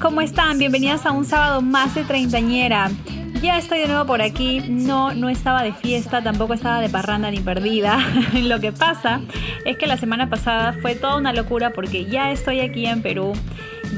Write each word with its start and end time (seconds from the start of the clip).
¿cómo 0.00 0.20
están? 0.20 0.58
Bienvenidas 0.58 1.06
a 1.06 1.12
un 1.12 1.24
sábado 1.24 1.62
más 1.62 1.94
de 1.94 2.04
treintañera. 2.04 2.90
Ya 3.42 3.58
estoy 3.58 3.80
de 3.80 3.88
nuevo 3.88 4.06
por 4.06 4.20
aquí. 4.20 4.60
No, 4.68 5.14
no 5.14 5.28
estaba 5.28 5.62
de 5.62 5.72
fiesta, 5.72 6.22
tampoco 6.22 6.54
estaba 6.54 6.80
de 6.80 6.88
parranda 6.88 7.30
ni 7.30 7.40
perdida. 7.40 7.98
Lo 8.34 8.60
que 8.60 8.72
pasa 8.72 9.20
es 9.64 9.76
que 9.76 9.86
la 9.86 9.96
semana 9.96 10.28
pasada 10.28 10.74
fue 10.80 10.94
toda 10.94 11.16
una 11.16 11.32
locura 11.32 11.70
porque 11.70 12.06
ya 12.06 12.32
estoy 12.32 12.60
aquí 12.60 12.86
en 12.86 13.02
Perú. 13.02 13.32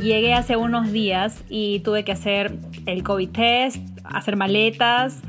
Llegué 0.03 0.35
hace 0.35 0.57
unos 0.57 0.93
días 0.93 1.43
y 1.49 1.81
tuve 1.81 2.05
que 2.05 2.13
hacer 2.13 2.57
el 2.87 3.03
COVID 3.03 3.31
test, 3.31 3.83
hacer 4.05 4.37
maletas, 4.37 5.21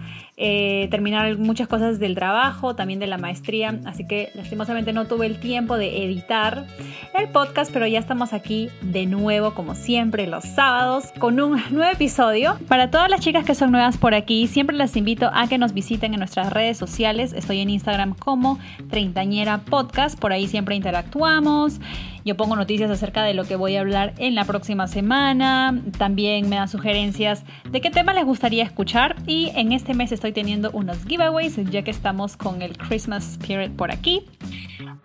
eh, 0.41 0.87
terminar 0.89 1.37
muchas 1.37 1.67
cosas 1.67 1.99
del 1.99 2.15
trabajo, 2.15 2.73
también 2.73 2.99
de 2.99 3.07
la 3.07 3.17
maestría, 3.17 3.77
así 3.83 4.07
que 4.07 4.31
lastimosamente 4.35 4.93
no 4.93 5.05
tuve 5.05 5.25
el 5.25 5.37
tiempo 5.37 5.77
de 5.77 6.05
editar 6.05 6.65
el 7.13 7.27
podcast, 7.27 7.73
pero 7.73 7.85
ya 7.87 7.99
estamos 7.99 8.31
aquí 8.31 8.69
de 8.81 9.05
nuevo, 9.05 9.53
como 9.53 9.75
siempre, 9.75 10.27
los 10.27 10.45
sábados, 10.45 11.11
con 11.19 11.41
un 11.41 11.61
nuevo 11.71 11.91
episodio. 11.91 12.57
Para 12.69 12.89
todas 12.89 13.09
las 13.09 13.19
chicas 13.19 13.43
que 13.43 13.53
son 13.53 13.71
nuevas 13.71 13.97
por 13.97 14.13
aquí, 14.13 14.47
siempre 14.47 14.77
las 14.77 14.95
invito 14.95 15.29
a 15.33 15.47
que 15.49 15.57
nos 15.57 15.73
visiten 15.73 16.13
en 16.13 16.19
nuestras 16.19 16.53
redes 16.53 16.77
sociales. 16.77 17.33
Estoy 17.33 17.59
en 17.59 17.69
Instagram 17.69 18.15
como 18.15 18.59
Treintañera 18.89 19.57
Podcast, 19.57 20.17
por 20.17 20.31
ahí 20.31 20.47
siempre 20.47 20.75
interactuamos. 20.75 21.81
Yo 22.25 22.35
pongo 22.35 22.55
noticias 22.55 22.89
acerca 22.91 23.23
de 23.23 23.33
lo 23.33 23.45
que 23.45 23.55
voy 23.55 23.75
a 23.75 23.81
hablar 23.81 24.13
en 24.17 24.35
la 24.35 24.45
próxima 24.45 24.87
semana. 24.87 25.79
También 25.97 26.49
me 26.49 26.57
dan 26.57 26.67
sugerencias 26.67 27.43
de 27.69 27.81
qué 27.81 27.89
tema 27.89 28.13
les 28.13 28.25
gustaría 28.25 28.63
escuchar. 28.63 29.15
Y 29.25 29.51
en 29.55 29.71
este 29.71 29.93
mes 29.93 30.11
estoy 30.11 30.31
teniendo 30.31 30.71
unos 30.71 31.05
giveaways, 31.05 31.57
ya 31.69 31.81
que 31.81 31.91
estamos 31.91 32.37
con 32.37 32.61
el 32.61 32.77
Christmas 32.77 33.33
Spirit 33.33 33.71
por 33.75 33.91
aquí. 33.91 34.25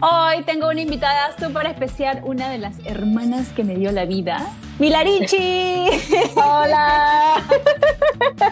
Hoy 0.00 0.42
tengo 0.44 0.68
una 0.68 0.80
invitada 0.80 1.36
súper 1.38 1.66
especial, 1.66 2.22
una 2.24 2.50
de 2.50 2.58
las 2.58 2.78
hermanas 2.84 3.48
que 3.50 3.64
me 3.64 3.76
dio 3.76 3.92
la 3.92 4.04
vida, 4.04 4.44
Milarichi. 4.78 5.88
Hola. 6.36 7.42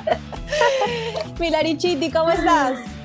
Milarichiti, 1.40 2.10
¿cómo 2.10 2.30
estás? 2.30 3.01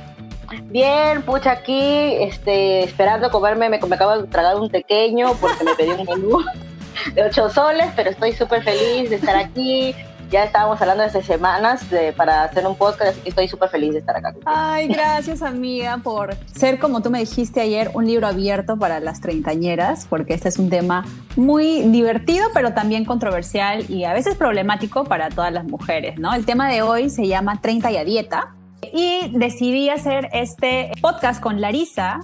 Bien, 0.66 1.22
pucha, 1.22 1.52
aquí 1.52 2.16
este, 2.20 2.84
esperando 2.84 3.30
comerme, 3.32 3.70
me, 3.70 3.80
me 3.80 3.96
acabo 3.96 4.18
de 4.18 4.28
tragar 4.28 4.56
un 4.56 4.70
pequeño 4.70 5.34
porque 5.40 5.64
me 5.64 5.76
pedí 5.76 5.90
un 5.90 6.06
menú 6.06 6.40
de 7.14 7.24
ocho 7.24 7.50
soles, 7.50 7.88
pero 7.96 8.10
estoy 8.10 8.34
súper 8.34 8.64
feliz 8.64 9.10
de 9.10 9.18
estar 9.18 9.36
aquí. 9.36 9.96
Ya 10.30 10.44
estábamos 10.44 10.82
hablando 10.82 11.04
de 11.04 11.10
hace 11.10 11.24
semanas 11.24 11.90
de, 11.90 12.12
para 12.12 12.44
hacer 12.44 12.68
un 12.68 12.76
podcast, 12.76 13.12
así 13.12 13.22
que 13.22 13.30
estoy 13.30 13.48
súper 13.48 13.70
feliz 13.70 13.94
de 13.94 14.00
estar 14.00 14.18
acá. 14.18 14.36
Ay, 14.44 14.90
gracias 14.90 15.42
amiga 15.42 16.00
por 16.04 16.36
ser, 16.54 16.80
como 16.80 17.02
tú 17.02 17.10
me 17.10 17.20
dijiste 17.20 17.62
ayer, 17.62 17.92
un 17.94 18.06
libro 18.06 18.28
abierto 18.28 18.76
para 18.78 19.00
las 19.00 19.22
treintañeras, 19.22 20.06
porque 20.10 20.34
este 20.34 20.50
es 20.50 20.60
un 20.60 20.70
tema 20.70 21.06
muy 21.38 21.84
divertido, 21.84 22.46
pero 22.54 22.74
también 22.74 23.06
controversial 23.06 23.90
y 23.90 24.04
a 24.04 24.12
veces 24.12 24.36
problemático 24.36 25.06
para 25.06 25.30
todas 25.30 25.54
las 25.54 25.64
mujeres, 25.64 26.20
¿no? 26.20 26.34
El 26.34 26.46
tema 26.46 26.70
de 26.70 26.82
hoy 26.82 27.10
se 27.10 27.26
llama 27.26 27.62
30 27.62 27.92
y 27.92 27.98
a 27.98 28.04
dieta. 28.04 28.57
Y 28.94 29.30
decidí 29.38 29.90
hacer 29.90 30.30
este 30.34 30.92
podcast 31.02 31.42
con 31.42 31.62
Larisa 31.62 32.20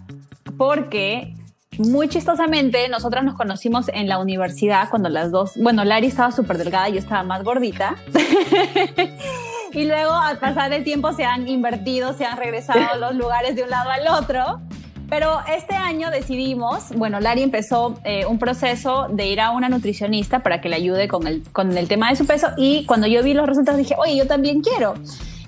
porque 0.58 1.36
muy 1.80 2.08
chistosamente 2.08 2.88
nosotras 2.90 3.24
nos 3.24 3.36
conocimos 3.36 3.90
en 3.94 4.08
la 4.08 4.20
universidad 4.20 4.90
cuando 4.90 5.10
las 5.10 5.32
dos, 5.32 5.54
bueno, 5.58 5.84
Lari 5.84 6.08
estaba 6.08 6.32
súper 6.32 6.58
delgada 6.58 6.90
y 6.90 6.94
yo 6.94 7.00
estaba 7.00 7.24
más 7.24 7.44
gordita. 7.44 7.96
y 9.74 9.86
luego 9.86 10.12
al 10.12 10.38
pasar 10.38 10.72
el 10.74 10.84
tiempo 10.84 11.14
se 11.14 11.26
han 11.26 11.48
invertido, 11.48 12.14
se 12.14 12.26
han 12.26 12.38
regresado 12.38 13.00
los 13.00 13.16
lugares 13.16 13.56
de 13.56 13.64
un 13.64 13.70
lado 13.70 13.90
al 13.90 14.08
otro. 14.08 14.62
Pero 15.10 15.42
este 15.48 15.76
año 15.76 16.10
decidimos, 16.10 16.90
bueno, 16.96 17.20
Lari 17.20 17.44
empezó 17.44 18.00
eh, 18.04 18.26
un 18.26 18.40
proceso 18.40 19.08
de 19.12 19.28
ir 19.28 19.42
a 19.42 19.52
una 19.52 19.70
nutricionista 19.70 20.40
para 20.40 20.60
que 20.60 20.70
le 20.70 20.76
ayude 20.76 21.08
con 21.08 21.28
el, 21.28 21.44
con 21.52 21.78
el 21.78 21.88
tema 21.88 22.10
de 22.10 22.16
su 22.16 22.26
peso 22.26 22.48
y 22.58 22.86
cuando 22.88 23.06
yo 23.06 23.22
vi 23.22 23.34
los 23.34 23.46
resultados 23.46 23.78
dije, 23.78 23.96
oye, 23.98 24.16
yo 24.16 24.26
también 24.26 24.62
quiero. 24.62 24.96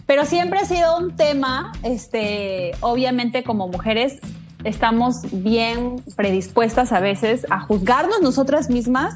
Pero 0.06 0.26
siempre 0.26 0.60
ha 0.60 0.66
sido 0.66 0.98
un 0.98 1.16
tema, 1.16 1.72
este, 1.84 2.74
obviamente 2.82 3.44
como 3.44 3.68
mujeres 3.68 4.20
estamos 4.64 5.22
bien 5.32 6.04
predispuestas 6.16 6.92
a 6.92 7.00
veces 7.00 7.46
a 7.50 7.60
juzgarnos 7.60 8.22
nosotras 8.22 8.70
mismas 8.70 9.16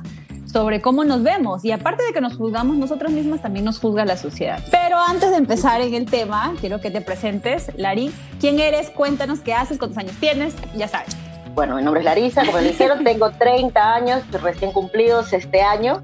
sobre 0.51 0.81
cómo 0.81 1.03
nos 1.03 1.21
vemos. 1.23 1.63
Y 1.63 1.71
aparte 1.71 2.03
de 2.03 2.13
que 2.13 2.21
nos 2.21 2.37
juzgamos 2.37 2.75
nosotras 2.77 3.11
mismas, 3.11 3.41
también 3.41 3.65
nos 3.65 3.79
juzga 3.79 4.05
la 4.05 4.17
sociedad. 4.17 4.63
Pero 4.71 4.97
antes 4.97 5.29
de 5.29 5.37
empezar 5.37 5.81
en 5.81 5.93
el 5.93 6.05
tema, 6.05 6.53
quiero 6.59 6.81
que 6.81 6.89
te 6.89 7.01
presentes. 7.01 7.71
Lari, 7.77 8.11
¿quién 8.39 8.59
eres? 8.59 8.89
Cuéntanos 8.89 9.39
qué 9.39 9.53
haces, 9.53 9.77
cuántos 9.77 9.97
años 9.97 10.15
tienes, 10.19 10.55
ya 10.75 10.87
sabes. 10.87 11.15
Bueno, 11.53 11.75
mi 11.75 11.83
nombre 11.83 12.01
es 12.01 12.05
Larisa, 12.05 12.45
como 12.45 12.59
le 12.59 12.69
dijeron, 12.69 13.03
tengo 13.03 13.31
30 13.31 13.93
años 13.93 14.23
recién 14.41 14.71
cumplidos 14.71 15.33
este 15.33 15.61
año. 15.61 16.01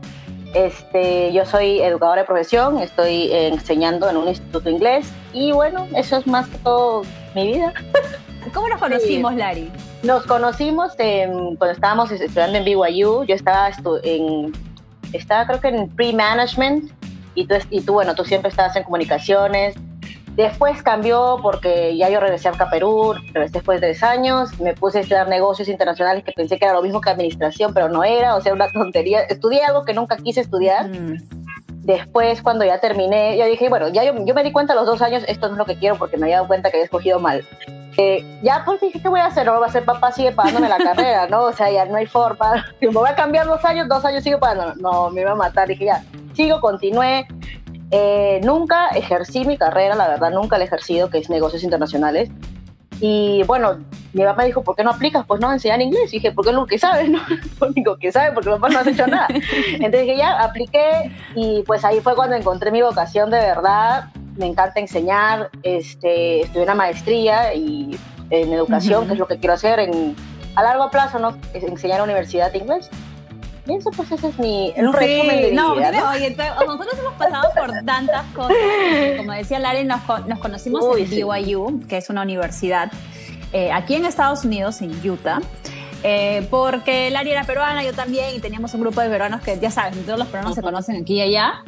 Este, 0.56 1.34
yo 1.34 1.46
soy 1.46 1.82
educadora 1.82 2.22
de 2.22 2.26
profesión, 2.26 2.80
estoy 2.80 3.30
enseñando 3.32 4.10
en 4.10 4.16
un 4.16 4.30
instituto 4.30 4.70
inglés 4.70 5.12
y 5.34 5.52
bueno, 5.52 5.86
eso 5.94 6.16
es 6.16 6.26
más 6.26 6.48
que 6.48 6.58
todo 6.60 7.04
mi 7.36 7.48
vida. 7.48 7.74
¿Cómo 8.54 8.70
nos 8.70 8.80
conocimos, 8.80 9.36
Lari? 9.36 9.70
Nos 10.04 10.26
conocimos 10.26 10.94
cuando 10.96 11.72
estábamos 11.72 12.10
estudiando 12.10 12.58
en 12.58 12.64
BYU. 12.64 13.26
Yo 13.26 13.36
estaba 13.36 13.70
en, 14.04 14.54
estaba 15.12 15.46
creo 15.46 15.60
que 15.60 15.68
en 15.68 15.90
pre-management 15.90 16.90
y 17.34 17.46
tú, 17.48 17.56
y 17.70 17.82
tú, 17.82 17.94
bueno, 17.94 18.16
tú 18.16 18.24
siempre 18.24 18.50
estabas 18.50 18.78
en 18.78 18.84
comunicaciones. 18.84 19.76
Después 20.36 20.84
cambió 20.84 21.38
porque 21.42 21.96
ya 21.96 22.10
yo 22.10 22.20
regresé 22.20 22.50
a 22.50 22.70
Perú, 22.70 23.14
regresé 23.34 23.54
después 23.54 23.80
de 23.80 23.88
tres 23.88 24.04
años, 24.04 24.60
me 24.60 24.74
puse 24.74 24.98
a 24.98 25.02
estudiar 25.02 25.30
negocios 25.30 25.70
internacionales 25.70 26.26
que 26.26 26.34
pensé 26.34 26.60
que 26.60 26.66
era 26.66 26.74
lo 26.74 26.82
mismo 26.82 27.00
que 27.00 27.10
administración, 27.10 27.74
pero 27.74 27.88
no 27.88 28.04
era, 28.04 28.36
o 28.36 28.42
sea, 28.42 28.54
una 28.54 28.70
tontería. 28.70 29.22
Estudié 29.22 29.64
algo 29.64 29.86
que 29.86 29.94
nunca 29.94 30.18
quise 30.18 30.42
estudiar. 30.42 30.90
Mm. 30.90 31.20
Después, 31.86 32.42
cuando 32.42 32.66
ya 32.66 32.80
terminé, 32.80 33.38
yo 33.38 33.46
dije, 33.46 33.70
bueno, 33.70 33.88
ya 33.90 34.04
yo, 34.04 34.14
me 34.14 34.44
di 34.44 34.52
cuenta 34.52 34.74
a 34.74 34.76
los 34.76 34.88
dos 34.88 35.02
años, 35.02 35.24
esto 35.28 35.48
no 35.48 35.54
es 35.54 35.58
lo 35.60 35.66
que 35.66 35.78
quiero 35.78 35.96
porque 35.96 36.18
me 36.18 36.26
había 36.26 36.38
dado 36.38 36.48
cuenta 36.48 36.70
que 36.70 36.78
había 36.78 36.86
escogido 36.86 37.20
mal. 37.20 37.46
Eh, 37.98 38.26
ya 38.44 38.64
pues 38.66 38.82
dije, 38.82 39.00
¿qué 39.00 39.08
voy 39.08 39.22
a 39.22 39.28
hacer? 39.28 39.46
No 39.46 39.58
va 39.60 39.68
a 39.68 39.72
ser 39.72 39.86
papá, 39.86 40.12
sigue 40.12 40.32
pagándome 40.32 40.68
la 40.68 40.78
carrera, 40.84 41.28
¿no? 41.28 41.44
O 41.44 41.54
sea, 41.54 41.72
ya 41.72 41.86
no 41.86 41.96
hay 41.96 42.08
forma. 42.08 42.66
Si 42.80 42.88
me 42.88 42.94
voy 42.94 43.10
a 43.10 43.16
cambiar 43.16 43.46
dos 43.46 43.64
años, 43.64 43.88
dos 43.88 44.04
años 44.04 44.24
sigo 44.24 44.40
pagando. 44.40 44.76
No, 44.76 45.10
me 45.12 45.22
iba 45.22 45.32
a 45.32 45.36
matar. 45.36 45.68
Dije, 45.68 45.86
ya, 45.86 46.04
sigo, 46.34 46.60
continué. 46.60 47.26
Eh, 47.92 48.42
nunca 48.44 48.88
ejercí 48.90 49.46
mi 49.46 49.58
carrera, 49.58 49.96
la 49.96 50.08
verdad, 50.08 50.32
nunca 50.32 50.58
la 50.58 50.64
he 50.64 50.68
ejercido, 50.68 51.10
que 51.10 51.20
es 51.20 51.30
negocios 51.30 51.64
internacionales. 51.64 52.30
Y 53.02 53.44
bueno, 53.44 53.78
mi 54.14 54.24
papá 54.24 54.42
me 54.42 54.46
dijo, 54.46 54.64
¿por 54.64 54.76
qué 54.76 54.84
no 54.84 54.92
aplicas? 54.92 55.26
Pues 55.28 55.42
no, 55.42 55.52
enseñar 55.52 55.82
inglés. 55.82 56.14
Y 56.14 56.18
dije, 56.18 56.32
¿por 56.32 56.46
qué 56.46 56.52
lo 56.52 56.66
que 56.66 56.80
sabes? 56.80 57.10
No, 57.10 57.20
lo 57.60 57.68
único 57.68 57.98
que 57.98 58.12
sabe, 58.12 58.32
porque 58.32 58.50
papá 58.50 58.70
no 58.70 58.80
has 58.80 58.88
hecho 58.88 59.08
nada. 59.08 59.28
Entonces 59.30 60.02
dije, 60.02 60.18
ya, 60.18 60.42
apliqué 60.42 61.12
y 61.36 61.64
pues 61.64 61.84
ahí 61.84 62.00
fue 62.00 62.16
cuando 62.16 62.36
encontré 62.36 62.72
mi 62.72 62.82
vocación 62.82 63.30
de 63.30 63.38
verdad. 63.38 64.06
Me 64.38 64.48
encanta 64.48 64.80
enseñar, 64.80 65.50
este, 65.64 66.42
estudié 66.42 66.64
una 66.64 66.76
maestría 66.76 67.54
y 67.54 67.98
en 68.30 68.52
educación, 68.52 69.08
que 69.08 69.14
es 69.14 69.20
lo 69.20 69.28
que 69.28 69.38
quiero 69.38 69.54
hacer 69.54 69.80
en, 69.80 70.16
a 70.56 70.64
largo 70.64 70.90
plazo, 70.90 71.20
¿no? 71.20 71.38
enseñar 71.54 72.00
a 72.00 72.04
universidad 72.04 72.52
de 72.52 72.58
inglés. 72.58 72.90
Y 73.68 73.74
eso, 73.74 73.90
pues, 73.92 74.12
ese 74.12 74.28
es 74.28 74.38
mi 74.38 74.74
resumen 74.76 75.42
de 75.42 75.52
no, 75.54 75.76
vida, 75.76 75.92
¿no? 75.92 76.10
Oye, 76.12 76.36
nosotros 76.36 77.00
hemos 77.00 77.14
pasado 77.14 77.50
por 77.56 77.72
tantas 77.84 78.24
cosas. 78.36 78.56
Como 79.18 79.32
decía 79.32 79.60
Lari, 79.60 79.86
nos, 79.86 80.02
nos 80.28 80.40
conocimos 80.40 80.84
en 80.98 81.10
BYU, 81.10 81.88
que 81.88 81.98
es 81.98 82.10
una 82.10 82.22
universidad 82.22 82.92
eh, 83.54 83.72
aquí 83.72 83.96
en 83.96 84.06
Estados 84.06 84.46
Unidos, 84.46 84.82
en 84.82 84.92
Utah. 85.10 85.42
Eh, 86.04 86.48
porque 86.52 87.10
Lari 87.10 87.32
era 87.32 87.44
peruana, 87.46 87.84
yo 87.84 87.94
también, 87.94 88.36
y 88.36 88.40
teníamos 88.40 88.72
un 88.76 88.82
grupo 88.82 89.02
de 89.02 89.10
peruanos 89.10 89.42
que, 89.42 89.58
ya 89.60 89.72
saben, 89.72 90.04
todos 90.04 90.20
los 90.20 90.28
peruanos 90.28 90.54
se 90.54 90.62
conocen 90.62 91.02
aquí 91.02 91.16
y 91.16 91.22
allá. 91.22 91.64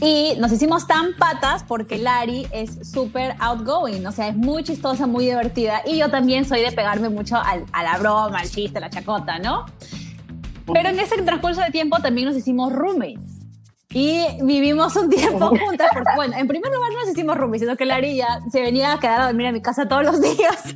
Y 0.00 0.34
nos 0.38 0.50
hicimos 0.50 0.88
tan 0.88 1.14
patas 1.16 1.62
porque 1.62 1.98
Lari 1.98 2.48
es 2.50 2.90
súper 2.90 3.36
outgoing, 3.38 4.04
o 4.04 4.12
sea, 4.12 4.28
es 4.28 4.36
muy 4.36 4.64
chistosa, 4.64 5.06
muy 5.06 5.26
divertida. 5.26 5.82
Y 5.86 5.98
yo 5.98 6.10
también 6.10 6.44
soy 6.44 6.60
de 6.60 6.72
pegarme 6.72 7.08
mucho 7.08 7.36
a 7.36 7.82
la 7.82 7.96
broma, 7.98 8.40
al 8.40 8.50
chiste, 8.50 8.78
a 8.78 8.80
la 8.80 8.90
chacota, 8.90 9.38
¿no? 9.38 9.66
Pero 10.72 10.88
en 10.88 10.98
ese 10.98 11.22
transcurso 11.22 11.60
de 11.60 11.70
tiempo 11.70 11.98
también 12.00 12.28
nos 12.28 12.36
hicimos 12.36 12.72
roommates. 12.72 13.46
Y 13.90 14.26
vivimos 14.42 14.94
un 14.96 15.08
tiempo 15.08 15.48
juntas, 15.48 15.88
porque 15.94 16.10
bueno, 16.16 16.36
en 16.36 16.46
primer 16.48 16.70
lugar 16.70 16.90
no 16.92 17.00
nos 17.00 17.08
hicimos 17.08 17.36
roomies, 17.36 17.62
sino 17.62 17.76
que 17.76 17.86
Lari 17.86 18.16
ya 18.16 18.40
se 18.50 18.60
venía 18.60 18.92
a 18.92 18.98
quedar 18.98 19.20
a 19.22 19.26
dormir 19.26 19.46
a 19.46 19.52
mi 19.52 19.62
casa 19.62 19.88
todos 19.88 20.04
los 20.04 20.20
días. 20.20 20.74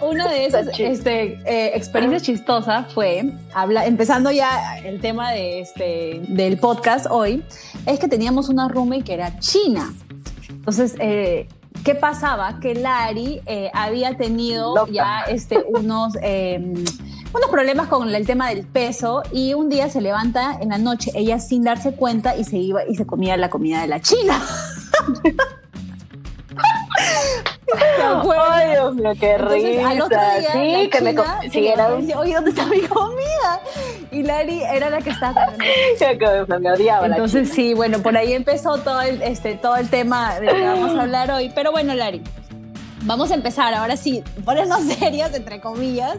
Una 0.00 0.28
de 0.28 0.46
esas 0.46 0.68
este, 0.78 1.40
eh, 1.44 1.72
experiencias 1.74 2.22
chistosas 2.22 2.92
fue, 2.92 3.24
habla, 3.54 3.86
empezando 3.86 4.30
ya 4.30 4.78
el 4.78 5.00
tema 5.00 5.32
de 5.32 5.60
este, 5.60 6.20
del 6.28 6.58
podcast 6.58 7.06
hoy, 7.10 7.42
es 7.86 7.98
que 7.98 8.06
teníamos 8.06 8.48
una 8.48 8.68
roommate 8.68 9.02
que 9.02 9.14
era 9.14 9.38
china. 9.40 9.92
Entonces, 10.50 10.94
eh, 11.00 11.48
¿qué 11.84 11.94
pasaba? 11.94 12.60
Que 12.60 12.74
Lari 12.74 13.40
eh, 13.46 13.70
había 13.74 14.16
tenido 14.16 14.86
ya 14.86 15.22
este, 15.22 15.58
unos 15.66 16.14
unos 17.32 17.50
problemas 17.50 17.88
con 17.88 18.14
el 18.14 18.26
tema 18.26 18.48
del 18.48 18.66
peso 18.66 19.22
y 19.32 19.54
un 19.54 19.68
día 19.68 19.88
se 19.88 20.00
levanta 20.00 20.58
en 20.60 20.70
la 20.70 20.78
noche 20.78 21.10
ella 21.14 21.38
sin 21.38 21.62
darse 21.64 21.94
cuenta 21.94 22.36
y 22.36 22.44
se 22.44 22.58
iba 22.58 22.84
y 22.86 22.94
se 22.94 23.06
comía 23.06 23.36
la 23.36 23.50
comida 23.50 23.80
de 23.80 23.88
la 23.88 24.00
china. 24.00 24.40
Ay, 28.50 28.70
Dios 28.72 28.94
mío, 28.94 29.12
qué 29.18 29.38
risa. 29.38 29.88
Al 29.88 30.02
otro 30.02 30.18
día, 30.38 30.52
sí, 30.52 30.90
que 30.90 31.00
me 31.00 31.14
sí, 31.50 31.66
era 31.66 31.94
un... 31.94 32.12
oye, 32.14 32.34
¿dónde 32.34 32.50
está 32.50 32.66
mi 32.66 32.80
comida? 32.80 33.60
y 34.12 34.22
Lari 34.22 34.62
era 34.62 34.90
la 34.90 35.00
que 35.00 35.10
estaba 35.10 35.48
odiaba 36.74 37.06
Entonces 37.06 37.48
sí, 37.48 37.72
bueno, 37.72 38.00
por 38.00 38.16
ahí 38.16 38.34
empezó 38.34 38.76
todo 38.78 39.00
el, 39.00 39.22
este, 39.22 39.54
todo 39.54 39.76
el 39.76 39.88
tema 39.88 40.38
de 40.38 40.46
lo 40.46 40.52
que 40.52 40.62
vamos 40.62 40.96
a 40.96 41.02
hablar 41.02 41.30
hoy. 41.30 41.50
Pero 41.54 41.72
bueno, 41.72 41.94
Lari, 41.94 42.22
vamos 43.02 43.30
a 43.30 43.34
empezar 43.34 43.72
ahora 43.74 43.96
sí, 43.96 44.22
ponernos 44.44 44.82
serios, 44.98 45.32
entre 45.34 45.60
comillas. 45.60 46.18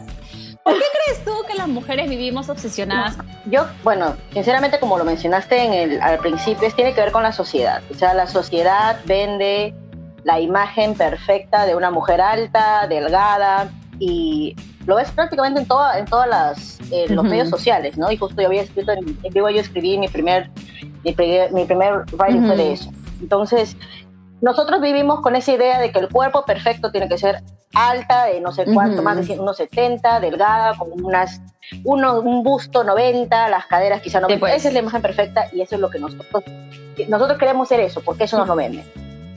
¿Por 0.64 0.74
qué 0.74 0.84
crees 1.04 1.24
tú 1.24 1.32
que 1.46 1.54
las 1.54 1.68
mujeres 1.68 2.08
vivimos 2.08 2.48
obsesionadas? 2.48 3.18
Yo, 3.44 3.66
bueno, 3.82 4.16
sinceramente, 4.32 4.80
como 4.80 4.96
lo 4.96 5.04
mencionaste 5.04 5.62
en 5.62 5.72
el, 5.74 6.00
al 6.00 6.18
principio, 6.18 6.70
tiene 6.74 6.94
que 6.94 7.02
ver 7.02 7.12
con 7.12 7.22
la 7.22 7.32
sociedad. 7.32 7.82
O 7.90 7.94
sea, 7.94 8.14
la 8.14 8.26
sociedad 8.26 8.98
vende 9.04 9.74
la 10.24 10.40
imagen 10.40 10.94
perfecta 10.94 11.66
de 11.66 11.76
una 11.76 11.90
mujer 11.90 12.22
alta, 12.22 12.86
delgada, 12.88 13.70
y 13.98 14.56
lo 14.86 14.96
ves 14.96 15.10
prácticamente 15.10 15.60
en, 15.60 15.66
toda, 15.66 15.98
en 15.98 16.06
todas 16.06 16.28
las 16.28 16.80
eh, 16.90 17.06
los 17.10 17.24
medios 17.24 17.50
sociales, 17.50 17.98
¿no? 17.98 18.10
Y 18.10 18.16
justo 18.16 18.40
yo 18.40 18.48
había 18.48 18.62
escrito 18.62 18.92
en, 18.92 19.18
vivo, 19.32 19.50
yo 19.50 19.60
escribí 19.60 19.98
mi 19.98 20.08
primer, 20.08 20.50
mi, 21.04 21.12
primer 21.12 22.04
writing 22.12 22.46
fue 22.46 22.56
de 22.56 22.72
eso. 22.72 22.90
Entonces, 23.20 23.76
nosotros 24.40 24.80
vivimos 24.80 25.20
con 25.20 25.36
esa 25.36 25.52
idea 25.52 25.78
de 25.78 25.92
que 25.92 25.98
el 25.98 26.08
cuerpo 26.08 26.44
perfecto 26.44 26.90
tiene 26.90 27.08
que 27.08 27.18
ser 27.18 27.42
alta, 27.74 28.26
de 28.26 28.40
no 28.40 28.52
sé 28.52 28.64
cuánto, 28.72 29.02
más 29.02 29.26
de 29.26 29.38
unos 29.38 29.56
70, 29.56 30.20
delgada, 30.20 30.76
con 30.76 30.90
unas, 30.92 31.40
uno, 31.84 32.20
un 32.20 32.42
busto 32.42 32.84
90, 32.84 33.48
las 33.48 33.66
caderas 33.66 34.00
quizá 34.00 34.20
90. 34.20 34.40
Pues. 34.40 34.54
Esa 34.54 34.68
es 34.68 34.74
la 34.74 34.80
imagen 34.80 35.02
perfecta 35.02 35.48
y 35.52 35.60
eso 35.60 35.74
es 35.74 35.80
lo 35.80 35.90
que 35.90 35.98
nosotros, 35.98 36.44
nosotros 37.08 37.38
queremos 37.38 37.68
ser 37.68 37.80
eso, 37.80 38.00
porque 38.02 38.24
eso 38.24 38.38
nos 38.38 38.48
lo 38.48 38.56
vende. 38.56 38.84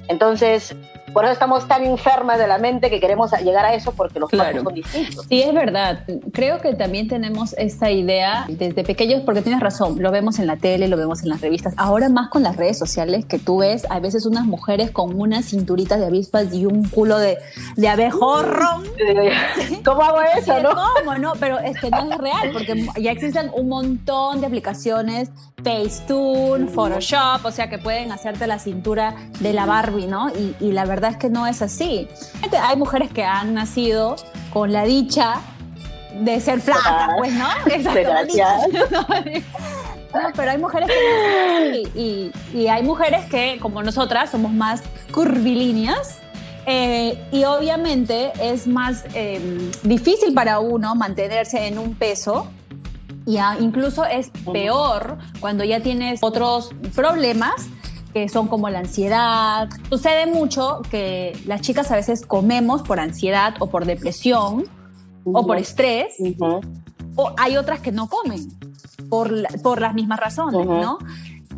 Entonces, 0.07 0.75
por 1.17 1.25
eso 1.25 1.33
estamos 1.33 1.67
tan 1.67 1.83
enfermas 1.83 2.37
de 2.37 2.45
la 2.45 2.59
mente 2.59 2.91
que 2.91 2.99
queremos 2.99 3.31
llegar 3.43 3.65
a 3.65 3.73
eso 3.73 3.91
porque 3.91 4.19
los 4.19 4.29
claro. 4.29 4.61
son 4.61 4.71
distintos. 4.71 5.25
Sí, 5.27 5.41
es 5.41 5.51
verdad. 5.51 6.03
Creo 6.31 6.61
que 6.61 6.75
también 6.75 7.07
tenemos 7.07 7.55
esta 7.57 7.89
idea 7.89 8.45
desde 8.47 8.83
pequeños, 8.83 9.23
porque 9.25 9.41
tienes 9.41 9.59
razón, 9.59 9.95
lo 9.99 10.11
vemos 10.11 10.37
en 10.37 10.45
la 10.45 10.57
tele, 10.57 10.87
lo 10.87 10.95
vemos 10.95 11.23
en 11.23 11.29
las 11.29 11.41
revistas. 11.41 11.73
Ahora 11.75 12.09
más 12.09 12.29
con 12.29 12.43
las 12.43 12.55
redes 12.55 12.77
sociales 12.77 13.25
que 13.25 13.39
tú 13.39 13.57
ves 13.57 13.87
a 13.89 13.99
veces 13.99 14.27
unas 14.27 14.45
mujeres 14.45 14.91
con 14.91 15.19
unas 15.19 15.45
cinturitas 15.45 15.99
de 15.99 16.05
avispas 16.05 16.53
y 16.53 16.67
un 16.67 16.87
culo 16.87 17.17
de, 17.17 17.39
de 17.77 17.87
abejorro. 17.89 18.83
¿Cómo 19.83 20.03
hago 20.03 20.19
eso, 20.37 20.61
no? 20.61 20.69
¿Cómo? 20.99 21.17
No, 21.17 21.33
pero 21.39 21.57
es 21.57 21.81
que 21.81 21.89
no 21.89 22.11
es 22.11 22.17
real 22.19 22.51
porque 22.53 22.85
ya 23.01 23.11
existen 23.11 23.49
un 23.55 23.69
montón 23.69 24.39
de 24.39 24.45
aplicaciones, 24.45 25.31
Facetune, 25.63 26.67
Photoshop, 26.67 27.43
o 27.43 27.51
sea 27.51 27.71
que 27.71 27.79
pueden 27.79 28.11
hacerte 28.11 28.45
la 28.45 28.59
cintura 28.59 29.15
de 29.39 29.53
la 29.53 29.65
Barbie, 29.65 30.05
¿no? 30.05 30.29
Y, 30.29 30.55
y 30.59 30.73
la 30.73 30.85
verdad 30.85 31.06
verdad 31.07 31.21
es 31.23 31.29
que 31.29 31.33
no 31.33 31.47
es 31.47 31.61
así. 31.61 32.07
Hay 32.61 32.75
mujeres 32.75 33.11
que 33.11 33.23
han 33.23 33.53
nacido 33.53 34.17
con 34.51 34.73
la 34.73 34.83
dicha 34.83 35.35
de 36.19 36.39
ser 36.41 36.59
flacas, 36.59 37.11
pues, 37.17 37.33
¿no? 37.33 37.47
No, 40.13 40.21
pero 40.35 40.51
hay 40.51 40.57
mujeres 40.57 40.89
que 40.89 41.83
no 41.93 42.01
y, 42.01 42.31
y, 42.53 42.67
hay 42.69 42.81
mujeres 42.81 43.25
que, 43.25 43.59
como 43.61 43.83
nosotras, 43.83 44.31
somos 44.31 44.51
más 44.53 44.81
curvilíneas. 45.11 46.19
Eh, 46.65 47.21
y 47.31 47.43
obviamente 47.43 48.31
es 48.41 48.67
más 48.67 49.03
em, 49.13 49.69
difícil 49.83 50.33
para 50.33 50.59
uno 50.59 50.95
mantenerse 50.95 51.67
en 51.67 51.77
un 51.77 51.93
peso 51.93 52.47
y 53.25 53.37
incluso 53.59 54.05
es 54.05 54.31
peor 54.51 55.17
cuando 55.39 55.65
ya 55.65 55.81
tienes 55.81 56.19
otros 56.23 56.71
problemas 56.95 57.67
que 58.17 58.29
son 58.29 58.47
como 58.47 58.67
la 58.69 58.79
ansiedad. 58.79 59.69
Sucede 59.89 60.25
mucho 60.25 60.81
que 60.89 61.37
las 61.45 61.61
chicas 61.61 61.91
a 61.91 61.95
veces 61.95 62.25
comemos 62.25 62.81
por 62.81 62.99
ansiedad 62.99 63.53
o 63.59 63.67
por 63.69 63.85
depresión 63.85 64.63
o 65.23 65.45
por 65.45 65.57
estrés, 65.57 66.15
o 67.15 67.31
hay 67.37 67.57
otras 67.57 67.81
que 67.81 67.91
no 67.91 68.07
comen 68.07 68.47
por, 69.09 69.31
por 69.61 69.81
las 69.81 69.93
mismas 69.93 70.19
razones, 70.19 70.65
¿no? 70.65 70.97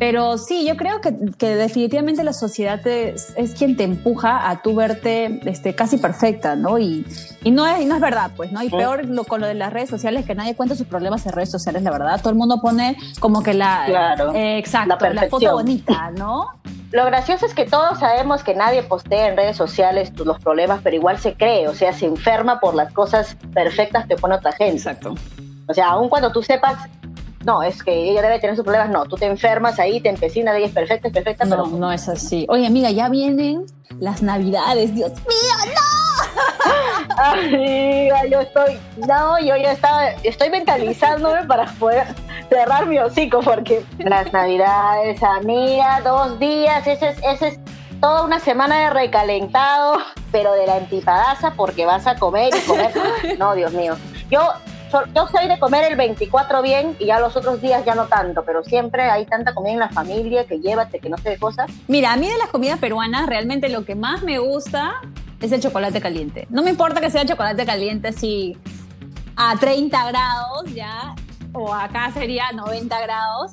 Pero 0.00 0.38
sí, 0.38 0.66
yo 0.66 0.78
creo 0.78 1.02
que, 1.02 1.14
que 1.36 1.56
definitivamente 1.56 2.24
la 2.24 2.32
sociedad 2.32 2.84
es, 2.86 3.34
es, 3.36 3.52
quien 3.52 3.76
te 3.76 3.84
empuja 3.84 4.48
a 4.48 4.62
tú 4.62 4.74
verte 4.74 5.42
este, 5.44 5.74
casi 5.74 5.98
perfecta, 5.98 6.56
¿no? 6.56 6.78
Y, 6.78 7.06
y 7.44 7.50
no, 7.50 7.66
es, 7.66 7.84
no 7.86 7.96
es 7.96 8.00
verdad, 8.00 8.30
pues, 8.34 8.50
¿no? 8.50 8.62
Y 8.62 8.70
peor 8.70 9.04
lo, 9.04 9.24
con 9.24 9.42
lo 9.42 9.46
de 9.46 9.52
las 9.52 9.70
redes 9.74 9.90
sociales, 9.90 10.24
que 10.24 10.34
nadie 10.34 10.56
cuenta 10.56 10.74
sus 10.74 10.86
problemas 10.86 11.26
en 11.26 11.32
redes 11.32 11.50
sociales, 11.50 11.82
la 11.82 11.90
verdad. 11.90 12.18
Todo 12.18 12.30
el 12.30 12.36
mundo 12.36 12.62
pone 12.62 12.96
como 13.20 13.42
que 13.42 13.52
la... 13.52 13.84
Claro, 13.84 14.32
eh, 14.34 14.56
exacto, 14.56 14.96
la, 15.12 15.28
foto 15.28 15.52
bonita, 15.52 16.10
¿no? 16.12 16.48
Lo 16.92 17.04
gracioso 17.04 17.44
es 17.44 17.52
que 17.52 17.66
todos 17.66 17.98
sabemos 17.98 18.42
que 18.42 18.54
nadie 18.54 18.82
postea 18.82 19.28
en 19.28 19.36
redes 19.36 19.58
sociales 19.58 20.12
los 20.18 20.40
problemas, 20.40 20.80
pero 20.82 20.96
igual 20.96 21.18
se 21.18 21.34
cree, 21.34 21.68
o 21.68 21.74
sea, 21.74 21.92
se 21.92 22.06
enferma 22.06 22.58
por 22.58 22.74
las 22.74 22.90
cosas 22.94 23.36
perfectas 23.52 24.06
que 24.06 24.16
pone 24.16 24.36
otra 24.36 24.52
gente. 24.52 24.76
Exacto. 24.76 25.14
O 25.68 25.74
sea, 25.74 25.90
aun 25.90 26.08
cuando 26.08 26.32
tú 26.32 26.42
sepas 26.42 26.88
no, 27.44 27.62
es 27.62 27.82
que 27.82 28.10
ella 28.10 28.20
debe 28.20 28.38
tener 28.38 28.54
sus 28.54 28.64
problemas. 28.64 28.90
No, 28.90 29.06
tú 29.06 29.16
te 29.16 29.24
enfermas 29.26 29.78
ahí, 29.78 30.00
te 30.00 30.10
empecinas, 30.10 30.56
ella 30.56 30.66
es 30.66 30.72
perfecta, 30.72 31.08
es 31.08 31.14
perfecta, 31.14 31.44
no, 31.46 31.64
pero... 31.64 31.66
No, 31.78 31.90
es 31.90 32.08
así. 32.08 32.46
Oye, 32.50 32.66
amiga, 32.66 32.90
ya 32.90 33.08
vienen 33.08 33.64
las 33.98 34.22
navidades, 34.22 34.94
Dios 34.94 35.12
mío, 35.12 35.74
no. 35.74 37.14
Amiga, 37.16 38.26
yo 38.26 38.40
estoy... 38.40 38.78
No, 39.08 39.38
yo 39.38 39.56
ya 39.56 39.72
estaba... 39.72 40.08
Estoy 40.22 40.50
mentalizándome 40.50 41.44
para 41.44 41.66
poder 41.78 42.06
cerrar 42.50 42.86
mi 42.86 42.98
hocico, 42.98 43.40
porque 43.40 43.84
las 43.98 44.30
navidades, 44.32 45.22
amiga, 45.22 46.02
dos 46.04 46.38
días, 46.38 46.86
ese 46.86 47.08
es, 47.08 47.18
ese 47.24 47.48
es 47.48 47.60
toda 48.00 48.22
una 48.22 48.38
semana 48.38 48.80
de 48.80 48.90
recalentado, 48.90 49.98
pero 50.30 50.52
de 50.52 50.66
la 50.66 50.76
antipadaza, 50.76 51.54
porque 51.56 51.86
vas 51.86 52.06
a 52.06 52.16
comer 52.16 52.52
y 52.54 52.60
comer... 52.66 52.92
No, 53.38 53.54
Dios 53.54 53.72
mío. 53.72 53.96
Yo 54.30 54.52
yo 55.14 55.28
soy 55.28 55.48
de 55.48 55.58
comer 55.58 55.90
el 55.90 55.96
24 55.96 56.62
bien 56.62 56.96
y 56.98 57.06
ya 57.06 57.20
los 57.20 57.36
otros 57.36 57.60
días 57.60 57.84
ya 57.84 57.94
no 57.94 58.06
tanto, 58.06 58.44
pero 58.44 58.62
siempre 58.64 59.04
hay 59.04 59.26
tanta 59.26 59.54
comida 59.54 59.72
en 59.72 59.78
la 59.78 59.88
familia 59.88 60.46
que 60.46 60.58
llévate, 60.58 60.98
que 61.00 61.08
no 61.08 61.18
sé 61.18 61.30
de 61.30 61.38
cosas. 61.38 61.70
Mira, 61.88 62.12
a 62.12 62.16
mí 62.16 62.28
de 62.28 62.38
las 62.38 62.48
comidas 62.48 62.78
peruanas 62.78 63.26
realmente 63.26 63.68
lo 63.68 63.84
que 63.84 63.94
más 63.94 64.22
me 64.22 64.38
gusta 64.38 64.94
es 65.40 65.52
el 65.52 65.60
chocolate 65.60 66.00
caliente. 66.00 66.46
No 66.50 66.62
me 66.62 66.70
importa 66.70 67.00
que 67.00 67.10
sea 67.10 67.24
chocolate 67.24 67.64
caliente 67.64 68.08
así 68.08 68.56
a 69.36 69.56
30 69.56 70.08
grados 70.08 70.74
ya, 70.74 71.14
o 71.52 71.72
acá 71.72 72.10
sería 72.12 72.52
90 72.52 73.00
grados, 73.00 73.52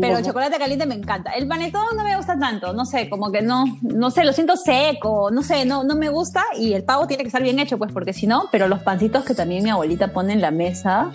pero 0.00 0.18
el 0.18 0.24
chocolate 0.24 0.58
caliente 0.58 0.86
me 0.86 0.94
encanta. 0.94 1.32
El 1.32 1.46
panetón 1.46 1.96
no 1.96 2.04
me 2.04 2.16
gusta 2.16 2.38
tanto, 2.38 2.72
no 2.72 2.84
sé, 2.84 3.08
como 3.08 3.30
que 3.30 3.42
no, 3.42 3.64
no 3.82 4.10
sé, 4.10 4.24
lo 4.24 4.32
siento 4.32 4.56
seco, 4.56 5.30
no 5.30 5.42
sé, 5.42 5.64
no, 5.64 5.84
no 5.84 5.94
me 5.94 6.08
gusta 6.08 6.44
y 6.56 6.72
el 6.72 6.84
pavo 6.84 7.06
tiene 7.06 7.22
que 7.22 7.28
estar 7.28 7.42
bien 7.42 7.58
hecho, 7.58 7.78
pues 7.78 7.92
porque 7.92 8.12
si 8.12 8.26
no, 8.26 8.48
pero 8.50 8.68
los 8.68 8.82
pancitos 8.82 9.24
que 9.24 9.34
también 9.34 9.62
mi 9.62 9.70
abuelita 9.70 10.08
pone 10.08 10.32
en 10.32 10.40
la 10.40 10.50
mesa, 10.50 11.10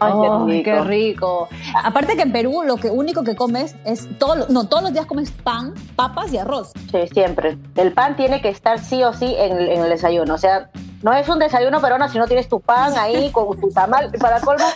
¡ay, 0.00 0.62
qué, 0.62 0.80
rico. 0.80 1.48
Aparte 1.82 2.16
que 2.16 2.22
en 2.22 2.32
Perú 2.32 2.62
lo 2.64 2.76
que 2.76 2.90
único 2.90 3.22
que 3.22 3.36
comes 3.36 3.76
es, 3.84 4.08
todo, 4.18 4.46
no, 4.48 4.66
todos 4.68 4.82
los 4.82 4.92
días 4.92 5.06
comes 5.06 5.30
pan, 5.30 5.74
papas 5.96 6.32
y 6.32 6.38
arroz. 6.38 6.72
Sí, 6.90 6.98
siempre. 7.12 7.58
El 7.76 7.92
pan 7.92 8.16
tiene 8.16 8.40
que 8.40 8.48
estar 8.48 8.78
sí 8.78 9.02
o 9.02 9.12
sí 9.12 9.34
en, 9.38 9.58
en 9.58 9.82
el 9.82 9.90
desayuno, 9.90 10.34
o 10.34 10.38
sea, 10.38 10.70
no 11.02 11.12
es 11.14 11.28
un 11.28 11.38
desayuno 11.38 11.80
peruano 11.80 12.08
si 12.08 12.18
no 12.18 12.26
tienes 12.26 12.48
tu 12.48 12.60
pan 12.60 12.92
ahí 12.98 13.30
con 13.30 13.58
tu 13.58 13.70
tamal, 13.70 14.10
para 14.20 14.40
colmo, 14.40 14.66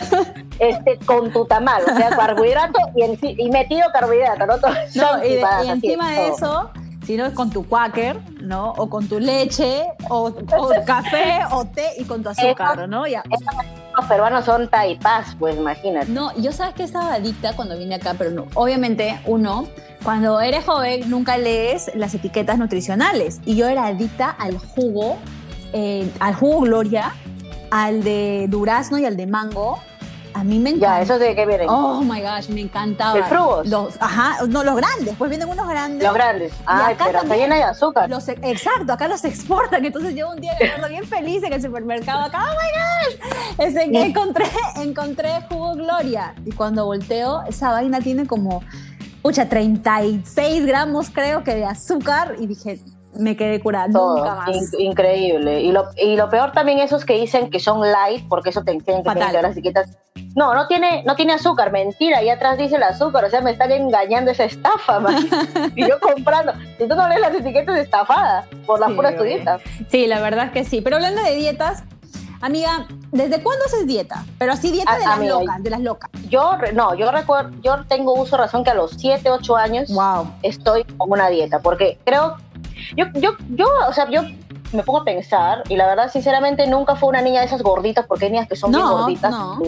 este, 0.59 0.97
con 1.05 1.31
tu 1.31 1.45
tamal, 1.45 1.83
o 1.83 1.95
sea, 1.95 2.09
carbohidrato 2.09 2.79
y, 2.95 3.43
y 3.43 3.49
metido 3.51 3.87
carbohidrato, 3.91 4.45
¿no? 4.45 4.55
no 4.57 5.25
y, 5.25 5.69
encima 5.69 6.11
de 6.11 6.27
eso, 6.29 6.71
si 7.05 7.17
no 7.17 7.25
es 7.25 7.33
con 7.33 7.51
tu 7.51 7.67
quaker, 7.67 8.19
¿no? 8.41 8.71
O 8.71 8.89
con 8.89 9.07
tu 9.07 9.19
leche, 9.19 9.85
o, 10.09 10.33
café, 10.85 11.41
o 11.51 11.65
té 11.65 11.91
y 11.97 12.03
con 12.05 12.23
tu 12.23 12.29
azúcar, 12.29 12.89
¿no? 12.89 13.05
Ya. 13.05 13.23
Los 13.95 14.05
peruanos 14.07 14.43
son 14.45 14.67
taipás, 14.67 15.35
pues 15.39 15.55
imagínate. 15.55 16.11
No, 16.11 16.35
yo 16.37 16.51
sabes 16.51 16.73
que 16.73 16.83
estaba 16.83 17.13
adicta 17.13 17.55
cuando 17.55 17.77
vine 17.77 17.95
acá, 17.95 18.15
pero 18.17 18.31
no. 18.31 18.47
Obviamente, 18.55 19.19
uno, 19.25 19.67
cuando 20.03 20.41
eres 20.41 20.65
joven, 20.65 21.09
nunca 21.09 21.37
lees 21.37 21.91
las 21.95 22.13
etiquetas 22.13 22.57
nutricionales. 22.57 23.39
Y 23.45 23.55
yo 23.55 23.67
era 23.67 23.85
adicta 23.85 24.31
al 24.31 24.57
jugo 24.57 25.17
eh, 25.77 26.09
al 26.21 26.33
jugo 26.33 26.61
Gloria, 26.61 27.13
al 27.69 28.01
de 28.01 28.45
durazno 28.47 28.97
y 28.97 29.05
al 29.05 29.17
de 29.17 29.27
mango. 29.27 29.77
A 30.33 30.43
mí 30.43 30.57
me 30.57 30.69
encanta. 30.69 30.97
Ya, 30.97 31.01
¿esos 31.01 31.19
de 31.19 31.35
qué 31.35 31.45
vienen? 31.45 31.67
Oh 31.69 32.01
my 32.01 32.21
gosh, 32.21 32.47
me 32.49 32.61
encantaba. 32.61 33.13
¿De 33.13 33.23
frugos? 33.23 33.67
Los, 33.67 33.95
ajá, 34.01 34.45
no, 34.47 34.63
los 34.63 34.75
grandes, 34.75 35.15
pues 35.17 35.29
vienen 35.29 35.49
unos 35.49 35.67
grandes. 35.67 36.01
Los 36.01 36.13
grandes. 36.13 36.53
Ay, 36.65 36.95
pero 36.97 37.21
está 37.21 37.35
llena 37.35 37.55
de 37.55 37.63
azúcar. 37.63 38.09
Los, 38.09 38.27
exacto, 38.29 38.93
acá 38.93 39.09
los 39.09 39.23
exportan. 39.25 39.83
Entonces 39.83 40.15
yo 40.15 40.29
un 40.29 40.39
día 40.39 40.53
me 40.81 40.89
bien 40.89 41.05
feliz 41.05 41.43
en 41.43 41.51
el 41.51 41.61
supermercado 41.61 42.23
acá, 42.23 42.39
oh 42.39 42.55
my 42.55 43.67
gosh. 43.67 43.67
Ese, 43.67 43.83
encontré, 43.83 44.45
encontré 44.77 45.41
jugo 45.49 45.75
Gloria. 45.75 46.33
Y 46.45 46.51
cuando 46.53 46.85
volteo, 46.85 47.43
esa 47.47 47.71
vaina 47.71 47.99
tiene 47.99 48.27
como, 48.27 48.61
pucha, 49.21 49.49
36 49.49 50.65
gramos 50.65 51.09
creo 51.09 51.43
que 51.43 51.55
de 51.55 51.65
azúcar. 51.65 52.35
Y 52.39 52.47
dije, 52.47 52.79
me 53.17 53.35
quedé 53.35 53.59
curada, 53.59 53.87
nunca 53.87 54.35
más. 54.35 54.73
increíble. 54.79 55.61
Y 55.61 55.71
lo, 55.71 55.85
y 55.95 56.15
lo 56.15 56.29
peor 56.29 56.51
también 56.51 56.79
esos 56.79 57.05
que 57.05 57.13
dicen 57.13 57.49
que 57.49 57.59
son 57.59 57.79
light, 57.79 58.27
porque 58.27 58.49
eso 58.49 58.63
te 58.63 58.71
enseñan 58.71 59.03
que 59.03 59.11
tienen 59.11 59.41
las 59.41 59.51
etiquetas. 59.51 59.97
No, 60.35 60.53
no 60.53 60.67
tiene, 60.67 61.03
no 61.03 61.15
tiene 61.15 61.33
azúcar, 61.33 61.71
mentira, 61.71 62.19
ahí 62.19 62.29
atrás 62.29 62.57
dice 62.57 62.75
el 62.75 62.83
azúcar, 62.83 63.23
o 63.25 63.29
sea, 63.29 63.41
me 63.41 63.51
están 63.51 63.71
engañando 63.71 64.31
esa 64.31 64.43
estafa, 64.43 64.99
man. 64.99 65.27
y 65.75 65.87
yo 65.87 65.99
comprando. 65.99 66.53
Si 66.77 66.87
tú 66.87 66.95
no 66.95 67.07
lees 67.07 67.21
las 67.21 67.33
etiquetas, 67.33 67.77
estafada 67.77 68.45
por 68.65 68.79
las 68.79 68.91
puras 68.91 69.15
Sí, 69.89 70.07
la 70.07 70.19
verdad 70.19 70.47
es 70.47 70.51
que 70.51 70.65
sí. 70.65 70.81
Pero 70.81 70.97
hablando 70.97 71.21
de 71.23 71.35
dietas, 71.35 71.83
Amiga, 72.41 72.85
¿desde 73.11 73.41
cuándo 73.41 73.65
haces 73.65 73.87
dieta? 73.87 74.23
Pero 74.37 74.51
así 74.51 74.71
dieta 74.71 74.97
de 74.99 75.05
las 75.05 75.19
locas, 75.19 75.63
de 75.63 75.69
las 75.69 75.79
locas. 75.79 76.11
Yo, 76.29 76.57
no, 76.73 76.93
yo 76.93 77.11
recuerdo, 77.11 77.51
yo 77.63 77.83
tengo 77.87 78.13
uso 78.13 78.37
razón 78.37 78.63
que 78.63 78.71
a 78.71 78.75
los 78.75 78.91
7, 78.91 79.29
8 79.31 79.55
años 79.55 79.89
wow. 79.91 80.29
estoy 80.43 80.83
con 80.83 81.11
una 81.11 81.29
dieta, 81.29 81.59
porque 81.59 81.97
creo, 82.03 82.37
yo, 82.95 83.05
yo, 83.13 83.35
yo, 83.49 83.65
o 83.87 83.93
sea, 83.93 84.09
yo 84.09 84.21
me 84.73 84.83
pongo 84.83 85.01
a 85.01 85.03
pensar, 85.03 85.63
y 85.69 85.75
la 85.75 85.87
verdad, 85.87 86.11
sinceramente, 86.11 86.67
nunca 86.67 86.95
fue 86.95 87.09
una 87.09 87.21
niña 87.21 87.41
de 87.41 87.47
esas 87.47 87.61
gorditas, 87.61 88.05
porque 88.05 88.25
hay 88.25 88.31
niñas 88.31 88.47
que 88.47 88.55
son 88.55 88.71
bien 88.71 88.85
gorditas. 88.85 89.31
No. 89.31 89.59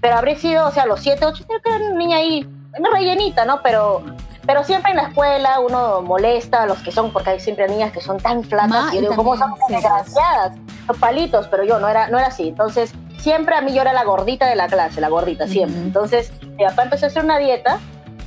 Pero 0.00 0.16
habría 0.16 0.36
sido, 0.36 0.66
o 0.66 0.70
sea, 0.70 0.84
a 0.84 0.86
los 0.86 1.00
7, 1.00 1.24
8, 1.24 1.44
creo 1.46 1.60
que 1.60 1.70
era 1.70 1.86
una 1.86 1.96
niña 1.96 2.18
ahí, 2.18 2.48
rellenita, 2.92 3.44
¿no? 3.44 3.60
Pero 3.62 4.04
pero 4.48 4.64
siempre 4.64 4.92
en 4.92 4.96
la 4.96 5.02
escuela 5.08 5.60
uno 5.60 6.00
molesta 6.00 6.62
a 6.62 6.66
los 6.66 6.78
que 6.78 6.90
son, 6.90 7.12
porque 7.12 7.28
hay 7.28 7.38
siempre 7.38 7.68
niñas 7.68 7.92
que 7.92 8.00
son 8.00 8.16
tan 8.16 8.42
flacas. 8.42 8.94
y 8.94 8.94
yo 8.94 9.02
digo, 9.02 9.14
¿cómo 9.14 9.36
son 9.36 9.52
desgraciadas? 9.68 10.56
Los 10.88 10.96
palitos, 10.96 11.46
pero 11.48 11.64
yo 11.64 11.78
no 11.78 11.86
era, 11.86 12.08
no 12.08 12.16
era 12.16 12.28
así. 12.28 12.48
Entonces, 12.48 12.94
siempre 13.18 13.54
a 13.56 13.60
mí 13.60 13.74
yo 13.74 13.82
era 13.82 13.92
la 13.92 14.04
gordita 14.04 14.46
de 14.46 14.56
la 14.56 14.66
clase, 14.66 15.02
la 15.02 15.10
gordita, 15.10 15.46
siempre. 15.46 15.78
Entonces, 15.82 16.32
mi 16.56 16.64
papá 16.64 16.84
empezó 16.84 17.04
a 17.04 17.08
hacer 17.08 17.22
una 17.22 17.36
dieta 17.36 17.78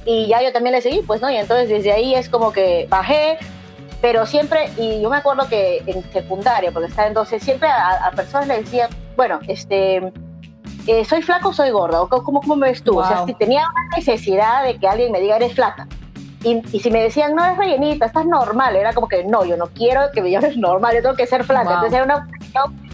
y 0.06 0.28
ya 0.28 0.44
yo 0.44 0.54
también 0.54 0.76
le 0.76 0.84
seguí, 0.84 1.02
pues, 1.02 1.22
¿no? 1.22 1.32
Y 1.32 1.38
entonces 1.38 1.70
desde 1.70 1.92
ahí 1.92 2.14
es 2.14 2.30
como 2.30 2.52
que 2.52 2.86
bajé, 2.88 3.40
pero 4.02 4.26
siempre, 4.26 4.72
y 4.78 5.02
yo 5.02 5.10
me 5.10 5.18
acuerdo 5.18 5.48
que 5.48 5.84
en 5.86 6.04
secundaria, 6.12 6.72
porque 6.72 6.90
estaba 6.90 7.08
entonces, 7.08 7.44
siempre 7.44 7.70
a, 7.70 8.12
personas 8.16 8.48
le 8.48 8.62
decía, 8.62 8.90
bueno, 9.16 9.40
este, 9.48 10.12
eh, 10.88 11.06
¿soy 11.06 11.22
flaco 11.22 11.50
o 11.50 11.54
soy 11.54 11.70
gorda? 11.70 12.00
¿Cómo, 12.10 12.42
cómo 12.42 12.56
me 12.56 12.70
ves 12.70 12.84
tú? 12.84 13.00
O 13.00 13.06
sea, 13.06 13.26
si 13.26 13.34
tenía 13.36 13.62
una 13.62 13.98
necesidad 13.98 14.64
de 14.64 14.80
que 14.80 14.88
alguien 14.88 15.12
me 15.12 15.22
diga, 15.22 15.36
eres 15.36 15.54
flaca. 15.54 15.88
Y, 16.44 16.62
si 16.80 16.90
me 16.90 17.04
decían, 17.04 17.36
no, 17.36 17.46
es 17.46 17.56
rellenita, 17.56 18.08
estás 18.08 18.26
normal, 18.26 18.76
era 18.76 18.94
como 18.94 19.08
que 19.08 19.24
no, 19.24 19.46
yo 19.46 19.58
no 19.58 19.68
quiero 19.68 20.02
que 20.12 20.24
me 20.24 20.32
llames 20.32 20.58
normal, 20.58 20.96
yo 20.96 21.04
tengo 21.04 21.16
que 21.16 21.28
ser 21.28 21.44
flaca. 21.44 21.76
Entonces 21.76 21.94
era 21.94 22.06
una 22.06 22.28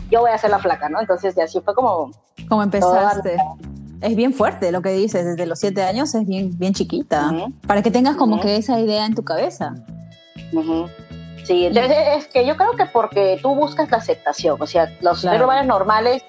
yo 0.09 0.21
voy 0.21 0.31
a 0.31 0.37
ser 0.37 0.49
la 0.49 0.59
flaca, 0.59 0.89
¿no? 0.89 0.99
Entonces 0.99 1.37
así 1.37 1.59
fue 1.61 1.73
como... 1.73 2.11
Como 2.49 2.63
empezaste. 2.63 3.37
Es 4.01 4.15
bien 4.15 4.33
fuerte 4.33 4.71
lo 4.71 4.81
que 4.81 4.89
dices, 4.89 5.25
desde 5.25 5.45
los 5.45 5.59
siete 5.59 5.83
años 5.83 6.13
es 6.13 6.25
bien, 6.25 6.57
bien 6.57 6.73
chiquita, 6.73 7.31
para 7.65 7.81
que 7.81 7.89
tengas 7.89 8.15
como 8.15 8.39
que 8.39 8.57
esa 8.57 8.79
idea 8.79 9.05
en 9.05 9.15
tu 9.15 9.23
cabeza. 9.23 9.75
Sí, 11.43 11.65
entonces 11.65 11.97
es 12.17 12.27
que 12.27 12.45
yo 12.45 12.57
creo 12.57 12.71
que 12.73 12.85
porque 12.85 13.39
tú 13.41 13.55
buscas 13.55 13.89
la 13.89 13.97
aceptación, 13.97 14.61
o 14.61 14.67
sea, 14.67 14.91
los 15.01 15.21
seres 15.21 15.41
humanos 15.41 15.65
normales, 15.65 16.23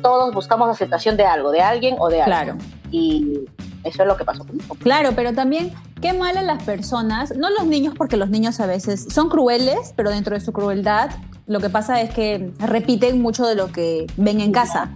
todos 0.00 0.32
buscamos 0.32 0.68
la 0.68 0.74
aceptación 0.74 1.16
de 1.16 1.24
algo, 1.24 1.50
de 1.50 1.60
alguien 1.60 1.96
o 1.98 2.08
de 2.08 2.22
algo. 2.22 2.30
Claro. 2.30 2.58
Y 2.90 3.40
eso 3.84 4.02
es 4.02 4.08
lo 4.08 4.16
que 4.16 4.24
pasó 4.24 4.44
conmigo. 4.46 4.76
Claro, 4.76 5.10
pero 5.16 5.32
también 5.34 5.72
qué 6.00 6.12
mal 6.12 6.36
a 6.36 6.42
las 6.42 6.62
personas, 6.62 7.34
no 7.36 7.50
los 7.50 7.66
niños, 7.66 7.94
porque 7.96 8.16
los 8.16 8.30
niños 8.30 8.60
a 8.60 8.66
veces 8.66 9.06
son 9.10 9.28
crueles, 9.28 9.92
pero 9.96 10.10
dentro 10.10 10.34
de 10.34 10.40
su 10.40 10.52
crueldad, 10.52 11.10
lo 11.46 11.60
que 11.60 11.68
pasa 11.68 12.00
es 12.00 12.10
que 12.10 12.52
repiten 12.58 13.20
mucho 13.20 13.46
de 13.46 13.54
lo 13.54 13.72
que 13.72 14.06
ven 14.16 14.40
en 14.40 14.52
casa. 14.52 14.90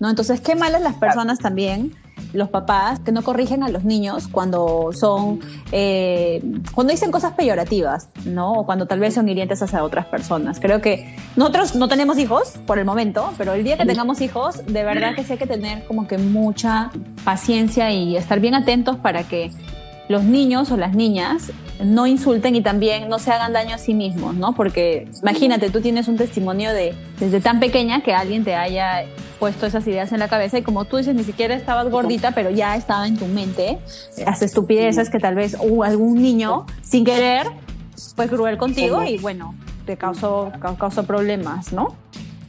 ¿No? 0.00 0.08
Entonces, 0.08 0.40
qué 0.40 0.54
mal 0.54 0.74
a 0.74 0.78
las 0.78 0.94
personas 0.94 1.38
también 1.38 1.94
los 2.32 2.48
papás 2.48 3.00
que 3.00 3.12
no 3.12 3.22
corrigen 3.22 3.62
a 3.62 3.68
los 3.68 3.84
niños 3.84 4.28
cuando 4.28 4.90
son, 4.92 5.40
eh, 5.72 6.42
cuando 6.74 6.92
dicen 6.92 7.10
cosas 7.10 7.32
peyorativas, 7.32 8.08
¿no? 8.24 8.52
O 8.52 8.66
cuando 8.66 8.86
tal 8.86 9.00
vez 9.00 9.14
son 9.14 9.28
hirientes 9.28 9.62
hacia 9.62 9.82
otras 9.82 10.06
personas. 10.06 10.60
Creo 10.60 10.80
que 10.80 11.16
nosotros 11.36 11.74
no 11.74 11.88
tenemos 11.88 12.18
hijos 12.18 12.54
por 12.66 12.78
el 12.78 12.84
momento, 12.84 13.32
pero 13.38 13.54
el 13.54 13.64
día 13.64 13.76
que 13.76 13.86
tengamos 13.86 14.20
hijos, 14.20 14.64
de 14.66 14.84
verdad 14.84 15.14
que 15.14 15.24
sí 15.24 15.32
hay 15.32 15.38
que 15.38 15.46
tener 15.46 15.86
como 15.86 16.06
que 16.06 16.18
mucha 16.18 16.90
paciencia 17.24 17.90
y 17.90 18.16
estar 18.16 18.40
bien 18.40 18.54
atentos 18.54 18.96
para 18.96 19.24
que 19.24 19.50
los 20.08 20.24
niños 20.24 20.70
o 20.70 20.76
las 20.76 20.94
niñas 20.94 21.52
no 21.84 22.06
insulten 22.06 22.56
y 22.56 22.62
también 22.62 23.08
no 23.08 23.18
se 23.18 23.30
hagan 23.30 23.52
daño 23.52 23.74
a 23.74 23.78
sí 23.78 23.94
mismos, 23.94 24.34
¿no? 24.34 24.52
Porque 24.52 25.08
imagínate, 25.22 25.70
tú 25.70 25.80
tienes 25.80 26.08
un 26.08 26.16
testimonio 26.16 26.72
de 26.72 26.94
desde 27.20 27.40
tan 27.40 27.60
pequeña 27.60 28.02
que 28.02 28.14
alguien 28.14 28.44
te 28.44 28.54
haya 28.54 29.04
puesto 29.38 29.66
esas 29.66 29.86
ideas 29.86 30.10
en 30.12 30.18
la 30.18 30.28
cabeza 30.28 30.58
y 30.58 30.62
como 30.62 30.84
tú 30.84 30.96
dices, 30.96 31.14
ni 31.14 31.22
siquiera 31.22 31.54
estabas 31.54 31.88
gordita, 31.90 32.32
pero 32.32 32.50
ya 32.50 32.74
estaba 32.74 33.06
en 33.06 33.16
tu 33.16 33.26
mente 33.26 33.78
las 34.24 34.42
estupideces 34.42 35.10
que 35.10 35.20
tal 35.20 35.36
vez 35.36 35.56
hubo 35.60 35.84
algún 35.84 36.20
niño 36.20 36.66
sin 36.82 37.04
querer 37.04 37.46
fue 38.16 38.28
cruel 38.28 38.58
contigo 38.58 39.02
y 39.04 39.18
bueno, 39.18 39.54
te 39.86 39.96
causó, 39.96 40.50
causó 40.78 41.04
problemas, 41.04 41.72
¿no? 41.72 41.94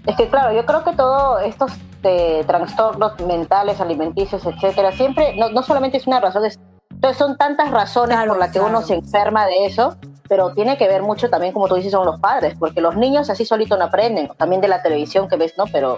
Es 0.07 0.15
que 0.15 0.27
claro, 0.29 0.55
yo 0.55 0.65
creo 0.65 0.83
que 0.83 0.93
todos 0.93 1.43
estos 1.43 1.71
de 2.01 2.43
trastornos 2.47 3.19
mentales, 3.27 3.79
alimenticios, 3.79 4.43
etcétera, 4.45 4.91
siempre, 4.93 5.35
no, 5.35 5.49
no 5.49 5.61
solamente 5.61 5.97
es 5.97 6.07
una 6.07 6.19
razón, 6.19 6.45
es 6.45 6.57
entonces 6.99 7.17
son 7.17 7.37
tantas 7.37 7.71
razones 7.71 8.17
por 8.27 8.37
las 8.37 8.51
que 8.51 8.59
uno 8.59 8.81
se 8.81 8.93
enferma 8.93 9.45
de 9.45 9.67
eso, 9.67 9.95
pero 10.27 10.51
tiene 10.51 10.77
que 10.77 10.85
ver 10.85 11.01
mucho 11.01 11.29
también, 11.29 11.53
como 11.53 11.69
tú 11.69 11.75
dices, 11.75 11.93
son 11.93 12.05
los 12.05 12.19
padres, 12.19 12.55
porque 12.59 12.81
los 12.81 12.97
niños 12.97 13.29
así 13.29 13.45
solito 13.45 13.77
no 13.77 13.85
aprenden, 13.85 14.29
también 14.35 14.59
de 14.59 14.67
la 14.67 14.81
televisión 14.81 15.29
que 15.29 15.37
ves, 15.37 15.53
¿no? 15.57 15.63
Pero 15.71 15.97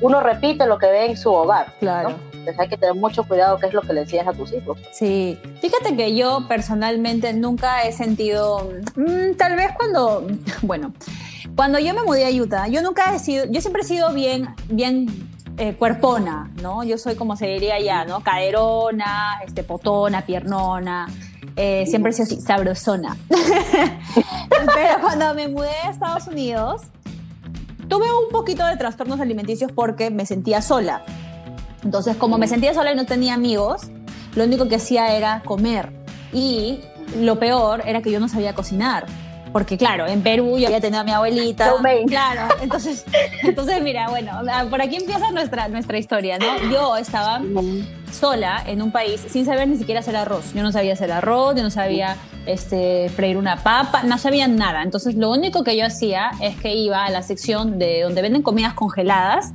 uno 0.00 0.20
repite 0.20 0.66
lo 0.66 0.78
que 0.78 0.86
ve 0.86 1.06
en 1.06 1.16
su 1.16 1.32
hogar. 1.32 1.72
Claro. 1.78 2.16
Entonces 2.32 2.58
hay 2.58 2.68
que 2.68 2.76
tener 2.76 2.96
mucho 2.96 3.22
cuidado 3.22 3.56
qué 3.60 3.66
es 3.66 3.72
lo 3.72 3.82
que 3.82 3.92
le 3.92 4.00
enseñas 4.00 4.26
a 4.26 4.32
tus 4.32 4.52
hijos. 4.52 4.80
Sí, 4.90 5.38
fíjate 5.60 5.94
que 5.94 6.16
yo 6.16 6.48
personalmente 6.48 7.32
nunca 7.34 7.84
he 7.84 7.92
sentido, 7.92 8.68
mm, 8.96 9.36
tal 9.38 9.54
vez 9.54 9.70
cuando, 9.78 10.26
bueno, 10.62 10.92
cuando 11.54 11.78
yo 11.78 11.94
me 11.94 12.02
mudé 12.02 12.26
a 12.26 12.30
Utah, 12.30 12.66
yo 12.66 12.82
nunca 12.82 13.14
he 13.14 13.20
sido, 13.20 13.44
yo 13.44 13.60
siempre 13.60 13.82
he 13.82 13.84
sido 13.84 14.12
bien, 14.12 14.52
bien 14.68 15.06
eh, 15.58 15.74
cuerpona, 15.74 16.50
¿no? 16.62 16.82
Yo 16.84 16.98
soy 16.98 17.14
como 17.14 17.36
se 17.36 17.46
diría 17.46 17.80
ya, 17.80 18.04
¿no? 18.04 18.20
Caderona, 18.20 19.40
este, 19.46 19.62
potona, 19.62 20.22
piernona, 20.22 21.08
eh, 21.56 21.84
siempre 21.86 22.10
he 22.10 22.14
sido 22.14 22.24
así, 22.24 22.40
sabrosona. 22.40 23.16
Pero 23.28 25.00
cuando 25.00 25.34
me 25.34 25.48
mudé 25.48 25.70
a 25.84 25.90
Estados 25.90 26.26
Unidos, 26.26 26.82
tuve 27.88 28.06
un 28.06 28.30
poquito 28.30 28.64
de 28.66 28.76
trastornos 28.76 29.20
alimenticios 29.20 29.70
porque 29.72 30.10
me 30.10 30.24
sentía 30.26 30.62
sola. 30.62 31.04
Entonces, 31.84 32.16
como 32.16 32.38
me 32.38 32.48
sentía 32.48 32.72
sola 32.74 32.92
y 32.92 32.96
no 32.96 33.04
tenía 33.04 33.34
amigos, 33.34 33.90
lo 34.34 34.44
único 34.44 34.68
que 34.68 34.76
hacía 34.76 35.14
era 35.14 35.42
comer. 35.44 35.92
Y 36.32 36.80
lo 37.18 37.38
peor 37.38 37.82
era 37.86 38.00
que 38.00 38.10
yo 38.10 38.20
no 38.20 38.28
sabía 38.28 38.54
cocinar 38.54 39.06
porque 39.52 39.76
claro, 39.76 40.06
en 40.06 40.22
Perú 40.22 40.58
yo 40.58 40.66
había 40.66 40.80
tenido 40.80 41.00
a 41.00 41.04
mi 41.04 41.12
abuelita. 41.12 41.70
Claro, 42.06 42.54
entonces, 42.60 43.04
entonces 43.42 43.82
mira, 43.82 44.08
bueno, 44.08 44.32
por 44.70 44.80
aquí 44.80 44.96
empieza 44.96 45.30
nuestra, 45.30 45.68
nuestra 45.68 45.98
historia, 45.98 46.38
¿no? 46.38 46.70
Yo 46.70 46.96
estaba 46.96 47.40
sola 48.10 48.62
en 48.66 48.82
un 48.82 48.90
país 48.90 49.24
sin 49.28 49.44
saber 49.44 49.68
ni 49.68 49.76
siquiera 49.76 50.00
hacer 50.00 50.16
arroz. 50.16 50.52
Yo 50.54 50.62
no 50.62 50.72
sabía 50.72 50.92
hacer 50.92 51.12
arroz, 51.12 51.56
yo 51.56 51.62
no 51.62 51.70
sabía 51.70 52.16
este, 52.46 53.08
freír 53.10 53.36
una 53.36 53.62
papa, 53.62 54.02
no 54.02 54.18
sabía 54.18 54.48
nada. 54.48 54.82
Entonces 54.82 55.14
lo 55.14 55.30
único 55.30 55.64
que 55.64 55.76
yo 55.76 55.86
hacía 55.86 56.30
es 56.40 56.56
que 56.56 56.74
iba 56.74 57.04
a 57.04 57.10
la 57.10 57.22
sección 57.22 57.78
de 57.78 58.02
donde 58.02 58.22
venden 58.22 58.42
comidas 58.42 58.74
congeladas 58.74 59.52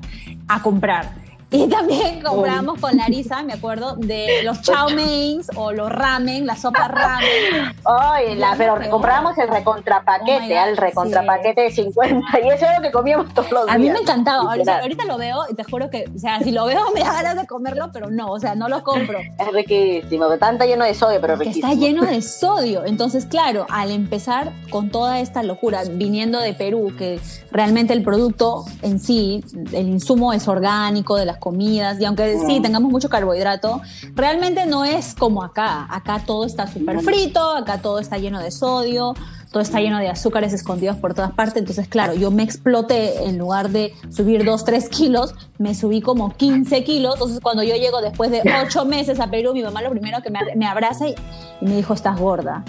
a 0.48 0.62
comprar 0.62 1.27
y 1.50 1.68
también 1.70 2.22
compramos 2.22 2.80
con 2.82 2.98
Larisa, 2.98 3.42
me 3.42 3.54
acuerdo, 3.54 3.96
de 3.96 4.44
los 4.44 4.62
chow 4.62 4.90
meins 4.94 5.50
o 5.56 5.72
los 5.72 5.90
ramen, 5.90 6.46
la 6.46 6.58
sopa 6.58 6.90
ramen. 6.90 7.74
Ay, 7.86 8.36
la, 8.36 8.56
pero 8.58 8.78
comprábamos 8.90 9.38
el 9.38 9.48
recontrapaquete, 9.48 10.60
oh 10.60 10.66
el 10.66 10.76
recontrapaquete 10.76 11.62
de 11.62 11.72
50 11.72 12.40
y 12.44 12.50
eso 12.50 12.66
era 12.66 12.80
lo 12.80 12.82
que 12.82 12.92
comíamos 12.92 13.34
todos 13.34 13.50
los 13.52 13.66
días. 13.66 13.76
A 13.76 13.80
mí 13.80 13.90
me 13.90 14.00
encantaba, 14.00 14.52
ahorita, 14.52 15.06
lo 15.06 15.18
veo 15.18 15.46
y 15.50 15.56
te 15.56 15.64
juro 15.64 15.90
que, 15.90 16.10
o 16.14 16.20
sea, 16.20 16.40
si 16.42 16.52
lo 16.52 16.66
veo 16.66 16.82
me 16.94 17.00
da 17.00 17.14
ganas 17.14 17.38
de 17.38 17.48
comerlo, 17.48 17.92
pero 17.94 18.10
no, 18.10 18.28
o 18.28 18.40
sea, 18.40 18.56
no 18.56 18.68
lo 18.68 18.84
compro. 18.84 19.18
Es 19.20 19.54
riquísimo, 19.54 20.30
está 20.32 20.66
lleno 20.66 20.84
de 20.84 20.94
sodio, 20.94 21.22
pero 21.22 21.38
riquísimo. 21.38 21.66
Está 21.66 21.80
lleno 21.80 22.04
de 22.04 22.22
sodio, 22.24 22.86
entonces 22.86 23.26
claro, 23.26 23.66
al 23.70 23.92
empezar 23.92 24.52
con 24.70 24.90
toda 24.90 25.22
esta 25.22 25.44
locura, 25.44 25.84
viniendo 25.90 26.40
de 26.40 26.54
Perú, 26.54 26.94
que 26.98 27.22
realmente 27.52 27.94
el 27.94 28.04
producto 28.04 28.66
en 28.82 29.00
sí, 29.00 29.46
el 29.72 29.88
insumo 29.88 30.34
es 30.34 30.50
orgánico 30.50 31.16
de 31.16 31.26
las 31.26 31.37
comidas 31.38 32.00
y 32.00 32.06
aunque 32.06 32.40
sí 32.46 32.60
tengamos 32.62 32.92
mucho 32.92 33.10
carbohidrato, 33.10 33.82
realmente 34.16 34.66
no 34.66 34.86
es 34.86 35.16
como 35.16 35.44
acá. 35.44 35.88
Acá 35.90 36.24
todo 36.26 36.46
está 36.46 36.68
súper 36.68 37.00
frito, 37.02 37.52
acá 37.56 37.80
todo 37.80 38.00
está 38.00 38.18
lleno 38.18 38.40
de 38.40 38.52
sodio, 38.52 39.14
todo 39.52 39.62
está 39.62 39.80
lleno 39.80 40.00
de 40.00 40.10
azúcares 40.10 40.54
escondidos 40.54 40.98
por 40.98 41.14
todas 41.14 41.32
partes. 41.32 41.58
Entonces, 41.58 41.88
claro, 41.88 42.14
yo 42.14 42.32
me 42.32 42.44
exploté 42.44 43.26
en 43.26 43.38
lugar 43.38 43.70
de 43.70 43.94
subir 44.10 44.44
2, 44.44 44.66
3 44.66 44.90
kilos, 44.90 45.34
me 45.58 45.74
subí 45.74 46.02
como 46.02 46.32
15 46.34 46.84
kilos. 46.84 47.16
Entonces, 47.16 47.40
cuando 47.40 47.64
yo 47.64 47.76
llego 47.76 48.02
después 48.02 48.32
de 48.32 48.42
8 48.66 48.86
meses 48.86 49.20
a 49.20 49.30
Perú, 49.30 49.54
mi 49.54 49.64
mamá 49.64 49.82
lo 49.82 49.90
primero 49.90 50.22
que 50.22 50.30
me, 50.30 50.40
me 50.56 50.66
abraza 50.66 51.08
y 51.08 51.16
me 51.62 51.76
dijo, 51.76 51.94
estás 51.94 52.20
gorda. 52.20 52.64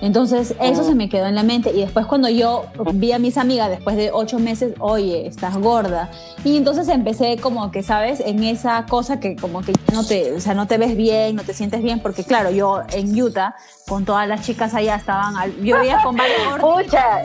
Entonces 0.00 0.54
eso 0.60 0.84
se 0.84 0.94
me 0.94 1.08
quedó 1.08 1.26
en 1.26 1.34
la 1.34 1.42
mente 1.42 1.70
y 1.70 1.80
después 1.80 2.06
cuando 2.06 2.28
yo 2.28 2.66
vi 2.94 3.12
a 3.12 3.18
mis 3.18 3.36
amigas 3.36 3.68
después 3.68 3.96
de 3.96 4.10
ocho 4.12 4.38
meses, 4.38 4.74
oye, 4.78 5.26
estás 5.26 5.56
gorda. 5.56 6.10
Y 6.44 6.56
entonces 6.56 6.88
empecé 6.88 7.36
como 7.38 7.70
que, 7.72 7.82
¿sabes? 7.82 8.20
En 8.20 8.44
esa 8.44 8.86
cosa 8.86 9.18
que 9.18 9.34
como 9.34 9.62
que 9.62 9.72
no 9.92 10.04
te, 10.04 10.32
o 10.32 10.40
sea, 10.40 10.54
no 10.54 10.66
te 10.66 10.78
ves 10.78 10.96
bien, 10.96 11.34
no 11.34 11.42
te 11.42 11.52
sientes 11.52 11.82
bien, 11.82 12.00
porque 12.00 12.22
claro, 12.22 12.50
yo 12.50 12.82
en 12.92 13.20
Utah 13.20 13.56
con 13.88 14.04
todas 14.04 14.28
las 14.28 14.42
chicas 14.42 14.72
allá 14.74 14.94
estaban, 14.96 15.34
yo 15.62 15.78
veía 15.78 16.00
con 16.02 16.16
varios 16.16 16.38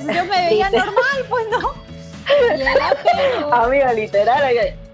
yo 0.01 0.25
me 0.25 0.49
veía 0.49 0.69
normal, 0.69 1.25
pues 1.29 1.45
no. 1.51 1.93
Amiga, 3.51 3.93
literal, 3.93 4.41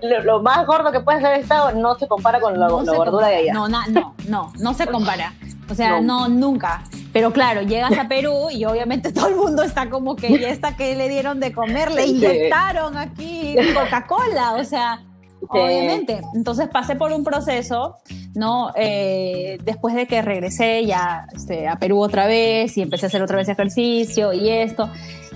lo, 0.02 0.42
más 0.42 0.66
gordo 0.66 0.92
que 0.92 1.00
puede 1.00 1.26
haber 1.26 1.42
estado 1.42 1.72
no 1.74 1.98
se 1.98 2.08
compara 2.08 2.40
con 2.40 2.60
la, 2.60 2.68
gordura 2.68 3.28
de 3.28 3.36
allá. 3.36 3.54
No, 3.54 3.68
no, 3.68 3.86
no, 3.88 4.16
no, 4.28 4.52
no 4.60 4.74
se 4.74 4.88
compara. 4.92 5.34
O 5.70 5.76
sea, 5.76 6.02
no, 6.02 6.28
nunca. 6.28 6.84
Pero 7.12 7.32
claro, 7.32 7.62
llegas 7.64 7.98
a 7.98 8.08
Perú 8.08 8.50
y 8.52 8.66
obviamente 8.66 9.12
todo 9.14 9.28
el 9.28 9.36
mundo 9.36 9.64
está 9.64 9.90
como 9.90 10.16
que, 10.16 10.30
¿y 10.30 10.44
esta 10.44 10.76
que 10.76 10.96
le 10.96 11.10
dieron 11.10 11.40
de 11.40 11.52
comer? 11.52 11.92
Le 11.92 12.06
inyectaron 12.06 12.98
aquí 12.98 13.56
Coca-Cola, 13.74 14.54
o 14.54 14.64
sea, 14.64 15.02
obviamente. 15.48 16.22
Entonces 16.36 16.68
pasé 16.70 16.96
por 16.96 17.12
un 17.12 17.24
proceso, 17.24 17.98
¿no? 18.36 18.72
Eh, 18.76 19.58
después 19.64 19.96
de 19.96 20.08
que 20.08 20.22
regresé 20.22 20.86
ya 20.86 21.28
este, 21.34 21.68
a 21.68 21.78
Perú 21.78 22.00
otra 22.00 22.28
vez 22.28 22.78
y 22.78 22.82
empecé 22.82 23.06
a 23.06 23.08
hacer 23.08 23.22
otra 23.22 23.38
vez 23.38 23.50
ejercicio 23.50 24.34
y 24.34 24.50
esto. 24.50 24.90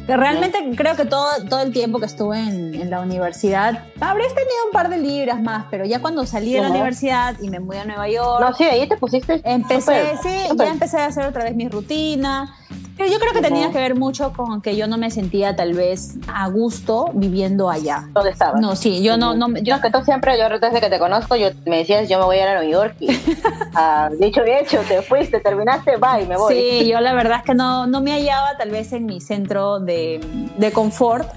Que 0.05 0.17
realmente 0.17 0.59
creo 0.75 0.97
que 0.97 1.05
todo, 1.05 1.27
todo 1.49 1.61
el 1.61 1.71
tiempo 1.71 1.97
que 1.99 2.07
estuve 2.07 2.37
en, 2.37 2.89
la 2.89 2.99
universidad, 2.99 3.85
habrías 4.01 4.33
tenido 4.35 4.65
un 4.65 4.73
par 4.73 4.89
de 4.89 4.97
libras 4.97 5.41
más, 5.41 5.65
pero 5.71 5.85
ya 5.85 6.01
cuando 6.01 6.25
salí 6.25 6.51
de 6.51 6.59
la 6.59 6.69
universidad 6.69 7.35
y 7.41 7.49
me 7.49 7.61
mudé 7.61 7.79
a 7.79 7.85
Nueva 7.85 8.09
York. 8.09 8.41
No, 8.41 8.53
sí, 8.53 8.65
ahí 8.65 8.85
te 8.87 8.97
pusiste. 8.97 9.41
Empecé, 9.45 10.17
sí, 10.21 10.29
ya 10.57 10.67
empecé 10.67 10.97
a 10.99 11.05
hacer 11.05 11.25
otra 11.25 11.45
vez 11.45 11.55
mi 11.55 11.69
rutina. 11.69 12.53
Pero 12.97 13.09
yo 13.11 13.19
creo 13.19 13.33
que 13.33 13.41
tenía 13.41 13.71
que 13.71 13.77
ver 13.77 13.95
mucho 13.95 14.33
con 14.33 14.61
que 14.61 14.75
yo 14.75 14.87
no 14.87 14.97
me 14.97 15.09
sentía 15.11 15.55
tal 15.55 15.73
vez 15.73 16.15
a 16.27 16.47
gusto 16.49 17.09
viviendo 17.13 17.69
allá. 17.69 18.05
¿Dónde 18.13 18.31
estabas? 18.31 18.61
No, 18.61 18.75
sí, 18.75 19.01
yo 19.01 19.17
no, 19.17 19.33
no 19.35 19.57
yo 19.59 19.81
que 19.81 19.89
tú 19.89 20.03
siempre, 20.03 20.37
yo 20.37 20.47
desde 20.49 20.79
que 20.79 20.89
te 20.89 20.99
conozco, 20.99 21.35
yo 21.35 21.49
me 21.65 21.77
decías, 21.77 22.07
yo 22.07 22.19
me 22.19 22.25
voy 22.25 22.37
a 22.37 22.43
ir 22.43 22.47
a 22.49 22.53
Nueva 22.55 22.69
York 22.69 22.95
y 22.99 23.07
ah, 23.75 24.09
dicho 24.19 24.41
y 24.45 24.51
hecho, 24.51 24.79
te 24.87 25.01
fuiste, 25.01 25.39
terminaste, 25.39 25.97
bye, 25.97 26.25
me 26.27 26.37
voy. 26.37 26.53
Sí, 26.53 26.87
yo 26.87 26.99
la 26.99 27.13
verdad 27.13 27.39
es 27.39 27.43
que 27.43 27.55
no, 27.55 27.87
no 27.87 28.01
me 28.01 28.11
hallaba 28.11 28.57
tal 28.57 28.69
vez 28.69 28.93
en 28.93 29.05
mi 29.05 29.21
centro 29.21 29.79
de, 29.79 30.19
de 30.57 30.71
confort, 30.71 31.27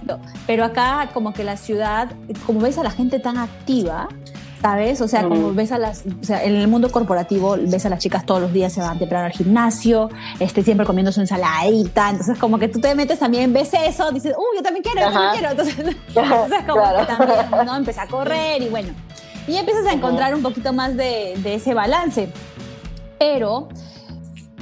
pero 0.46 0.64
acá 0.64 1.08
como 1.14 1.32
que 1.32 1.44
la 1.44 1.56
ciudad, 1.56 2.08
como 2.46 2.60
ves 2.60 2.78
a 2.78 2.82
la 2.82 2.90
gente 2.90 3.18
tan 3.18 3.38
activa, 3.38 4.08
¿sabes? 4.66 5.00
O 5.00 5.06
sea, 5.06 5.22
como 5.22 5.54
ves 5.54 5.70
a 5.70 5.78
las, 5.78 6.02
o 6.20 6.24
sea, 6.24 6.42
en 6.42 6.56
el 6.56 6.66
mundo 6.66 6.90
corporativo 6.90 7.56
ves 7.56 7.86
a 7.86 7.88
las 7.88 8.00
chicas 8.00 8.26
todos 8.26 8.40
los 8.40 8.52
días 8.52 8.72
se 8.72 8.80
van 8.80 8.98
temprano 8.98 9.26
al 9.26 9.30
gimnasio, 9.30 10.10
este, 10.40 10.64
siempre 10.64 10.84
comiendo 10.84 11.12
su 11.12 11.20
ensaladita, 11.20 12.10
entonces 12.10 12.36
como 12.36 12.58
que 12.58 12.66
tú 12.66 12.80
te 12.80 12.92
metes 12.96 13.20
también, 13.20 13.52
ves 13.52 13.70
eso, 13.74 14.10
dices, 14.10 14.34
uy, 14.36 14.56
yo 14.56 14.62
también 14.64 14.82
quiero, 14.82 15.02
yo 15.02 15.12
también 15.12 15.32
quiero, 15.34 15.50
entonces, 15.50 15.78
entonces 16.08 16.64
como 16.66 16.82
que 16.82 17.06
también, 17.06 17.64
¿no? 17.64 17.76
Empecé 17.76 18.00
a 18.00 18.08
correr 18.08 18.60
y 18.60 18.68
bueno, 18.68 18.88
y 19.46 19.54
empiezas 19.54 19.86
a 19.86 19.92
encontrar 19.92 20.34
un 20.34 20.42
poquito 20.42 20.72
más 20.72 20.96
de, 20.96 21.38
de 21.44 21.54
ese 21.54 21.72
balance, 21.72 22.28
pero 23.20 23.68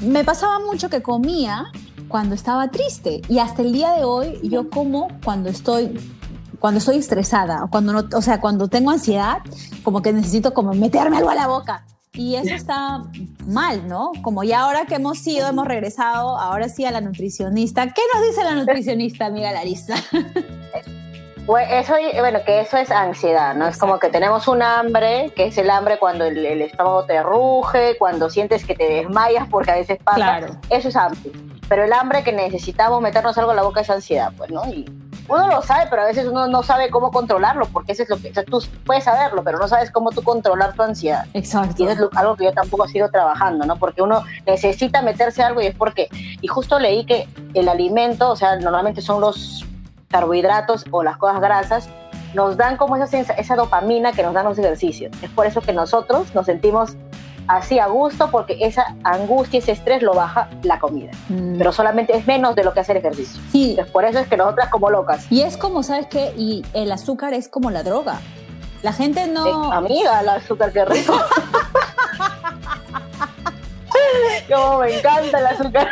me 0.02 0.22
pasaba 0.22 0.60
mucho 0.60 0.90
que 0.90 1.00
comía 1.00 1.72
cuando 2.08 2.34
estaba 2.34 2.68
triste 2.68 3.22
y 3.26 3.38
hasta 3.38 3.62
el 3.62 3.72
día 3.72 3.94
de 3.94 4.04
hoy 4.04 4.38
yo 4.42 4.68
como 4.68 5.08
cuando 5.24 5.48
estoy 5.48 5.98
cuando 6.64 6.78
estoy 6.78 6.96
estresada, 6.96 7.62
o 7.62 7.68
cuando 7.68 7.92
no, 7.92 8.08
o 8.16 8.22
sea, 8.22 8.40
cuando 8.40 8.68
tengo 8.68 8.90
ansiedad, 8.90 9.42
como 9.82 10.00
que 10.00 10.14
necesito 10.14 10.54
como 10.54 10.72
meterme 10.72 11.18
algo 11.18 11.28
a 11.28 11.34
la 11.34 11.46
boca. 11.46 11.84
Y 12.14 12.36
eso 12.36 12.54
está 12.54 13.04
mal, 13.46 13.86
¿no? 13.86 14.12
Como 14.22 14.44
ya 14.44 14.60
ahora 14.60 14.86
que 14.86 14.94
hemos 14.94 15.26
ido, 15.26 15.46
hemos 15.46 15.66
regresado, 15.66 16.38
ahora 16.38 16.70
sí 16.70 16.86
a 16.86 16.90
la 16.90 17.02
nutricionista. 17.02 17.92
¿Qué 17.92 18.00
nos 18.14 18.26
dice 18.26 18.42
la 18.44 18.54
nutricionista, 18.54 19.26
amiga 19.26 19.52
Larissa? 19.52 19.96
Eso, 21.70 21.92
bueno, 22.20 22.38
que 22.46 22.62
eso 22.62 22.78
es 22.78 22.90
ansiedad, 22.90 23.54
¿no? 23.54 23.68
Es 23.68 23.76
como 23.76 23.98
que 23.98 24.08
tenemos 24.08 24.48
un 24.48 24.62
hambre, 24.62 25.30
que 25.36 25.48
es 25.48 25.58
el 25.58 25.68
hambre 25.68 25.98
cuando 25.98 26.24
el, 26.24 26.62
estómago 26.62 27.04
te 27.04 27.22
ruge, 27.22 27.98
cuando 27.98 28.30
sientes 28.30 28.64
que 28.64 28.74
te 28.74 28.84
desmayas, 28.84 29.46
porque 29.50 29.72
a 29.72 29.74
veces 29.74 29.98
pasa. 30.02 30.16
Claro. 30.16 30.46
Eso 30.70 30.88
es 30.88 30.96
hambre. 30.96 31.30
Pero 31.68 31.84
el 31.84 31.92
hambre 31.92 32.24
que 32.24 32.32
necesitamos 32.32 33.02
meternos 33.02 33.36
algo 33.36 33.50
a 33.50 33.54
la 33.54 33.62
boca 33.62 33.82
es 33.82 33.90
ansiedad, 33.90 34.32
pues, 34.38 34.50
¿no? 34.50 34.64
Y 34.72 34.86
uno 35.28 35.48
lo 35.48 35.62
sabe, 35.62 35.86
pero 35.90 36.02
a 36.02 36.06
veces 36.06 36.26
uno 36.26 36.46
no 36.46 36.62
sabe 36.62 36.90
cómo 36.90 37.10
controlarlo, 37.10 37.66
porque 37.66 37.92
eso 37.92 38.02
es 38.02 38.10
lo 38.10 38.18
que, 38.18 38.30
o 38.30 38.34
sea, 38.34 38.44
tú 38.44 38.62
puedes 38.84 39.04
saberlo, 39.04 39.42
pero 39.42 39.58
no 39.58 39.68
sabes 39.68 39.90
cómo 39.90 40.10
tú 40.10 40.22
controlar 40.22 40.74
tu 40.74 40.82
ansiedad. 40.82 41.26
Exacto. 41.32 41.82
Y 41.82 41.86
eso 41.86 42.10
es 42.10 42.16
algo 42.16 42.36
que 42.36 42.44
yo 42.44 42.52
tampoco 42.52 42.86
sigo 42.88 43.08
trabajando, 43.10 43.64
¿no? 43.64 43.76
Porque 43.76 44.02
uno 44.02 44.24
necesita 44.46 45.02
meterse 45.02 45.42
algo 45.42 45.60
y 45.60 45.66
es 45.66 45.74
porque, 45.74 46.08
y 46.12 46.46
justo 46.46 46.78
leí 46.78 47.06
que 47.06 47.28
el 47.54 47.68
alimento, 47.68 48.30
o 48.30 48.36
sea, 48.36 48.56
normalmente 48.56 49.00
son 49.00 49.20
los 49.20 49.64
carbohidratos 50.08 50.84
o 50.90 51.02
las 51.02 51.16
cosas 51.16 51.40
grasas, 51.40 51.88
nos 52.34 52.56
dan 52.56 52.76
como 52.76 52.96
esa, 52.96 53.18
esa 53.34 53.56
dopamina 53.56 54.12
que 54.12 54.22
nos 54.22 54.34
dan 54.34 54.44
los 54.44 54.58
ejercicios. 54.58 55.12
Es 55.22 55.30
por 55.30 55.46
eso 55.46 55.60
que 55.60 55.72
nosotros 55.72 56.34
nos 56.34 56.46
sentimos 56.46 56.96
así 57.46 57.78
a 57.78 57.86
gusto 57.86 58.30
porque 58.30 58.58
esa 58.60 58.96
angustia, 59.02 59.58
ese 59.58 59.72
estrés 59.72 60.02
lo 60.02 60.14
baja 60.14 60.48
la 60.62 60.78
comida. 60.78 61.10
Mm. 61.28 61.58
Pero 61.58 61.72
solamente 61.72 62.16
es 62.16 62.26
menos 62.26 62.54
de 62.54 62.64
lo 62.64 62.72
que 62.72 62.80
hacer 62.80 62.96
ejercicio. 62.96 63.40
Sí. 63.50 63.76
por 63.92 64.04
eso 64.04 64.18
es 64.18 64.28
que 64.28 64.36
nosotras 64.36 64.68
como 64.70 64.90
locas. 64.90 65.30
Y 65.30 65.42
es 65.42 65.56
como, 65.56 65.82
¿sabes 65.82 66.06
qué? 66.06 66.32
Y 66.36 66.64
el 66.72 66.90
azúcar 66.92 67.34
es 67.34 67.48
como 67.48 67.70
la 67.70 67.82
droga. 67.82 68.20
La 68.82 68.92
gente 68.92 69.26
no... 69.26 69.72
Eh, 69.72 69.76
amiga, 69.76 70.20
el 70.20 70.28
azúcar, 70.28 70.72
qué 70.72 70.84
rico. 70.84 71.14
Como 74.48 74.78
me 74.80 74.98
encanta 74.98 75.38
el 75.38 75.46
azúcar. 75.46 75.88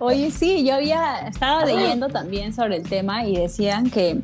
Oye, 0.00 0.30
sí, 0.30 0.64
yo 0.66 0.74
había 0.74 1.20
estado 1.20 1.64
leyendo 1.64 2.08
también 2.08 2.52
sobre 2.52 2.76
el 2.76 2.88
tema 2.88 3.24
y 3.24 3.36
decían 3.36 3.90
que 3.90 4.20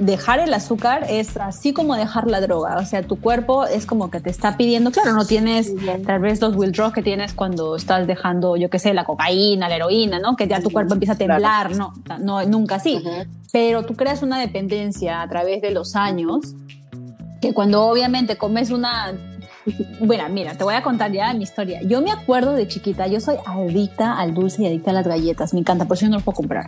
dejar 0.00 0.40
el 0.40 0.52
azúcar 0.52 1.06
es 1.08 1.36
así 1.36 1.72
como 1.72 1.94
dejar 1.94 2.26
la 2.26 2.40
droga. 2.40 2.76
O 2.78 2.84
sea, 2.84 3.02
tu 3.02 3.20
cuerpo 3.20 3.66
es 3.66 3.86
como 3.86 4.10
que 4.10 4.20
te 4.20 4.30
está 4.30 4.56
pidiendo, 4.56 4.90
claro, 4.90 5.12
no 5.12 5.24
tienes 5.24 5.72
tal 6.06 6.20
vez 6.20 6.40
los 6.40 6.56
withdrawals 6.56 6.94
que 6.94 7.02
tienes 7.02 7.34
cuando 7.34 7.76
estás 7.76 8.06
dejando, 8.06 8.56
yo 8.56 8.70
qué 8.70 8.78
sé, 8.78 8.94
la 8.94 9.04
cocaína, 9.04 9.68
la 9.68 9.76
heroína, 9.76 10.18
¿no? 10.18 10.36
Que 10.36 10.48
ya 10.48 10.60
tu 10.60 10.70
cuerpo 10.70 10.94
empieza 10.94 11.12
a 11.12 11.16
temblar, 11.16 11.76
no, 11.76 11.92
no, 12.20 12.44
nunca 12.46 12.76
así. 12.76 13.02
Pero 13.52 13.84
tú 13.84 13.94
creas 13.94 14.22
una 14.22 14.40
dependencia 14.40 15.22
a 15.22 15.28
través 15.28 15.62
de 15.62 15.70
los 15.70 15.94
años 15.94 16.54
que 17.40 17.54
cuando 17.54 17.84
obviamente 17.84 18.36
comes 18.36 18.70
una 18.70 19.12
bueno, 20.00 20.24
mira, 20.30 20.54
te 20.54 20.64
voy 20.64 20.74
a 20.74 20.82
contar 20.82 21.12
ya 21.12 21.32
mi 21.34 21.42
historia. 21.42 21.82
Yo 21.82 22.00
me 22.00 22.10
acuerdo 22.10 22.54
de 22.54 22.66
chiquita, 22.66 23.06
yo 23.06 23.20
soy 23.20 23.36
adicta 23.44 24.18
al 24.18 24.32
dulce 24.32 24.62
y 24.62 24.66
adicta 24.66 24.90
a 24.90 24.94
las 24.94 25.06
galletas. 25.06 25.52
Me 25.52 25.60
encanta, 25.60 25.84
por 25.84 25.96
eso 25.96 26.06
yo 26.06 26.10
no 26.10 26.16
lo 26.16 26.24
puedo 26.24 26.36
comprar. 26.36 26.66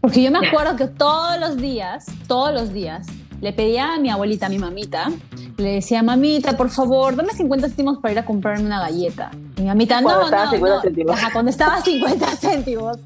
Porque 0.00 0.22
yo 0.22 0.30
me 0.30 0.46
acuerdo 0.46 0.76
que 0.76 0.86
todos 0.86 1.38
los 1.38 1.56
días, 1.58 2.06
todos 2.26 2.52
los 2.54 2.72
días, 2.72 3.06
le 3.40 3.52
pedía 3.52 3.94
a 3.94 3.98
mi 3.98 4.10
abuelita, 4.10 4.46
a 4.46 4.48
mi 4.48 4.58
mamita, 4.58 5.10
le 5.56 5.72
decía, 5.72 6.02
mamita, 6.02 6.56
por 6.56 6.70
favor, 6.70 7.16
dame 7.16 7.32
50 7.32 7.68
céntimos 7.68 7.98
para 7.98 8.12
ir 8.12 8.18
a 8.18 8.24
comprarme 8.24 8.64
una 8.64 8.80
galleta. 8.80 9.30
Y 9.56 9.62
mi 9.62 9.68
mamita, 9.68 10.00
no, 10.00 10.24
estaba 10.24 10.44
no, 10.46 10.50
50 10.52 10.82
Céntimos. 10.82 11.20
cuando 11.32 11.50
estaba 11.50 11.80
50 11.82 12.26
céntimos. 12.36 12.98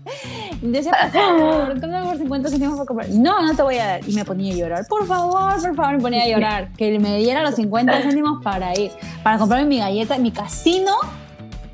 Y 0.62 0.68
decía, 0.68 0.92
por 1.00 1.10
favor, 1.10 1.80
dame 1.80 2.08
por 2.08 2.18
50 2.18 2.48
céntimos 2.48 2.74
para 2.76 2.86
comprar. 2.86 3.08
No, 3.10 3.42
no 3.42 3.54
te 3.54 3.62
voy 3.62 3.76
a 3.78 3.86
dar. 3.86 4.08
Y 4.08 4.14
me 4.14 4.24
ponía 4.24 4.52
a 4.52 4.56
llorar, 4.56 4.86
por 4.88 5.06
favor, 5.06 5.52
por 5.60 5.74
favor, 5.76 5.92
me 5.96 6.00
ponía 6.00 6.24
a 6.24 6.28
llorar. 6.28 6.72
Que 6.72 6.98
me 6.98 7.16
diera 7.18 7.42
los 7.42 7.54
50 7.56 8.02
céntimos 8.02 8.42
para 8.42 8.78
ir, 8.78 8.92
para 9.22 9.38
comprarme 9.38 9.66
mi 9.66 9.78
galleta, 9.78 10.18
mi 10.18 10.30
casino 10.30 10.92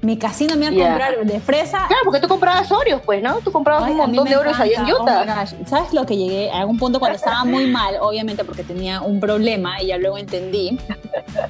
mi 0.02 0.16
casino 0.16 0.56
me 0.56 0.66
iba 0.72 0.86
a 0.86 0.88
comprar 0.88 1.26
de 1.26 1.40
fresa. 1.40 1.84
Claro, 1.86 2.02
porque 2.04 2.20
tú 2.20 2.28
comprabas 2.28 2.70
Oreos, 2.72 3.02
pues, 3.04 3.22
¿no? 3.22 3.38
Tú 3.40 3.52
comprabas 3.52 3.90
un 3.90 3.98
montón 3.98 4.24
de 4.26 4.36
Oreos 4.36 4.58
ahí 4.58 4.72
en 4.72 4.84
Utah. 4.84 5.44
Oh 5.44 5.66
¿Sabes 5.66 5.92
lo 5.92 6.06
que 6.06 6.16
llegué? 6.16 6.50
A 6.50 6.60
algún 6.60 6.78
punto 6.78 6.98
cuando 6.98 7.16
estaba 7.16 7.44
muy 7.44 7.66
mal, 7.66 7.96
obviamente 8.00 8.44
porque 8.44 8.64
tenía 8.64 9.02
un 9.02 9.20
problema 9.20 9.82
y 9.82 9.88
ya 9.88 9.98
luego 9.98 10.16
entendí 10.16 10.78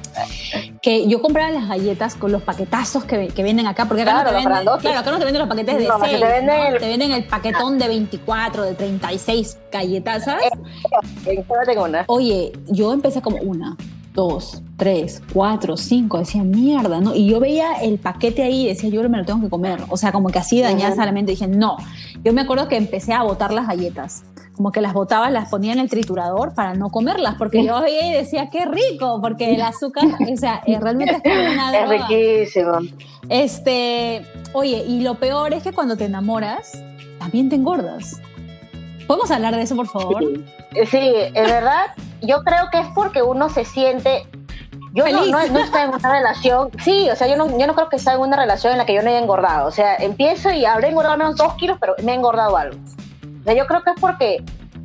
que 0.81 1.07
yo 1.07 1.21
compraba 1.21 1.51
las 1.51 1.67
galletas 1.67 2.15
con 2.15 2.31
los 2.31 2.41
paquetazos 2.41 3.05
que, 3.05 3.27
que 3.29 3.43
venden 3.43 3.67
acá, 3.67 3.85
porque 3.85 4.01
acá, 4.01 4.23
no 4.23 4.29
te 4.29 4.35
venden, 4.35 4.63
claro, 4.79 4.99
acá 4.99 5.11
no 5.11 5.19
te 5.19 5.25
venden 5.25 5.39
los 5.39 5.49
paquetes 5.49 5.77
de 5.77 5.87
6, 5.87 6.19
te, 6.19 6.25
venden 6.25 6.59
el... 6.59 6.79
te 6.79 6.87
venden 6.87 7.11
el 7.11 7.23
paquetón 7.23 7.79
de 7.79 7.87
24, 7.87 8.63
de 8.63 8.73
36 8.73 9.57
galletas, 9.71 10.25
¿sabes? 10.25 10.49
Eh, 11.25 11.43
Oye, 12.07 12.51
yo 12.67 12.91
empecé 12.91 13.21
como 13.21 13.37
una, 13.37 13.77
dos, 14.13 14.61
tres, 14.77 15.21
cuatro, 15.33 15.77
cinco, 15.77 16.17
decía 16.17 16.43
mierda, 16.43 16.99
¿no? 16.99 17.15
Y 17.15 17.27
yo 17.27 17.39
veía 17.39 17.73
el 17.81 17.97
paquete 17.97 18.43
ahí 18.43 18.65
y 18.65 18.67
decía, 18.67 18.89
yo 18.89 19.07
me 19.09 19.17
lo 19.17 19.25
tengo 19.25 19.41
que 19.41 19.49
comer. 19.49 19.79
O 19.89 19.97
sea, 19.97 20.11
como 20.11 20.29
que 20.29 20.39
así 20.39 20.61
dañada 20.61 21.05
la 21.05 21.11
mente. 21.11 21.31
Dije, 21.31 21.47
no. 21.47 21.77
Yo 22.23 22.33
me 22.33 22.41
acuerdo 22.41 22.67
que 22.67 22.77
empecé 22.77 23.13
a 23.13 23.23
botar 23.23 23.53
las 23.53 23.67
galletas. 23.67 24.23
Como 24.53 24.71
que 24.71 24.81
las 24.81 24.93
botaba, 24.93 25.29
las 25.29 25.49
ponía 25.49 25.73
en 25.73 25.79
el 25.79 25.89
triturador 25.89 26.53
para 26.53 26.73
no 26.73 26.89
comerlas, 26.89 27.35
porque 27.35 27.63
yo 27.63 27.81
veía 27.81 28.09
y 28.09 28.13
decía, 28.13 28.49
qué 28.51 28.65
rico, 28.65 29.19
porque 29.21 29.55
el 29.55 29.61
azúcar, 29.61 30.05
o 30.31 30.37
sea, 30.37 30.61
realmente 30.79 31.15
es 31.15 31.23
como 31.23 31.53
una 31.53 31.71
droga. 31.71 31.95
Es 31.95 32.01
riquísimo. 32.09 32.73
Este, 33.29 34.23
oye, 34.53 34.83
y 34.87 35.01
lo 35.01 35.15
peor 35.15 35.53
es 35.53 35.63
que 35.63 35.71
cuando 35.71 35.95
te 35.95 36.05
enamoras, 36.05 36.83
también 37.17 37.49
te 37.49 37.55
engordas. 37.55 38.21
¿Podemos 39.11 39.29
hablar 39.29 39.53
de 39.57 39.63
eso, 39.63 39.75
por 39.75 39.87
favor? 39.87 40.23
Sí, 40.89 41.13
es 41.33 41.33
verdad 41.33 41.87
yo 42.21 42.45
creo 42.45 42.69
que 42.71 42.79
es 42.79 42.87
porque 42.95 43.21
uno 43.21 43.49
se 43.49 43.65
siente 43.65 44.25
yo 44.93 45.05
no, 45.05 45.25
no, 45.25 45.39
estoy 45.59 45.81
en 45.81 45.89
una 45.89 46.11
relación, 46.11 46.69
sí, 46.81 47.09
o 47.09 47.15
sea, 47.17 47.27
yo 47.27 47.35
no, 47.35 47.57
yo 47.57 47.67
no 47.67 47.75
creo 47.75 47.89
que 47.89 47.97
esté 47.97 48.11
en 48.11 48.21
una 48.21 48.37
relación 48.37 48.71
en 48.71 48.77
la 48.77 48.85
que 48.85 48.93
yo 48.93 49.01
no 49.01 49.09
haya 49.09 49.19
engordado. 49.19 49.67
O 49.67 49.71
sea, 49.71 49.97
empiezo 49.97 50.49
y 50.51 50.63
habré 50.63 50.89
engordado 50.89 51.13
al 51.13 51.19
menos 51.19 51.35
dos 51.35 51.55
kilos, 51.55 51.77
pero 51.79 51.93
me 52.03 52.13
he 52.13 52.15
engordado 52.15 52.55
algo. 52.55 52.77
O 52.77 53.43
sea, 53.43 53.53
yo 53.53 53.67
creo 53.67 53.83
que 53.83 53.89
es 53.89 53.99
porque, 53.99 54.43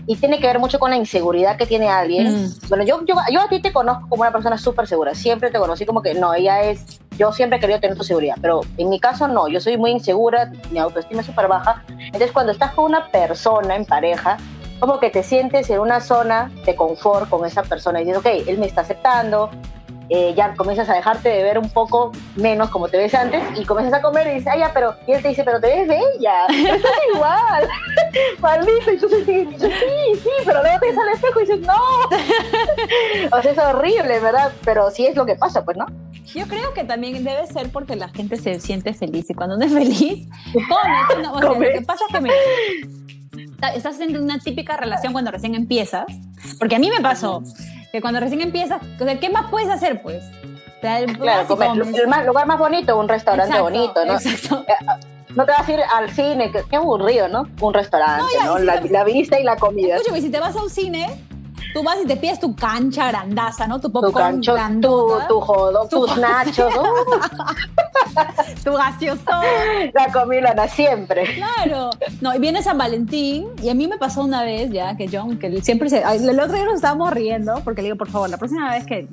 y 0.08 0.16
tiene 0.16 0.40
que 0.40 0.46
ver 0.48 0.58
mucho 0.58 0.80
con 0.80 0.90
la 0.90 0.96
inseguridad 0.96 1.56
que 1.56 1.66
tiene 1.66 1.88
alguien. 1.88 2.46
Mm. 2.46 2.68
Bueno, 2.68 2.84
yo, 2.84 3.04
yo, 3.04 3.14
yo 3.32 3.40
a 3.40 3.48
ti 3.48 3.60
te 3.60 3.72
conozco 3.72 4.08
como 4.08 4.22
una 4.22 4.32
persona 4.32 4.58
súper 4.58 4.88
segura, 4.88 5.14
siempre 5.14 5.52
te 5.52 5.58
conocí 5.58 5.86
como 5.86 6.02
que 6.02 6.14
no, 6.14 6.34
ella 6.34 6.62
es, 6.62 7.00
yo 7.16 7.32
siempre 7.32 7.58
he 7.58 7.60
querido 7.60 7.80
tener 7.80 8.02
seguridad, 8.04 8.36
pero 8.40 8.60
en 8.76 8.88
mi 8.88 9.00
caso 9.00 9.28
no, 9.28 9.48
yo 9.48 9.60
soy 9.60 9.76
muy 9.76 9.90
insegura, 9.90 10.50
mi 10.70 10.78
autoestima 10.78 11.20
es 11.20 11.26
súper 11.26 11.48
baja. 11.48 11.82
Entonces, 11.88 12.32
cuando 12.32 12.52
estás 12.52 12.72
con 12.72 12.86
una 12.86 13.08
persona 13.08 13.76
en 13.76 13.84
pareja, 13.84 14.36
como 14.80 15.00
que 15.00 15.10
te 15.10 15.22
sientes 15.22 15.70
en 15.70 15.80
una 15.80 16.00
zona 16.00 16.50
de 16.64 16.76
confort 16.76 17.28
con 17.28 17.46
esa 17.46 17.62
persona 17.62 18.00
y 18.00 18.04
dices, 18.04 18.18
ok, 18.18 18.26
él 18.46 18.58
me 18.58 18.66
está 18.66 18.82
aceptando, 18.82 19.50
eh, 20.08 20.34
ya 20.36 20.54
comienzas 20.54 20.88
a 20.88 20.94
dejarte 20.94 21.28
de 21.28 21.42
ver 21.42 21.58
un 21.58 21.68
poco 21.68 22.12
menos 22.36 22.70
como 22.70 22.86
te 22.86 22.96
ves 22.96 23.12
antes 23.14 23.42
y 23.58 23.64
comienzas 23.64 23.98
a 23.98 24.02
comer 24.02 24.28
y 24.28 24.34
dices, 24.34 24.46
ay, 24.52 24.60
ya, 24.60 24.70
pero, 24.72 24.94
y 25.04 25.12
él 25.12 25.22
te 25.22 25.28
dice, 25.28 25.42
pero 25.42 25.60
te 25.60 25.66
ves 25.66 25.88
bella, 25.88 26.46
estás 26.48 26.92
igual, 27.12 27.68
maldito, 28.38 28.92
y 28.92 28.98
tú 28.98 29.08
dices, 29.08 29.48
sí, 29.58 30.20
sí, 30.22 30.30
pero 30.44 30.62
luego 30.62 30.78
te 30.78 30.86
ves 30.86 30.98
al 30.98 31.08
espejo 31.08 31.40
y 31.40 31.46
dices, 31.46 31.60
no, 31.60 31.74
o 33.38 33.42
sea, 33.42 33.52
es 33.52 33.58
horrible, 33.58 34.20
¿verdad? 34.20 34.52
Pero 34.64 34.90
sí 34.90 35.06
es 35.06 35.16
lo 35.16 35.26
que 35.26 35.34
pasa, 35.36 35.64
pues, 35.64 35.76
¿no? 35.76 35.86
Yo 36.34 36.46
creo 36.48 36.74
que 36.74 36.84
también 36.84 37.22
debe 37.24 37.46
ser 37.46 37.70
porque 37.70 37.96
la 37.96 38.08
gente 38.08 38.36
se 38.36 38.58
siente 38.60 38.92
feliz 38.94 39.30
y 39.30 39.34
cuando 39.34 39.56
no 39.56 39.64
es 39.64 39.72
feliz, 39.72 40.28
come. 40.52 41.22
No, 41.22 41.32
o 41.34 41.38
sea, 41.40 41.48
lo 41.50 41.58
que 41.58 41.82
pasa 41.86 42.04
es 42.08 42.14
que 42.14 42.20
mira, 42.20 42.34
estás 43.74 44.00
en 44.00 44.16
una 44.20 44.38
típica 44.38 44.76
relación 44.76 45.12
cuando 45.12 45.30
recién 45.30 45.54
empiezas, 45.54 46.06
porque 46.58 46.76
a 46.76 46.78
mí 46.78 46.90
me 46.90 47.00
pasó 47.00 47.42
que 47.92 48.00
cuando 48.00 48.20
recién 48.20 48.40
empiezas, 48.40 48.80
o 49.00 49.04
sea, 49.04 49.18
¿qué 49.20 49.30
más 49.30 49.50
puedes 49.50 49.68
hacer, 49.70 50.02
pues? 50.02 50.22
O 50.78 50.80
sea, 50.80 51.00
el- 51.00 51.16
Claro, 51.18 51.46
comer, 51.46 51.70
el 51.74 52.08
más- 52.08 52.26
lugar 52.26 52.46
más 52.46 52.58
bonito, 52.58 52.98
un 52.98 53.08
restaurante 53.08 53.56
Exacto, 53.56 53.72
bonito, 53.72 54.04
¿no? 54.04 54.12
Exacto. 54.14 54.64
No 55.34 55.44
te 55.44 55.52
vas 55.52 55.68
a 55.68 55.72
ir 55.72 55.80
al 55.94 56.10
cine, 56.10 56.50
qué 56.70 56.76
aburrido, 56.76 57.28
¿no? 57.28 57.46
Un 57.60 57.74
restaurante, 57.74 58.22
No, 58.22 58.40
ya, 58.40 58.46
¿no? 58.46 58.58
si 58.58 58.64
La, 58.64 58.80
te- 58.80 58.88
la 58.90 59.04
vista 59.04 59.38
y 59.38 59.44
la 59.44 59.56
comida. 59.56 59.96
Escúchame, 59.96 60.20
si 60.22 60.30
te 60.30 60.40
vas 60.40 60.56
a 60.56 60.62
un 60.62 60.70
cine, 60.70 61.08
tú 61.76 61.82
vas 61.82 61.98
y 62.02 62.06
te 62.06 62.16
pides 62.16 62.40
tu 62.40 62.56
cancha 62.56 63.08
grandaza, 63.08 63.66
¿no? 63.66 63.78
Tu 63.78 63.88
Tu 63.88 63.92
popcorn 63.92 64.14
cancho, 64.14 64.52
tu, 64.52 64.56
grandota, 64.56 65.28
tu 65.28 65.40
jodo, 65.40 65.86
Tu- 65.88 66.06
tus 66.06 66.16
nachos, 66.18 66.72
tu 68.64 68.72
gaseoso. 68.72 69.22
la 69.92 70.10
comilona 70.10 70.66
siempre. 70.68 71.24
Claro. 71.34 71.90
No, 72.22 72.34
y 72.34 72.38
viene 72.38 72.62
San 72.62 72.78
Valentín, 72.78 73.48
y 73.62 73.68
a 73.68 73.74
mí 73.74 73.86
me 73.86 73.98
pasó 73.98 74.22
una 74.22 74.42
vez 74.42 74.70
ya 74.70 74.96
que 74.96 75.06
John, 75.12 75.38
que 75.38 75.60
siempre 75.60 75.90
se. 75.90 75.98
El 76.02 76.40
otro 76.40 76.54
día 76.54 76.64
nos 76.64 76.76
estábamos 76.76 77.12
riendo, 77.12 77.60
porque 77.62 77.82
le 77.82 77.88
digo, 77.88 77.98
por 77.98 78.08
favor, 78.08 78.30
la 78.30 78.38
próxima 78.38 78.70
vez 78.70 78.86
que 78.86 79.06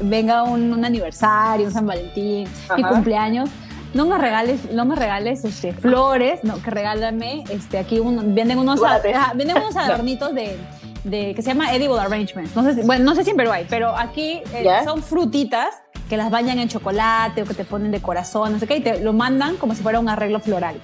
venga 0.00 0.44
un, 0.44 0.72
un 0.72 0.84
aniversario, 0.84 1.66
un 1.66 1.72
San 1.72 1.84
Valentín, 1.86 2.48
mi 2.76 2.82
Ajá. 2.84 2.92
cumpleaños. 2.92 3.50
No 3.92 4.06
me 4.06 4.18
regales, 4.18 4.72
no 4.72 4.84
me 4.84 4.94
regales 4.96 5.44
este, 5.44 5.72
flores, 5.72 6.42
no, 6.42 6.60
que 6.62 6.70
regálame 6.70 7.44
este, 7.48 7.78
aquí 7.78 8.00
un, 8.00 8.34
venden 8.34 8.58
unos, 8.58 8.82
ajá, 8.82 9.32
venden 9.36 9.56
unos 9.58 9.76
adornitos 9.76 10.34
de, 10.34 10.58
de 11.04 11.34
que 11.34 11.42
se 11.42 11.48
llama 11.50 11.72
edible 11.74 11.98
arrangements. 12.00 12.54
No 12.56 12.62
sé, 12.64 12.74
si- 12.74 12.82
bueno, 12.82 13.04
no 13.04 13.14
sé 13.14 13.24
si 13.24 13.30
en 13.30 13.36
Perú 13.36 13.52
hay, 13.52 13.66
pero 13.68 13.96
aquí 13.96 14.40
eh, 14.52 14.64
son 14.84 15.02
frutitas 15.02 15.74
que 16.08 16.16
las 16.16 16.30
bañan 16.30 16.58
en 16.58 16.68
chocolate 16.68 17.42
o 17.42 17.44
que 17.46 17.54
te 17.54 17.64
ponen 17.64 17.90
de 17.90 18.00
corazón, 18.00 18.52
no 18.52 18.58
sé 18.58 18.66
qué, 18.66 18.76
y 18.76 18.80
te 18.80 19.00
lo 19.00 19.12
mandan 19.12 19.56
como 19.56 19.74
si 19.74 19.82
fuera 19.82 20.00
un 20.00 20.08
arreglo 20.08 20.40
floral. 20.40 20.76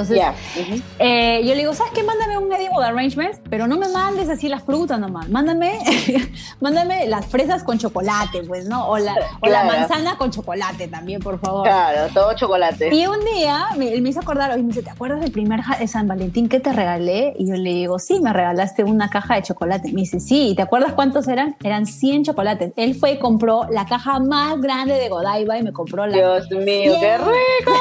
Entonces, 0.00 0.86
eh, 0.98 1.40
yo 1.44 1.50
le 1.54 1.60
digo, 1.60 1.74
¿sabes 1.74 1.92
qué? 1.94 2.02
Mándame 2.02 2.38
un 2.38 2.52
edible 2.52 2.84
arrangements, 2.84 3.40
pero 3.50 3.66
no 3.66 3.76
me 3.76 3.88
mandes 3.88 4.28
así 4.28 4.48
las 4.48 4.62
frutas 4.62 4.98
nomás. 4.98 5.28
Mándame, 5.28 5.78
mándame 6.60 7.06
las 7.06 7.26
fresas 7.26 7.62
con 7.64 7.78
chocolate, 7.78 8.42
pues, 8.46 8.66
¿no? 8.66 8.88
O 8.88 8.98
la, 8.98 9.14
o 9.40 9.46
la 9.46 9.62
Claro. 9.62 9.66
manzana 9.78 10.16
con 10.16 10.30
chocolate 10.30 10.88
también, 10.88 11.20
por 11.20 11.38
favor. 11.40 11.64
Claro, 11.64 12.12
todo 12.14 12.32
chocolate. 12.34 12.94
Y 12.94 13.06
un 13.06 13.20
día 13.36 13.66
me, 13.76 13.92
él 13.92 14.02
me 14.02 14.10
hizo 14.10 14.20
acordar, 14.20 14.56
y 14.58 14.62
me 14.62 14.68
dice, 14.68 14.82
¿te 14.82 14.90
acuerdas 14.90 15.20
del 15.20 15.32
primer 15.32 15.60
de 15.78 15.86
San 15.86 16.08
Valentín 16.08 16.48
que 16.48 16.60
te 16.60 16.72
regalé? 16.72 17.34
Y 17.38 17.48
yo 17.48 17.54
le 17.54 17.70
digo, 17.70 17.98
sí, 17.98 18.20
me 18.20 18.32
regalaste 18.32 18.84
una 18.84 19.10
caja 19.10 19.34
de 19.36 19.42
chocolate. 19.42 19.92
Me 19.92 20.00
dice, 20.02 20.20
sí, 20.20 20.50
¿y 20.50 20.54
te 20.54 20.62
acuerdas 20.62 20.92
cuántos 20.94 21.28
eran? 21.28 21.56
Eran 21.62 21.86
100 21.86 22.24
chocolates. 22.24 22.72
Él 22.76 22.94
fue 22.94 23.12
y 23.12 23.18
compró 23.18 23.66
la 23.70 23.84
caja 23.86 24.18
más 24.18 24.60
grande 24.60 24.94
de 24.94 25.08
Godiva 25.08 25.58
y 25.58 25.62
me 25.62 25.72
compró 25.72 26.06
la... 26.06 26.16
Dios 26.16 26.50
mío, 26.50 26.94
qué 27.00 27.18
rico. 27.18 27.72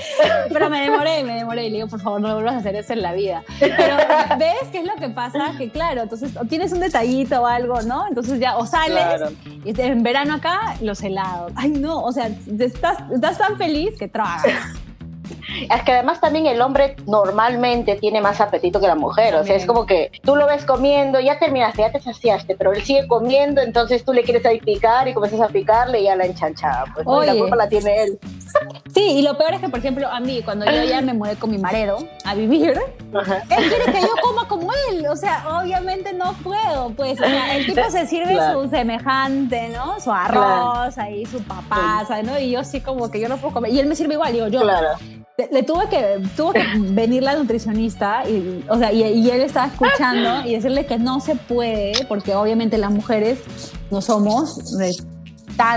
Pero 0.52 0.70
me 0.70 0.82
demoré, 0.82 1.24
me 1.30 1.38
demoré 1.38 1.66
y 1.66 1.70
le 1.70 1.76
digo, 1.78 1.88
por 1.88 2.02
favor, 2.02 2.20
no 2.22 2.34
vuelvas 2.34 2.56
a 2.56 2.58
hacer 2.58 2.76
eso 2.76 2.94
en 2.94 3.02
la 3.02 3.14
vida. 3.14 3.44
Pero 3.60 3.76
ves 4.40 4.68
qué 4.72 4.80
es 4.80 4.86
lo 4.86 4.96
que 4.96 5.10
pasa, 5.10 5.54
que 5.58 5.70
claro, 5.70 6.02
entonces 6.02 6.36
o 6.38 6.46
tienes 6.46 6.72
un 6.72 6.80
detallito 6.80 7.42
o 7.42 7.46
algo, 7.46 7.82
¿no? 7.84 8.08
Entonces 8.08 8.40
ya, 8.40 8.58
o 8.58 8.66
sales, 8.66 9.04
Claro. 9.04 9.32
y 9.66 9.82
en 9.82 10.04
verano 10.04 10.36
acá, 10.36 10.76
los 10.82 11.02
helados. 11.04 11.52
Ay, 11.56 11.70
no, 11.72 12.02
o 12.02 12.12
sea, 12.12 12.28
estás, 12.60 12.98
estás 13.14 13.38
tan 13.38 13.58
feliz 13.58 13.98
que 13.98 14.08
tragas. 14.08 14.44
Es 15.70 15.84
que 15.84 15.94
además 15.94 16.20
también 16.22 16.46
el 16.46 16.62
hombre 16.62 16.96
normalmente 17.08 17.96
tiene 17.96 18.22
más 18.22 18.42
apetito 18.42 18.80
que 18.80 18.88
la 18.88 18.96
mujer. 18.96 19.36
O 19.36 19.44
sea, 19.44 19.56
es 19.56 19.66
como 19.66 19.86
que 19.86 20.12
tú 20.24 20.36
lo 20.36 20.46
ves 20.48 20.66
comiendo, 20.66 21.20
ya 21.20 21.40
terminaste, 21.40 21.82
ya 21.82 21.92
te 21.92 22.00
saciaste, 22.00 22.56
pero 22.56 22.74
él 22.74 22.84
sigue 22.84 23.08
comiendo, 23.08 23.62
entonces 23.62 24.04
tú 24.06 24.14
le 24.14 24.24
quieres 24.24 24.46
ahí 24.46 24.60
picar 24.60 25.08
y 25.08 25.14
comienzas 25.14 25.42
a 25.42 25.48
picarle 25.48 26.02
y 26.02 26.04
ya 26.04 26.16
la 26.16 26.26
enchanchada. 26.26 26.86
Pues 26.94 27.06
la 27.28 27.34
culpa 27.36 27.56
la 27.56 27.68
tiene 27.70 28.04
él. 28.04 28.20
Sí, 28.94 29.20
y 29.20 29.22
lo 29.22 29.38
peor 29.38 29.54
es 29.54 29.62
que, 29.62 29.70
por 29.70 29.80
ejemplo, 29.80 30.08
a 30.08 30.20
mí, 30.20 30.42
cuando 30.44 30.66
yo 30.66 30.84
ya 30.84 31.02
me 31.02 31.14
mudé 31.14 31.36
con 31.36 31.52
mi 31.52 31.58
marido 31.58 31.98
a 32.26 32.34
vivir, 32.36 32.80
Ajá. 33.14 33.44
él 33.50 33.70
quiere 33.70 33.86
que 33.92 34.02
yo 34.02 34.14
coma 34.24 34.48
como 34.48 34.72
él. 34.92 35.06
O 35.08 35.16
sea, 35.16 35.46
obviamente 35.62 36.14
no 36.14 36.34
puedo. 36.44 36.90
Pues, 36.92 37.20
o 37.20 37.24
sea, 37.24 37.56
el 37.56 37.66
tipo 37.66 37.90
se 37.90 38.08
sirve 38.08 38.34
Claro. 38.34 38.64
su 38.64 38.70
semejante, 38.70 39.70
¿no? 39.70 40.00
Su 40.00 40.12
arroz, 40.12 40.98
ahí, 40.98 41.26
su 41.26 41.42
papasa, 41.44 42.24
¿no? 42.24 42.40
Y 42.40 42.52
yo 42.52 42.64
sí 42.64 42.82
como 42.82 43.10
que 43.12 43.20
yo 43.20 43.30
no 43.30 43.38
puedo 43.38 43.54
comer. 43.54 43.72
Y 43.74 43.80
él 43.80 43.88
me 43.88 43.96
sirve 43.96 44.14
igual. 44.16 44.34
Digo, 44.34 44.48
yo, 44.48 44.62
Claro. 44.62 44.90
Le, 45.52 45.64
tuve 45.64 45.88
que 45.90 46.22
tuvo 46.36 46.54
que 46.54 46.64
venir 46.78 47.24
la 47.24 47.36
nutricionista 47.36 48.28
y, 48.30 48.66
o 48.70 48.78
sea, 48.78 48.92
y, 48.92 49.04
y 49.04 49.30
él 49.30 49.42
estaba 49.42 49.68
escuchando 49.68 50.46
y 50.48 50.54
decirle 50.54 50.86
que 50.86 50.98
no 50.98 51.20
se 51.20 51.36
puede 51.36 51.94
porque 52.08 52.36
obviamente 52.36 52.78
las 52.78 52.92
mujeres 52.92 53.40
no 53.92 54.02
somos 54.02 54.78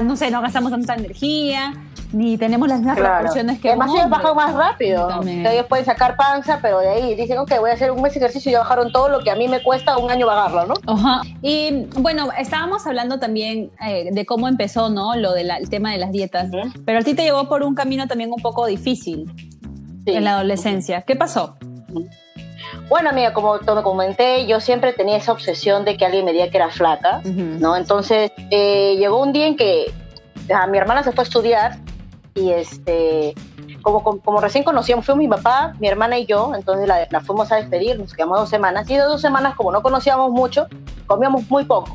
no 0.05 0.17
sé 0.17 0.31
no 0.31 0.41
gastamos 0.41 0.71
tanta 0.71 0.95
energía 0.95 1.75
ni 2.13 2.37
tenemos 2.37 2.69
las 2.69 2.79
mismas 2.79 2.97
Claro. 2.99 3.15
proporciones 3.21 3.61
que 3.61 3.69
Además 3.71 3.91
ellos 3.95 4.11
bajan 4.11 4.37
más 4.37 4.55
rápido. 4.55 5.07
También. 5.09 5.47
Ellos 5.47 5.67
pueden 5.67 5.85
sacar 5.85 6.17
panza, 6.17 6.59
pero 6.61 6.79
de 6.81 6.89
ahí 6.89 7.15
dicen, 7.15 7.39
ok, 7.39 7.53
voy 7.61 7.71
a 7.71 7.75
hacer 7.75 7.91
un 7.91 8.03
mes 8.03 8.13
de 8.15 8.21
ejercicio 8.21 8.51
y 8.51 8.53
ya 8.53 8.59
bajaron 8.61 8.93
todo 8.93 9.09
lo 9.09 9.21
que 9.21 9.31
a 9.31 9.37
mí 9.37 9.49
me 9.49 9.63
cuesta 9.63 9.97
un 9.99 10.11
año 10.11 10.27
bajarlo, 10.27 10.67
¿no? 10.67 10.75
Ajá. 10.87 11.23
Y 11.41 11.87
bueno, 11.99 12.29
estábamos 12.39 12.87
hablando 12.87 13.19
también 13.19 13.71
eh, 13.87 14.11
de 14.13 14.27
cómo 14.27 14.49
empezó, 14.49 14.91
¿no? 14.91 15.15
Lo 15.17 15.33
del 15.33 15.51
tema 15.71 15.93
de 15.93 15.99
las 15.99 16.13
dietas. 16.13 16.49
Pero 16.85 16.99
a 16.99 17.03
ti 17.03 17.15
te 17.15 17.23
llevó 17.23 17.49
por 17.49 17.63
un 17.63 17.75
camino 17.75 18.07
también 18.07 18.31
un 18.33 18.41
poco 18.43 18.67
difícil 18.67 19.33
Sí. 20.05 20.13
en 20.15 20.25
la 20.25 20.33
adolescencia. 20.35 21.03
¿Qué 21.03 21.15
pasó? 21.17 21.57
Bueno, 22.89 23.11
amiga, 23.11 23.33
como 23.33 23.59
te 23.59 23.73
me 23.75 23.83
comenté, 23.83 24.47
yo 24.47 24.61
siempre 24.61 24.93
tenía 24.93 25.17
esa 25.17 25.33
obsesión 25.33 25.85
de 25.85 25.97
que 25.97 26.05
alguien 26.05 26.25
me 26.25 26.33
diga 26.33 26.49
que 26.49 26.57
era 26.57 26.71
flaca, 26.71 27.21
¿no? 27.25 27.77
Entonces, 27.77 28.33
eh, 28.51 28.97
llegó 28.99 29.21
un 29.23 29.33
día 29.33 29.47
en 29.47 29.57
que 29.57 29.93
a 30.53 30.67
mi 30.67 30.77
hermana 30.79 31.03
se 31.03 31.13
fue 31.13 31.23
a 31.23 31.27
estudiar 31.27 31.79
y 32.35 32.51
este, 32.51 33.35
como, 33.83 34.03
como, 34.03 34.21
como 34.21 34.41
recién 34.41 34.65
conocíamos, 34.65 35.05
fuimos 35.05 35.19
mi 35.19 35.29
papá, 35.29 35.75
mi 35.79 35.89
hermana 35.89 36.19
y 36.19 36.27
yo, 36.27 36.53
entonces 36.55 36.89
la, 36.89 37.07
la 37.11 37.21
fuimos 37.21 37.53
a 37.53 37.57
despedir, 37.57 37.99
nos 37.99 38.15
quedamos 38.15 38.39
dos 38.39 38.49
semanas 38.49 38.89
y 38.89 38.95
de 38.97 39.03
dos 39.03 39.21
semanas, 39.21 39.55
como 39.55 39.71
no 39.73 39.83
conocíamos 39.83 40.31
mucho, 40.31 40.67
comíamos 41.07 41.49
muy 41.51 41.65
poco. 41.65 41.95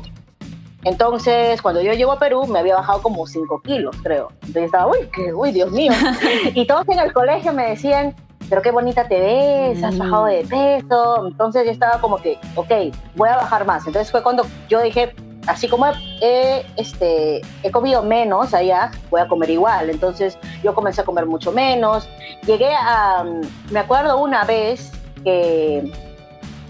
Entonces, 0.84 1.60
cuando 1.60 1.80
yo 1.82 1.92
llego 1.92 2.12
a 2.12 2.18
Perú, 2.18 2.46
me 2.46 2.60
había 2.60 2.76
bajado 2.76 3.02
como 3.02 3.26
5 3.26 3.62
kilos, 3.62 3.96
creo. 4.02 4.28
Entonces 4.42 4.64
estaba, 4.66 4.86
uy, 4.86 5.08
qué, 5.12 5.34
uy, 5.34 5.50
Dios 5.50 5.72
mío. 5.72 5.92
y 6.54 6.66
todos 6.66 6.88
en 6.88 7.00
el 7.00 7.12
colegio 7.12 7.52
me 7.52 7.70
decían, 7.70 8.14
pero 8.48 8.62
qué 8.62 8.70
bonita 8.70 9.06
te 9.08 9.18
ves, 9.20 9.82
has 9.82 9.94
Mm. 9.96 9.98
bajado 9.98 10.24
de 10.26 10.44
peso. 10.44 11.26
Entonces 11.26 11.64
yo 11.66 11.72
estaba 11.72 12.00
como 12.00 12.18
que, 12.18 12.38
ok, 12.54 12.70
voy 13.16 13.28
a 13.28 13.36
bajar 13.36 13.66
más. 13.66 13.86
Entonces 13.86 14.10
fue 14.10 14.22
cuando 14.22 14.46
yo 14.68 14.80
dije, 14.80 15.14
así 15.48 15.68
como 15.68 15.86
he, 16.20 16.64
este, 16.76 17.40
he 17.62 17.70
comido 17.70 18.02
menos 18.02 18.54
allá, 18.54 18.90
voy 19.10 19.20
a 19.20 19.28
comer 19.28 19.50
igual. 19.50 19.90
Entonces 19.90 20.38
yo 20.62 20.74
comencé 20.74 21.00
a 21.00 21.04
comer 21.04 21.26
mucho 21.26 21.50
menos. 21.50 22.08
Llegué 22.46 22.72
a, 22.74 23.24
me 23.70 23.80
acuerdo 23.80 24.18
una 24.18 24.44
vez 24.44 24.92
que 25.24 25.90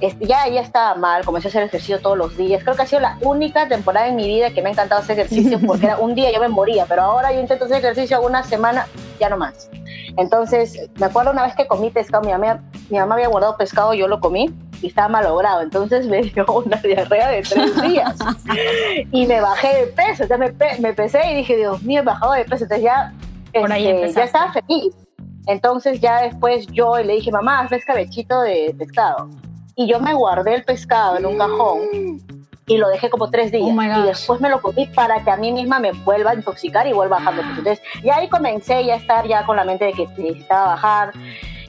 este, 0.00 0.26
ya, 0.26 0.46
ya 0.48 0.60
estaba 0.60 0.94
mal, 0.94 1.24
comencé 1.24 1.48
a 1.48 1.50
hacer 1.50 1.62
ejercicio 1.64 2.00
todos 2.00 2.16
los 2.16 2.36
días. 2.36 2.62
Creo 2.62 2.76
que 2.76 2.82
ha 2.82 2.86
sido 2.86 3.00
la 3.00 3.18
única 3.22 3.68
temporada 3.68 4.06
en 4.08 4.16
mi 4.16 4.26
vida 4.26 4.50
que 4.50 4.62
me 4.62 4.68
ha 4.68 4.72
encantado 4.72 5.00
hacer 5.00 5.18
ejercicio 5.18 5.58
porque 5.66 5.86
era 5.86 5.98
un 5.98 6.14
día 6.14 6.30
yo 6.32 6.40
me 6.40 6.48
moría, 6.48 6.86
pero 6.86 7.02
ahora 7.02 7.32
yo 7.32 7.40
intento 7.40 7.64
hacer 7.64 7.78
ejercicio 7.78 8.20
una 8.22 8.42
semana, 8.42 8.86
ya 9.18 9.28
no 9.28 9.36
más. 9.36 9.70
Entonces, 10.16 10.88
me 10.98 11.06
acuerdo 11.06 11.30
una 11.30 11.44
vez 11.44 11.54
que 11.54 11.66
comí 11.66 11.90
pescado, 11.90 12.22
mi 12.24 12.32
mamá, 12.32 12.60
mi 12.90 12.98
mamá 12.98 13.14
había 13.14 13.28
guardado 13.28 13.56
pescado, 13.56 13.94
yo 13.94 14.08
lo 14.08 14.20
comí 14.20 14.52
y 14.82 14.88
estaba 14.88 15.08
malogrado. 15.08 15.62
Entonces 15.62 16.06
me 16.06 16.22
dio 16.22 16.44
una 16.46 16.76
diarrea 16.78 17.28
de 17.28 17.42
tres 17.42 17.80
días 17.82 18.16
y 19.12 19.26
me 19.26 19.40
bajé 19.40 19.68
de 19.74 19.86
peso. 19.88 20.24
Entonces 20.24 20.38
me, 20.38 20.52
pe- 20.52 20.80
me 20.80 20.92
pesé 20.94 21.20
y 21.30 21.34
dije, 21.36 21.56
Dios 21.56 21.82
mío, 21.82 22.00
he 22.00 22.04
bajado 22.04 22.32
de 22.32 22.44
peso. 22.44 22.64
Entonces 22.64 22.84
ya, 22.84 23.12
Por 23.52 23.72
ahí 23.72 23.86
este, 23.88 24.12
ya 24.12 24.24
estaba 24.24 24.52
feliz. 24.52 24.94
Entonces 25.46 26.00
ya 26.00 26.22
después 26.22 26.66
yo 26.68 26.96
le 26.98 27.14
dije, 27.14 27.30
mamá, 27.32 27.60
hazme 27.60 27.76
escabechito 27.78 28.40
de 28.42 28.74
pescado. 28.78 29.28
Y 29.78 29.86
yo 29.86 30.00
me 30.00 30.12
guardé 30.12 30.56
el 30.56 30.64
pescado 30.64 31.18
en 31.18 31.24
un 31.24 31.38
cajón 31.38 31.78
y 32.66 32.78
lo 32.78 32.88
dejé 32.88 33.08
como 33.10 33.30
tres 33.30 33.52
días. 33.52 33.64
Oh 33.64 34.00
y 34.02 34.06
después 34.06 34.40
me 34.40 34.50
lo 34.50 34.60
comí 34.60 34.86
para 34.86 35.22
que 35.22 35.30
a 35.30 35.36
mí 35.36 35.52
misma 35.52 35.78
me 35.78 35.92
vuelva 35.92 36.32
a 36.32 36.34
intoxicar 36.34 36.88
y 36.88 36.92
vuelva 36.92 37.18
a 37.18 37.20
bajar. 37.20 37.44
Entonces 37.58 37.80
ya 38.02 38.16
ahí 38.16 38.28
comencé 38.28 38.84
ya 38.84 38.94
a 38.94 38.96
estar 38.96 39.28
ya 39.28 39.46
con 39.46 39.54
la 39.54 39.62
mente 39.62 39.84
de 39.84 39.92
que 39.92 40.08
necesitaba 40.18 40.66
bajar. 40.66 41.12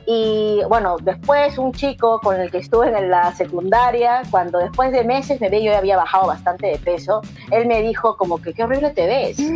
Y 0.08 0.62
bueno, 0.68 0.98
después 1.00 1.60
un 1.60 1.72
chico 1.72 2.20
con 2.20 2.42
el 2.42 2.50
que 2.50 2.58
estuve 2.58 2.88
en 2.88 3.12
la 3.12 3.32
secundaria, 3.36 4.24
cuando 4.32 4.58
después 4.58 4.92
de 4.92 5.04
meses 5.04 5.40
me 5.40 5.50
ve 5.50 5.64
yo 5.64 5.78
había 5.78 5.96
bajado 5.96 6.26
bastante 6.26 6.66
de 6.66 6.80
peso, 6.80 7.22
él 7.52 7.68
me 7.68 7.84
dijo 7.84 8.18
como 8.18 8.42
que 8.42 8.56
qué 8.56 8.64
horrible 8.64 8.90
te 8.90 9.06
ves. 9.06 9.38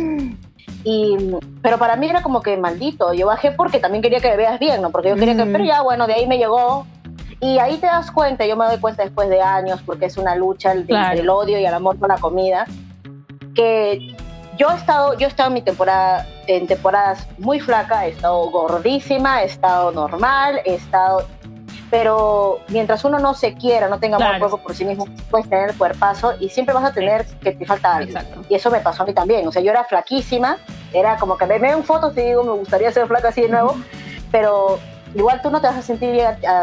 Y, 0.86 1.16
pero 1.62 1.78
para 1.78 1.96
mí 1.96 2.10
era 2.10 2.22
como 2.22 2.42
que 2.42 2.58
maldito, 2.58 3.14
yo 3.14 3.26
bajé 3.26 3.52
porque 3.52 3.78
también 3.78 4.02
quería 4.02 4.20
que 4.20 4.28
me 4.28 4.36
veas 4.36 4.60
bien, 4.60 4.82
¿no? 4.82 4.90
Porque 4.90 5.08
yo 5.08 5.14
quería 5.14 5.34
que, 5.34 5.46
pero 5.46 5.64
ya 5.64 5.80
bueno, 5.80 6.06
de 6.06 6.12
ahí 6.12 6.26
me 6.26 6.36
llegó. 6.36 6.86
Y 7.44 7.58
ahí 7.58 7.76
te 7.76 7.84
das 7.84 8.10
cuenta, 8.10 8.46
yo 8.46 8.56
me 8.56 8.64
doy 8.64 8.78
cuenta 8.78 9.02
después 9.02 9.28
de 9.28 9.42
años, 9.42 9.82
porque 9.84 10.06
es 10.06 10.16
una 10.16 10.34
lucha 10.34 10.72
Claro. 10.72 11.08
entre 11.08 11.20
el 11.20 11.28
odio 11.28 11.58
y 11.58 11.66
el 11.66 11.74
amor 11.74 11.98
por 11.98 12.08
la 12.08 12.16
comida, 12.16 12.64
que 13.54 14.16
yo 14.56 14.70
he 14.70 14.74
estado, 14.74 15.12
yo 15.18 15.26
he 15.26 15.28
estado 15.28 15.48
en 15.48 15.54
mi 15.54 15.60
temporada, 15.60 16.26
en 16.46 16.66
temporadas 16.66 17.28
muy 17.36 17.60
flaca, 17.60 18.06
he 18.06 18.12
estado 18.12 18.50
gordísima, 18.50 19.42
he 19.42 19.44
estado 19.44 19.92
normal, 19.92 20.62
he 20.64 20.76
estado 20.76 21.26
pero 21.90 22.60
mientras 22.68 23.04
uno 23.04 23.18
no 23.18 23.34
se 23.34 23.52
quiera, 23.54 23.88
no 23.88 24.00
tenga 24.00 24.16
amor 24.16 24.38
propio 24.38 24.58
por 24.58 24.74
sí 24.74 24.86
mismo, 24.86 25.06
puedes 25.30 25.48
tener 25.48 25.70
el 25.70 25.76
cuerpazo 25.76 26.32
y 26.40 26.48
siempre 26.48 26.74
vas 26.74 26.84
a 26.84 26.92
tener 26.92 27.26
que 27.42 27.52
te 27.52 27.66
falta 27.66 27.96
algo. 27.96 28.18
Y 28.48 28.54
eso 28.54 28.70
me 28.70 28.80
pasó 28.80 29.02
a 29.04 29.06
mí 29.06 29.12
también. 29.12 29.46
O 29.46 29.52
sea, 29.52 29.62
yo 29.62 29.70
era 29.70 29.84
flaquísima, 29.84 30.56
era 30.94 31.18
como 31.18 31.36
que 31.36 31.46
me 31.46 31.58
veo 31.58 31.76
en 31.76 31.84
fotos 31.84 32.16
y 32.16 32.22
digo, 32.22 32.42
me 32.42 32.52
gustaría 32.52 32.90
ser 32.90 33.06
flaca 33.06 33.28
así 33.28 33.42
de 33.42 33.50
nuevo, 33.50 33.76
pero 34.32 34.80
igual 35.14 35.40
tú 35.42 35.50
no 35.50 35.60
te 35.60 35.66
vas 35.66 35.76
a 35.76 35.82
sentir 35.82 36.20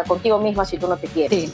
contigo 0.08 0.40
misma 0.40 0.66
si 0.66 0.78
tú 0.78 0.88
no 0.88 0.98
te 0.98 1.08
quieres. 1.08 1.52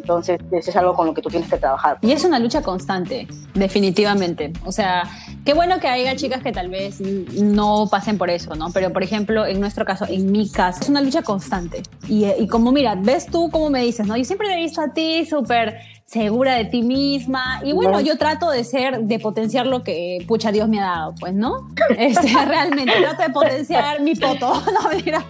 Entonces, 0.00 0.40
eso 0.50 0.70
es 0.70 0.76
algo 0.76 0.94
con 0.94 1.06
lo 1.06 1.14
que 1.14 1.22
tú 1.22 1.28
tienes 1.28 1.48
que 1.48 1.58
trabajar. 1.58 1.98
Y 2.02 2.12
es 2.12 2.24
una 2.24 2.38
lucha 2.38 2.62
constante, 2.62 3.26
definitivamente. 3.54 4.52
O 4.64 4.72
sea, 4.72 5.04
qué 5.44 5.54
bueno 5.54 5.78
que 5.80 5.88
haya 5.88 6.16
chicas 6.16 6.42
que 6.42 6.52
tal 6.52 6.68
vez 6.68 7.00
no 7.00 7.86
pasen 7.90 8.18
por 8.18 8.30
eso, 8.30 8.54
¿no? 8.54 8.70
Pero, 8.72 8.92
por 8.92 9.02
ejemplo, 9.02 9.46
en 9.46 9.60
nuestro 9.60 9.84
caso, 9.84 10.06
en 10.08 10.30
mi 10.30 10.50
caso, 10.50 10.80
es 10.82 10.88
una 10.88 11.00
lucha 11.00 11.22
constante. 11.22 11.82
Y, 12.08 12.26
y 12.26 12.48
como, 12.48 12.72
mira, 12.72 12.94
ves 12.94 13.26
tú 13.26 13.50
cómo 13.50 13.70
me 13.70 13.82
dices, 13.82 14.06
¿no? 14.06 14.16
Yo 14.16 14.24
siempre 14.24 14.48
te 14.48 14.54
he 14.54 14.62
visto 14.62 14.80
a 14.80 14.92
ti 14.92 15.26
súper 15.26 15.78
segura 16.10 16.56
de 16.56 16.64
ti 16.64 16.82
misma. 16.82 17.60
Y 17.62 17.72
bueno, 17.72 18.00
yo 18.00 18.18
trato 18.18 18.50
de 18.50 18.64
ser, 18.64 19.02
de 19.02 19.20
potenciar 19.20 19.66
lo 19.66 19.84
que, 19.84 20.24
pucha, 20.26 20.50
Dios 20.50 20.68
me 20.68 20.80
ha 20.80 20.86
dado, 20.86 21.14
pues, 21.20 21.34
¿no? 21.34 21.68
Este, 21.96 22.28
realmente, 22.44 22.92
trato 23.00 23.22
de 23.22 23.30
potenciar 23.30 24.00
mi 24.00 24.14
poto. 24.14 24.52
No, 24.70 24.88
mira. 25.04 25.24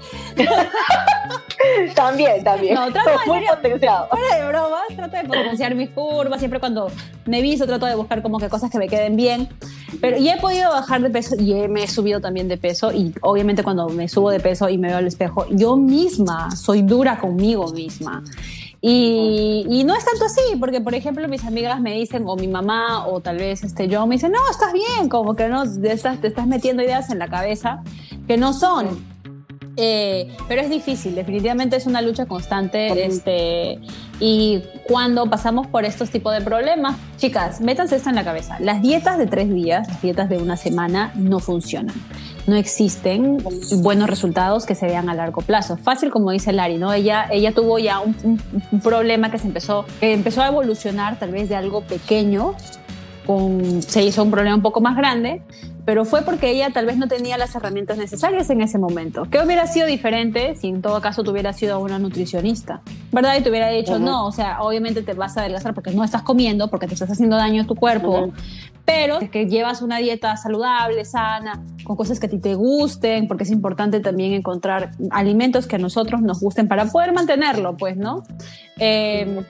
también, 1.94 2.42
también. 2.44 2.74
No, 2.74 2.92
trato 2.92 3.10
de, 3.10 3.26
muy 3.26 3.46
potenciado. 3.46 4.08
Fuera 4.08 4.36
de 4.36 4.48
bromas, 4.48 4.82
trato 4.94 5.16
de 5.16 5.24
potenciar 5.24 5.74
mis 5.74 5.90
curvas. 5.90 6.38
Siempre 6.38 6.60
cuando 6.60 6.90
me 7.26 7.42
viso, 7.42 7.66
trato 7.66 7.86
de 7.86 7.94
buscar 7.94 8.22
como 8.22 8.38
que 8.38 8.48
cosas 8.48 8.70
que 8.70 8.78
me 8.78 8.88
queden 8.88 9.16
bien. 9.16 9.48
Pero 10.00 10.18
y 10.18 10.28
he 10.28 10.36
podido 10.38 10.70
bajar 10.70 11.00
de 11.00 11.10
peso 11.10 11.34
y 11.38 11.52
me 11.68 11.84
he 11.84 11.88
subido 11.88 12.20
también 12.20 12.48
de 12.48 12.56
peso. 12.56 12.92
Y 12.92 13.14
obviamente 13.22 13.62
cuando 13.62 13.88
me 13.88 14.08
subo 14.08 14.30
de 14.30 14.40
peso 14.40 14.68
y 14.68 14.78
me 14.78 14.88
veo 14.88 14.98
al 14.98 15.06
espejo, 15.06 15.46
yo 15.50 15.76
misma 15.76 16.50
soy 16.56 16.82
dura 16.82 17.18
conmigo 17.18 17.70
misma. 17.72 18.22
Y, 18.82 19.66
y, 19.68 19.84
no 19.84 19.94
es 19.94 20.06
tanto 20.06 20.24
así, 20.24 20.56
porque 20.58 20.80
por 20.80 20.94
ejemplo 20.94 21.28
mis 21.28 21.44
amigas 21.44 21.82
me 21.82 21.92
dicen, 21.92 22.24
o 22.26 22.34
mi 22.36 22.48
mamá, 22.48 23.06
o 23.06 23.20
tal 23.20 23.36
vez 23.36 23.62
este, 23.62 23.88
yo, 23.88 24.06
me 24.06 24.14
dicen, 24.14 24.32
no, 24.32 24.38
estás 24.50 24.72
bien, 24.72 25.10
como 25.10 25.36
que 25.36 25.48
no, 25.48 25.64
estás, 25.64 26.18
te 26.22 26.28
estás 26.28 26.46
metiendo 26.46 26.82
ideas 26.82 27.10
en 27.10 27.18
la 27.18 27.28
cabeza 27.28 27.82
que 28.26 28.38
no 28.38 28.54
son. 28.54 29.09
Eh, 29.76 30.28
pero 30.48 30.60
es 30.60 30.68
difícil, 30.68 31.14
definitivamente 31.14 31.76
es 31.76 31.86
una 31.86 32.02
lucha 32.02 32.26
constante. 32.26 33.04
Este, 33.04 33.78
y 34.18 34.62
cuando 34.86 35.28
pasamos 35.30 35.66
por 35.66 35.84
estos 35.84 36.10
tipos 36.10 36.32
de 36.32 36.40
problemas, 36.40 36.96
chicas, 37.16 37.60
métanse 37.60 37.96
esto 37.96 38.08
en 38.08 38.16
la 38.16 38.24
cabeza. 38.24 38.58
Las 38.60 38.82
dietas 38.82 39.18
de 39.18 39.26
tres 39.26 39.48
días, 39.48 39.88
las 39.88 40.02
dietas 40.02 40.28
de 40.28 40.38
una 40.38 40.56
semana, 40.56 41.12
no 41.14 41.38
funcionan 41.38 41.94
no 42.46 42.56
existen 42.56 43.38
buenos 43.82 44.10
resultados 44.10 44.66
que 44.66 44.74
se 44.74 44.86
vean 44.86 45.08
a 45.08 45.14
largo 45.14 45.40
plazo. 45.40 45.76
Fácil 45.76 46.10
como 46.10 46.30
dice 46.30 46.52
Lari, 46.52 46.78
¿no? 46.78 46.92
Ella, 46.92 47.28
ella 47.30 47.52
tuvo 47.52 47.78
ya 47.78 48.00
un, 48.00 48.40
problema 48.82 49.30
que 49.30 49.38
se 49.38 49.46
empezó, 49.46 49.86
que 50.00 50.12
empezó 50.12 50.42
a 50.42 50.48
evolucionar 50.48 51.18
tal 51.18 51.30
vez 51.30 51.48
de 51.48 51.56
algo 51.56 51.82
pequeño, 51.82 52.54
con, 53.26 53.82
se 53.82 54.02
hizo 54.02 54.22
un 54.22 54.30
problema 54.30 54.56
un 54.56 54.62
poco 54.62 54.80
más 54.80 54.96
grande, 54.96 55.42
pero 55.90 56.04
fue 56.04 56.22
porque 56.22 56.50
ella 56.50 56.70
tal 56.72 56.86
vez 56.86 56.98
no 56.98 57.08
tenía 57.08 57.36
las 57.36 57.52
herramientas 57.56 57.98
necesarias 57.98 58.48
en 58.50 58.60
ese 58.60 58.78
momento. 58.78 59.24
¿Qué 59.28 59.40
hubiera 59.44 59.66
sido 59.66 59.88
diferente 59.88 60.54
si 60.54 60.68
en 60.68 60.82
todo 60.82 61.00
caso 61.00 61.24
tuviera 61.24 61.52
sido 61.52 61.80
una 61.80 61.98
nutricionista? 61.98 62.80
¿Verdad? 63.10 63.34
Y 63.36 63.42
te 63.42 63.50
hubiera 63.50 63.70
dicho, 63.70 63.98
no, 63.98 64.24
o 64.24 64.30
sea, 64.30 64.62
obviamente 64.62 65.02
te 65.02 65.14
vas 65.14 65.36
a 65.36 65.40
adelgazar 65.40 65.74
porque 65.74 65.90
no 65.90 66.04
estás 66.04 66.22
comiendo, 66.22 66.70
porque 66.70 66.86
te 66.86 66.94
estás 66.94 67.10
haciendo 67.10 67.34
daño 67.34 67.62
a 67.62 67.66
tu 67.66 67.74
cuerpo, 67.74 68.32
pero 68.84 69.18
es 69.18 69.30
que 69.30 69.48
llevas 69.48 69.82
una 69.82 69.98
dieta 69.98 70.36
saludable, 70.36 71.04
sana, 71.04 71.60
con 71.82 71.96
cosas 71.96 72.20
que 72.20 72.26
a 72.26 72.30
ti 72.30 72.38
te 72.38 72.54
gusten, 72.54 73.26
porque 73.26 73.42
es 73.42 73.50
importante 73.50 73.98
también 73.98 74.32
encontrar 74.32 74.92
alimentos 75.10 75.66
que 75.66 75.74
a 75.74 75.80
nosotros 75.80 76.22
nos 76.22 76.38
gusten 76.38 76.68
para 76.68 76.84
poder 76.84 77.12
mantenerlo, 77.12 77.76
pues, 77.76 77.96
¿no? 77.96 78.22
Eh, 78.78 79.42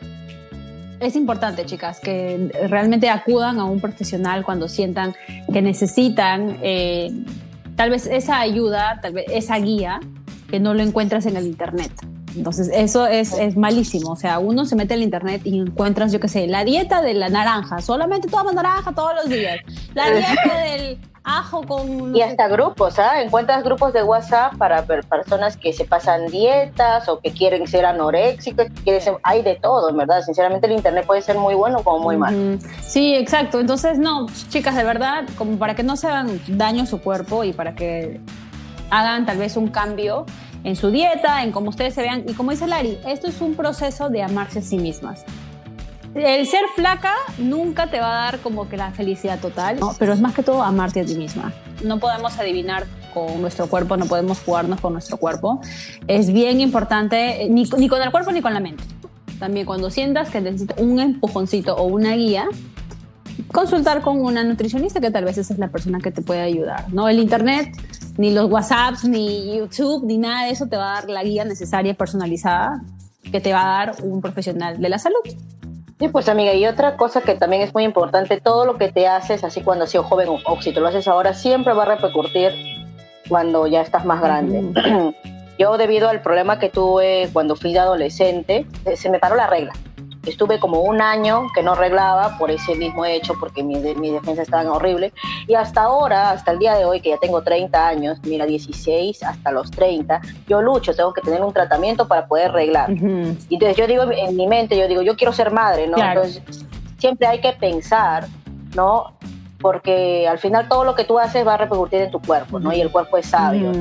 es 1.01 1.17
importante, 1.17 1.65
chicas, 1.65 1.99
que 2.01 2.51
realmente 2.69 3.09
acudan 3.09 3.59
a 3.59 3.65
un 3.65 3.81
profesional 3.81 4.45
cuando 4.45 4.69
sientan 4.69 5.15
que 5.53 5.63
necesitan 5.63 6.59
eh, 6.63 7.11
tal 7.77 7.91
vez 7.91 8.07
esa 8.07 8.41
ayuda, 8.41 9.01
tal 9.01 9.15
vez 9.15 9.25
esa 9.31 9.59
guía 9.59 10.01
que 10.49 10.61
no 10.61 10.75
lo 10.75 10.83
encuentras 10.83 11.27
en 11.27 11.37
el 11.37 11.47
Internet. 11.47 11.93
Entonces, 12.37 12.71
eso 12.73 13.07
es, 13.07 13.57
malísimo. 13.57 14.11
O 14.11 14.17
sea, 14.17 14.39
uno 14.39 14.65
se 14.65 14.77
mete 14.77 14.95
el 14.95 15.03
internet 15.03 15.43
y 15.45 15.59
encuentras, 15.59 16.13
yo 16.13 16.21
qué 16.21 16.29
sé, 16.29 16.47
la 16.47 16.65
dieta 16.65 17.03
de 17.03 17.15
la 17.15 17.29
naranja. 17.29 17.81
Solamente 17.81 18.29
tomas 18.29 18.55
naranja 18.55 18.93
todos 18.93 19.13
los 19.17 19.29
días. 19.29 19.59
La 19.95 20.11
dieta 20.11 20.59
del 20.63 20.99
ajo 21.39 21.63
con... 21.63 22.15
Y 22.15 22.23
hasta 22.23 22.49
grupos, 22.49 22.99
¿ah? 22.99 23.23
Encuentras 23.23 23.63
grupos 23.63 23.93
de 23.93 24.03
WhatsApp 24.03 24.57
para 24.57 24.85
personas 24.85 25.57
que 25.57 25.73
se 25.73 25.85
pasan 25.85 26.27
dietas 26.27 27.09
o 27.09 27.21
que 27.21 27.33
quieren 27.33 27.67
ser 27.67 27.85
anoréxicos, 27.85 28.67
que 28.85 29.01
hay 29.23 29.43
de 29.43 29.57
todo, 29.57 29.91
en 29.91 29.97
verdad. 29.97 30.23
Sinceramente 30.23 30.67
el 30.67 30.73
Internet 30.73 31.07
puede 31.07 31.23
ser 31.23 31.39
muy 31.39 31.55
bueno 31.55 31.83
como 31.83 32.01
muy 32.01 32.17
malo. 32.17 32.59
Sí, 32.83 33.15
exacto. 33.15 33.61
Entonces, 33.61 33.99
no, 33.99 34.27
chicas, 34.49 34.75
de 34.77 34.85
verdad, 34.85 35.25
como 35.37 35.59
para 35.59 35.75
que 35.75 35.83
no 35.83 35.97
se 35.97 36.09
hagan 36.09 36.41
daño 36.49 36.83
a 36.83 36.87
su 36.87 37.01
cuerpo 37.01 37.45
y 37.45 37.53
para 37.53 37.75
que 37.75 38.21
hagan 38.91 39.27
tal 39.27 39.39
vez 39.39 39.57
un 39.57 39.69
cambio 39.69 40.27
en 40.65 40.77
su 40.77 40.91
dieta, 40.91 41.43
en 41.43 41.53
cómo 41.53 41.71
ustedes 41.71 41.95
se 41.95 42.03
vean. 42.03 42.25
Y 42.27 42.35
como 42.35 42.51
dice 42.51 42.67
Lari, 42.67 42.99
esto 43.07 43.29
es 43.29 43.41
un 43.41 43.55
proceso 43.55 44.11
de 44.11 44.23
amarse 44.23 44.59
a 44.59 44.63
sí 44.63 44.79
mismas 44.79 45.25
el 46.15 46.47
ser 46.47 46.65
flaca 46.75 47.15
nunca 47.39 47.89
te 47.89 48.01
va 48.01 48.11
a 48.11 48.25
dar 48.25 48.41
como 48.41 48.69
que 48.69 48.77
la 48.77 48.91
felicidad 48.91 49.39
total, 49.41 49.79
pero 49.99 50.13
es 50.13 50.21
más 50.21 50.35
que 50.35 50.43
todo 50.43 50.63
amarte 50.63 51.01
a 51.01 51.05
ti 51.05 51.15
misma. 51.15 51.53
No 51.85 51.99
podemos 51.99 52.39
adivinar 52.39 52.87
con 53.15 53.41
nuestro 53.41 53.69
cuerpo, 53.69 53.97
no 53.97 54.07
podemos 54.07 54.41
jugarnos 54.41 54.81
con 54.81 54.93
nuestro 54.93 55.17
cuerpo. 55.17 55.61
Es 56.07 56.33
bien 56.33 56.61
importante, 56.61 57.47
ni, 57.49 57.65
ni 57.79 57.89
con 57.89 58.03
el 58.03 58.11
cuerpo 58.11 58.33
ni 58.33 58.43
con 58.43 58.55
la 58.55 58.61
mente. 58.61 58.85
También 59.39 59.67
cuando 59.67 59.91
sientas 59.91 60.31
que 60.31 60.41
necesitas 60.41 60.79
un 60.79 61.01
empujoncito 61.01 61.75
o 61.77 61.85
una 61.85 62.15
guía, 62.15 62.47
consultar 63.53 64.03
con 64.03 64.21
una 64.21 64.45
nutricionista 64.45 65.01
que 65.01 65.11
tal 65.11 65.25
vez 65.25 65.39
esa 65.39 65.55
es 65.55 65.59
la 65.59 65.69
persona 65.69 65.99
que 66.01 66.11
te 66.11 66.23
puede 66.23 66.41
ayudar. 66.41 66.93
¿no? 66.93 67.09
El 67.09 67.19
internet, 67.19 67.75
ni 68.19 68.33
los 68.33 68.51
WhatsApps, 68.51 69.05
ni 69.05 69.57
YouTube, 69.57 70.05
ni 70.05 70.19
nada 70.19 70.45
de 70.45 70.51
eso 70.51 70.67
te 70.67 70.77
va 70.77 70.93
a 70.93 70.95
dar 71.01 71.09
la 71.09 71.23
guía 71.23 71.45
necesaria 71.45 71.95
personalizada 71.95 72.83
que 73.31 73.41
te 73.41 73.53
va 73.53 73.63
a 73.63 73.87
dar 73.87 73.97
un 74.03 74.21
profesional 74.21 74.81
de 74.81 74.89
la 74.89 74.99
salud. 74.99 75.21
Sí, 76.01 76.09
pues 76.09 76.31
amiga, 76.31 76.55
y 76.55 76.67
otra 76.67 76.97
cosa 76.97 77.21
que 77.21 77.35
también 77.35 77.61
es 77.61 77.75
muy 77.75 77.85
importante, 77.85 78.41
todo 78.41 78.65
lo 78.65 78.79
que 78.79 78.91
te 78.91 79.07
haces, 79.07 79.45
así 79.45 79.61
cuando 79.61 79.85
has 79.85 79.91
sido 79.91 80.03
joven 80.03 80.29
o, 80.47 80.63
si 80.63 80.73
te 80.73 80.81
lo 80.81 80.87
haces 80.87 81.07
ahora, 81.07 81.35
siempre 81.35 81.75
va 81.75 81.83
a 81.83 81.87
repercutir 81.95 82.87
cuando 83.29 83.67
ya 83.67 83.83
estás 83.83 84.07
más 84.07 84.23
grande. 84.23 84.65
Yo 85.59 85.77
debido 85.77 86.09
al 86.09 86.23
problema 86.23 86.59
que 86.59 86.71
tuve 86.71 87.29
cuando 87.35 87.55
fui 87.55 87.75
de 87.75 87.81
adolescente, 87.81 88.65
se 88.95 89.11
me 89.11 89.19
paró 89.19 89.37
la 89.37 89.47
regla. 89.47 89.75
Estuve 90.27 90.61
como 90.61 90.83
un 90.83 91.01
año 91.01 91.47
que 91.55 91.63
no 91.63 91.73
arreglaba 91.73 92.37
por 92.37 92.51
ese 92.51 92.75
mismo 92.75 93.05
hecho, 93.07 93.35
porque 93.41 93.63
mi, 93.63 93.77
mi 93.77 94.11
defensa 94.11 94.43
estaba 94.43 94.71
horrible. 94.71 95.13
Y 95.47 95.55
hasta 95.55 95.83
ahora, 95.83 96.31
hasta 96.31 96.53
el 96.53 96.59
día 96.59 96.75
de 96.75 96.85
hoy, 96.85 97.01
que 97.01 97.09
ya 97.11 97.17
tengo 97.17 97.43
30 97.43 97.87
años, 97.89 98.19
mira, 98.25 98.45
16 98.45 99.23
hasta 99.23 99.51
los 99.51 99.71
30, 99.71 100.21
yo 100.47 100.61
lucho, 100.61 100.95
tengo 100.95 101.13
que 101.15 101.23
tener 101.23 101.43
un 101.43 101.53
tratamiento 101.53 102.07
para 102.07 102.27
poder 102.27 102.51
arreglar. 102.51 102.91
Y 102.91 103.55
entonces 103.55 103.77
yo 103.77 103.87
digo 103.87 104.05
en 104.11 104.37
mi 104.37 104.47
mente, 104.47 104.77
yo 104.77 104.87
digo, 104.89 105.03
yo 105.03 105.17
quiero 105.17 105.33
ser 105.33 105.51
madre, 105.51 105.87
¿no? 105.87 105.97
Entonces 105.97 106.43
siempre 106.99 107.27
hay 107.27 107.41
que 107.41 107.53
pensar, 107.53 108.27
¿no? 108.75 109.15
Porque 109.59 110.29
al 110.29 110.39
final 110.39 110.69
todo 110.69 110.85
lo 110.85 110.95
que 110.95 111.05
tú 111.05 111.19
haces 111.19 111.47
va 111.47 111.55
a 111.55 111.57
repercutir 111.57 112.03
en 112.03 112.11
tu 112.11 112.21
cuerpo, 112.21 112.61
¿no? 112.61 112.73
Y 112.73 112.81
el 112.81 112.91
cuerpo 112.91 113.17
es 113.17 113.27
sabio. 113.27 113.73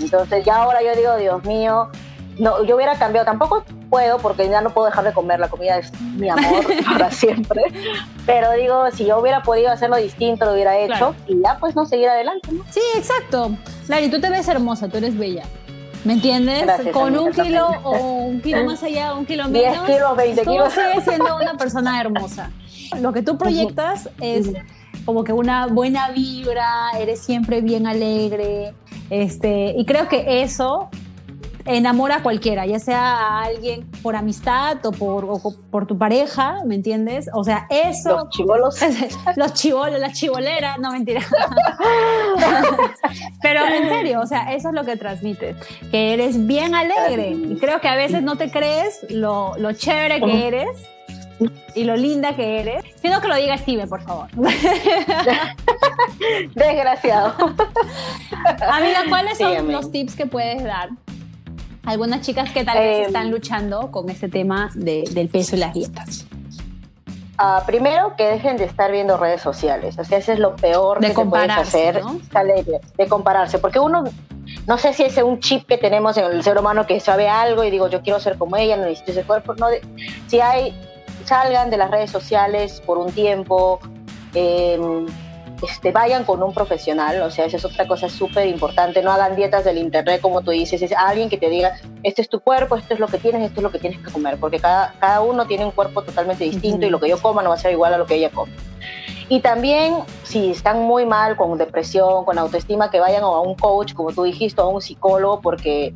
Entonces 0.00 0.44
ya 0.44 0.62
ahora 0.62 0.80
yo 0.82 0.94
digo, 0.94 1.16
Dios 1.16 1.44
mío, 1.44 1.90
no, 2.40 2.64
yo 2.64 2.76
hubiera 2.76 2.96
cambiado, 2.96 3.26
tampoco 3.26 3.64
puedo 3.88 4.18
porque 4.18 4.48
ya 4.48 4.60
no 4.60 4.70
puedo 4.70 4.86
dejar 4.86 5.04
de 5.04 5.12
comer, 5.12 5.38
la 5.38 5.48
comida 5.48 5.78
es 5.78 5.92
mi 6.00 6.28
amor 6.28 6.64
para 6.84 7.10
siempre, 7.10 7.62
pero 8.24 8.52
digo, 8.52 8.90
si 8.92 9.04
yo 9.04 9.20
hubiera 9.20 9.42
podido 9.42 9.70
hacerlo 9.70 9.96
distinto, 9.96 10.46
lo 10.46 10.54
hubiera 10.54 10.76
hecho 10.78 11.14
y 11.26 11.40
ya 11.42 11.58
pues 11.58 11.76
no 11.76 11.84
seguir 11.84 12.08
adelante. 12.08 12.50
¿no? 12.50 12.64
Sí, 12.70 12.80
exacto. 12.96 13.50
Lari, 13.88 14.08
tú 14.10 14.20
te 14.20 14.30
ves 14.30 14.48
hermosa, 14.48 14.88
tú 14.88 14.98
eres 14.98 15.16
bella. 15.16 15.44
¿Me 16.04 16.14
entiendes? 16.14 16.66
Con 16.94 17.16
un 17.18 17.30
kilo 17.30 17.68
o 17.84 17.98
un 18.24 18.40
kilo 18.40 18.64
más 18.64 18.82
allá, 18.82 19.12
un 19.14 19.26
kilo 19.26 19.48
menos. 19.48 19.86
10 19.86 19.96
kilos, 19.96 20.16
20 20.16 20.44
tú 20.44 20.50
kilos. 20.50 20.72
sigues 20.72 21.04
siendo 21.04 21.36
una 21.36 21.54
persona 21.58 22.00
hermosa. 22.00 22.50
Lo 23.00 23.12
que 23.12 23.22
tú 23.22 23.36
proyectas 23.36 24.08
es 24.18 24.50
como 25.04 25.24
que 25.24 25.34
una 25.34 25.66
buena 25.66 26.08
vibra, 26.10 26.90
eres 26.98 27.20
siempre 27.20 27.60
bien 27.60 27.86
alegre, 27.86 28.74
este, 29.10 29.74
y 29.76 29.84
creo 29.84 30.08
que 30.08 30.42
eso 30.42 30.88
enamora 31.76 32.16
a 32.16 32.22
cualquiera, 32.22 32.66
ya 32.66 32.78
sea 32.78 33.00
a 33.00 33.44
alguien 33.44 33.90
por 34.02 34.16
amistad 34.16 34.84
o 34.84 34.92
por, 34.92 35.26
por 35.70 35.86
tu 35.86 35.96
pareja, 35.96 36.58
¿me 36.66 36.74
entiendes? 36.74 37.30
O 37.32 37.44
sea, 37.44 37.66
eso... 37.70 38.16
Los 38.16 38.30
chivolos. 38.30 38.78
los 39.36 39.54
chivolos, 39.54 40.00
la 40.00 40.12
chivolera, 40.12 40.76
no 40.78 40.92
mentira. 40.92 41.20
Pero 43.42 43.66
en 43.66 43.88
serio, 43.88 44.20
o 44.20 44.26
sea, 44.26 44.52
eso 44.54 44.68
es 44.68 44.74
lo 44.74 44.84
que 44.84 44.96
transmite, 44.96 45.56
que 45.90 46.14
eres 46.14 46.46
bien 46.46 46.74
alegre. 46.74 47.30
Y 47.30 47.56
creo 47.58 47.80
que 47.80 47.88
a 47.88 47.96
veces 47.96 48.22
no 48.22 48.36
te 48.36 48.50
crees 48.50 49.06
lo, 49.08 49.56
lo 49.56 49.72
chévere 49.72 50.20
que 50.20 50.48
eres 50.48 50.68
y 51.74 51.84
lo 51.84 51.96
linda 51.96 52.36
que 52.36 52.60
eres. 52.60 52.84
Sino 53.00 53.20
que 53.20 53.28
lo 53.28 53.36
diga 53.36 53.56
Steve, 53.58 53.86
por 53.86 54.02
favor. 54.02 54.28
Desgraciado. 56.54 57.34
Amiga, 58.70 59.04
¿cuáles 59.08 59.38
son 59.38 59.72
los 59.72 59.90
tips 59.90 60.16
que 60.16 60.26
puedes 60.26 60.62
dar? 60.64 60.90
Algunas 61.84 62.20
chicas 62.20 62.50
que 62.50 62.64
tal 62.64 62.78
vez 62.78 62.98
em, 62.98 63.06
están 63.06 63.30
luchando 63.30 63.90
con 63.90 64.08
este 64.10 64.28
tema 64.28 64.70
del 64.74 65.28
peso 65.28 65.56
y 65.56 65.58
las 65.58 65.74
dietas. 65.74 66.26
Ah, 67.38 67.62
primero, 67.66 68.14
que 68.16 68.24
dejen 68.24 68.58
de 68.58 68.64
estar 68.64 68.92
viendo 68.92 69.16
redes 69.16 69.40
sociales. 69.40 69.98
O 69.98 70.04
sea, 70.04 70.18
eso 70.18 70.32
es 70.32 70.38
lo 70.38 70.56
peor 70.56 71.00
que 71.00 71.14
puedes 71.14 71.50
hacer. 71.50 72.02
De, 72.98 73.08
compararse. 73.08 73.58
Porque 73.58 73.78
uno, 73.78 74.04
no 74.66 74.76
sé 74.76 74.92
si 74.92 75.04
es 75.04 75.16
un 75.16 75.40
chip 75.40 75.66
que 75.66 75.78
tenemos 75.78 76.18
en 76.18 76.26
el 76.26 76.42
ser 76.42 76.58
humano 76.58 76.86
que 76.86 77.00
sabe 77.00 77.30
algo 77.30 77.64
y 77.64 77.70
digo, 77.70 77.88
yo 77.88 78.02
quiero 78.02 78.20
ser 78.20 78.36
como 78.36 78.56
ella, 78.56 78.76
no 78.76 78.84
necesito 78.84 79.12
ese 79.12 79.22
cuerpo. 79.22 79.54
No, 79.54 79.68
si 80.26 80.40
hay, 80.40 80.78
salgan 81.24 81.70
de 81.70 81.78
las 81.78 81.90
redes 81.90 82.10
sociales 82.10 82.82
por 82.84 82.98
un 82.98 83.10
tiempo. 83.10 83.80
Eh, 84.34 84.78
este, 85.62 85.92
vayan 85.92 86.24
con 86.24 86.42
un 86.42 86.52
profesional, 86.52 87.20
o 87.22 87.30
sea, 87.30 87.46
esa 87.46 87.56
es 87.56 87.64
otra 87.64 87.86
cosa 87.86 88.08
súper 88.08 88.46
importante, 88.46 89.02
no 89.02 89.12
hagan 89.12 89.36
dietas 89.36 89.64
del 89.64 89.78
internet 89.78 90.20
como 90.20 90.42
tú 90.42 90.50
dices, 90.50 90.82
es 90.82 90.92
alguien 90.92 91.28
que 91.28 91.38
te 91.38 91.48
diga, 91.48 91.78
este 92.02 92.22
es 92.22 92.28
tu 92.28 92.40
cuerpo, 92.40 92.76
esto 92.76 92.94
es 92.94 93.00
lo 93.00 93.08
que 93.08 93.18
tienes, 93.18 93.42
esto 93.42 93.60
es 93.60 93.62
lo 93.62 93.70
que 93.70 93.78
tienes 93.78 93.98
que 94.00 94.10
comer, 94.10 94.38
porque 94.38 94.58
cada, 94.58 94.94
cada 94.98 95.20
uno 95.20 95.46
tiene 95.46 95.64
un 95.64 95.70
cuerpo 95.70 96.02
totalmente 96.02 96.44
distinto 96.44 96.86
y 96.86 96.90
lo 96.90 97.00
que 97.00 97.08
yo 97.08 97.20
coma 97.20 97.42
no 97.42 97.50
va 97.50 97.56
a 97.56 97.58
ser 97.58 97.72
igual 97.72 97.94
a 97.94 97.98
lo 97.98 98.06
que 98.06 98.16
ella 98.16 98.30
come. 98.30 98.52
Y 99.28 99.40
también, 99.40 99.94
si 100.24 100.50
están 100.50 100.82
muy 100.82 101.06
mal 101.06 101.36
con 101.36 101.56
depresión, 101.56 102.24
con 102.24 102.36
autoestima, 102.36 102.90
que 102.90 102.98
vayan 102.98 103.22
a 103.22 103.40
un 103.40 103.54
coach, 103.54 103.94
como 103.94 104.10
tú 104.10 104.24
dijiste, 104.24 104.60
o 104.60 104.64
a 104.64 104.68
un 104.68 104.82
psicólogo, 104.82 105.40
porque 105.40 105.94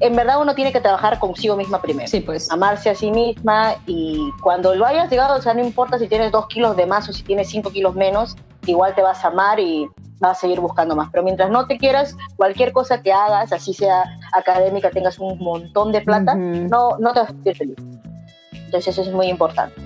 en 0.00 0.16
verdad 0.16 0.40
uno 0.40 0.54
tiene 0.54 0.72
que 0.72 0.80
trabajar 0.80 1.18
consigo 1.18 1.56
misma 1.56 1.80
primero. 1.80 2.08
Sí, 2.08 2.20
pues. 2.20 2.50
Amarse 2.50 2.90
a 2.90 2.94
sí 2.94 3.10
misma 3.10 3.74
y 3.86 4.30
cuando 4.42 4.74
lo 4.74 4.86
hayas 4.86 5.10
llegado, 5.10 5.38
o 5.38 5.42
sea, 5.42 5.54
no 5.54 5.64
importa 5.64 5.98
si 5.98 6.08
tienes 6.08 6.32
dos 6.32 6.46
kilos 6.48 6.76
de 6.76 6.86
más 6.86 7.08
o 7.08 7.12
si 7.12 7.22
tienes 7.22 7.48
cinco 7.48 7.70
kilos 7.70 7.94
menos, 7.94 8.36
igual 8.66 8.94
te 8.94 9.02
vas 9.02 9.24
a 9.24 9.28
amar 9.28 9.60
y 9.60 9.88
vas 10.18 10.38
a 10.38 10.40
seguir 10.40 10.60
buscando 10.60 10.96
más. 10.96 11.08
Pero 11.10 11.22
mientras 11.22 11.50
no 11.50 11.66
te 11.66 11.78
quieras, 11.78 12.16
cualquier 12.36 12.72
cosa 12.72 13.02
que 13.02 13.12
hagas, 13.12 13.52
así 13.52 13.72
sea 13.72 14.04
académica, 14.32 14.90
tengas 14.90 15.18
un 15.18 15.38
montón 15.38 15.92
de 15.92 16.00
plata, 16.02 16.34
no, 16.34 16.98
no 16.98 17.12
te 17.12 17.20
vas 17.20 17.30
a 17.30 17.32
sentir 17.32 17.56
feliz. 17.56 17.76
Entonces 18.52 18.88
eso 18.88 19.02
es 19.02 19.12
muy 19.12 19.28
importante. 19.28 19.85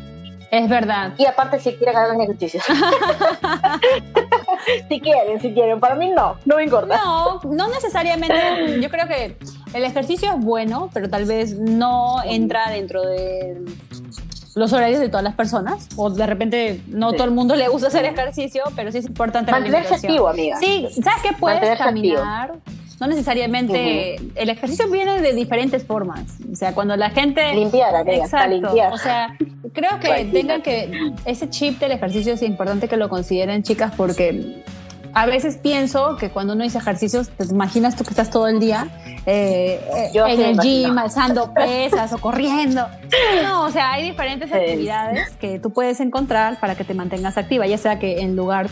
Es 0.50 0.68
verdad. 0.68 1.12
Y 1.16 1.26
aparte, 1.26 1.60
si 1.60 1.74
quieren 1.74 1.96
hagan 1.96 2.20
ejercicios. 2.20 2.64
si 4.88 5.00
quieren, 5.00 5.40
si 5.40 5.52
quieren. 5.52 5.78
Para 5.78 5.94
mí 5.94 6.08
no, 6.08 6.36
no 6.44 6.56
me 6.56 6.64
importa. 6.64 6.96
No, 6.96 7.40
no 7.44 7.68
necesariamente. 7.68 8.80
Yo 8.80 8.90
creo 8.90 9.06
que 9.06 9.36
el 9.74 9.84
ejercicio 9.84 10.32
es 10.32 10.40
bueno, 10.40 10.90
pero 10.92 11.08
tal 11.08 11.24
vez 11.24 11.54
no 11.54 12.16
entra 12.24 12.68
dentro 12.70 13.02
de 13.02 13.64
los 14.56 14.72
horarios 14.72 14.98
de 14.98 15.08
todas 15.08 15.22
las 15.22 15.36
personas. 15.36 15.88
O 15.96 16.10
de 16.10 16.26
repente 16.26 16.80
no 16.88 17.12
todo 17.12 17.24
el 17.24 17.30
mundo 17.30 17.54
le 17.54 17.68
gusta 17.68 17.86
hacer 17.86 18.04
ejercicio, 18.04 18.64
pero 18.74 18.90
sí 18.90 18.98
es 18.98 19.06
importante 19.06 19.52
Mantenerse 19.52 19.94
activo, 19.94 20.28
amiga. 20.28 20.56
Sí, 20.58 20.88
¿sabes 21.02 21.22
qué? 21.22 21.32
Puedes 21.38 21.78
caminar. 21.78 22.54
No 23.00 23.06
necesariamente. 23.06 24.16
El 24.34 24.50
ejercicio 24.50 24.88
viene 24.90 25.20
de 25.20 25.32
diferentes 25.32 25.84
formas. 25.84 26.24
O 26.52 26.54
sea, 26.54 26.74
cuando 26.74 26.96
la 26.96 27.10
gente. 27.10 27.54
Limpiar, 27.54 28.06
Exacto. 28.06 28.72
O 28.92 28.98
sea, 28.98 29.36
creo 29.72 29.98
que 29.98 30.26
tengan 30.26 30.62
que. 30.62 31.12
Ese 31.24 31.48
chip 31.48 31.80
del 31.80 31.92
ejercicio 31.92 32.34
es 32.34 32.42
importante 32.42 32.88
que 32.88 32.98
lo 32.98 33.08
consideren, 33.08 33.62
chicas, 33.62 33.92
porque 33.96 34.62
a 35.14 35.26
veces 35.26 35.56
pienso 35.56 36.16
que 36.16 36.30
cuando 36.30 36.52
uno 36.52 36.62
dice 36.62 36.78
ejercicios, 36.78 37.30
te 37.30 37.44
imaginas 37.44 37.96
tú 37.96 38.04
que 38.04 38.10
estás 38.10 38.30
todo 38.30 38.46
el 38.46 38.60
día 38.60 38.88
eh, 39.26 39.80
en 40.14 40.40
el 40.40 40.58
gym, 40.58 40.96
alzando 40.98 41.52
pesas 41.54 42.12
o 42.12 42.18
corriendo. 42.18 42.86
No, 43.42 43.64
o 43.64 43.70
sea, 43.70 43.92
hay 43.92 44.10
diferentes 44.10 44.52
actividades 44.52 45.30
que 45.40 45.58
tú 45.58 45.70
puedes 45.70 46.00
encontrar 46.00 46.60
para 46.60 46.74
que 46.74 46.84
te 46.84 46.94
mantengas 46.94 47.36
activa, 47.38 47.66
ya 47.66 47.78
sea 47.78 47.98
que 47.98 48.20
en 48.20 48.36
lugar 48.36 48.68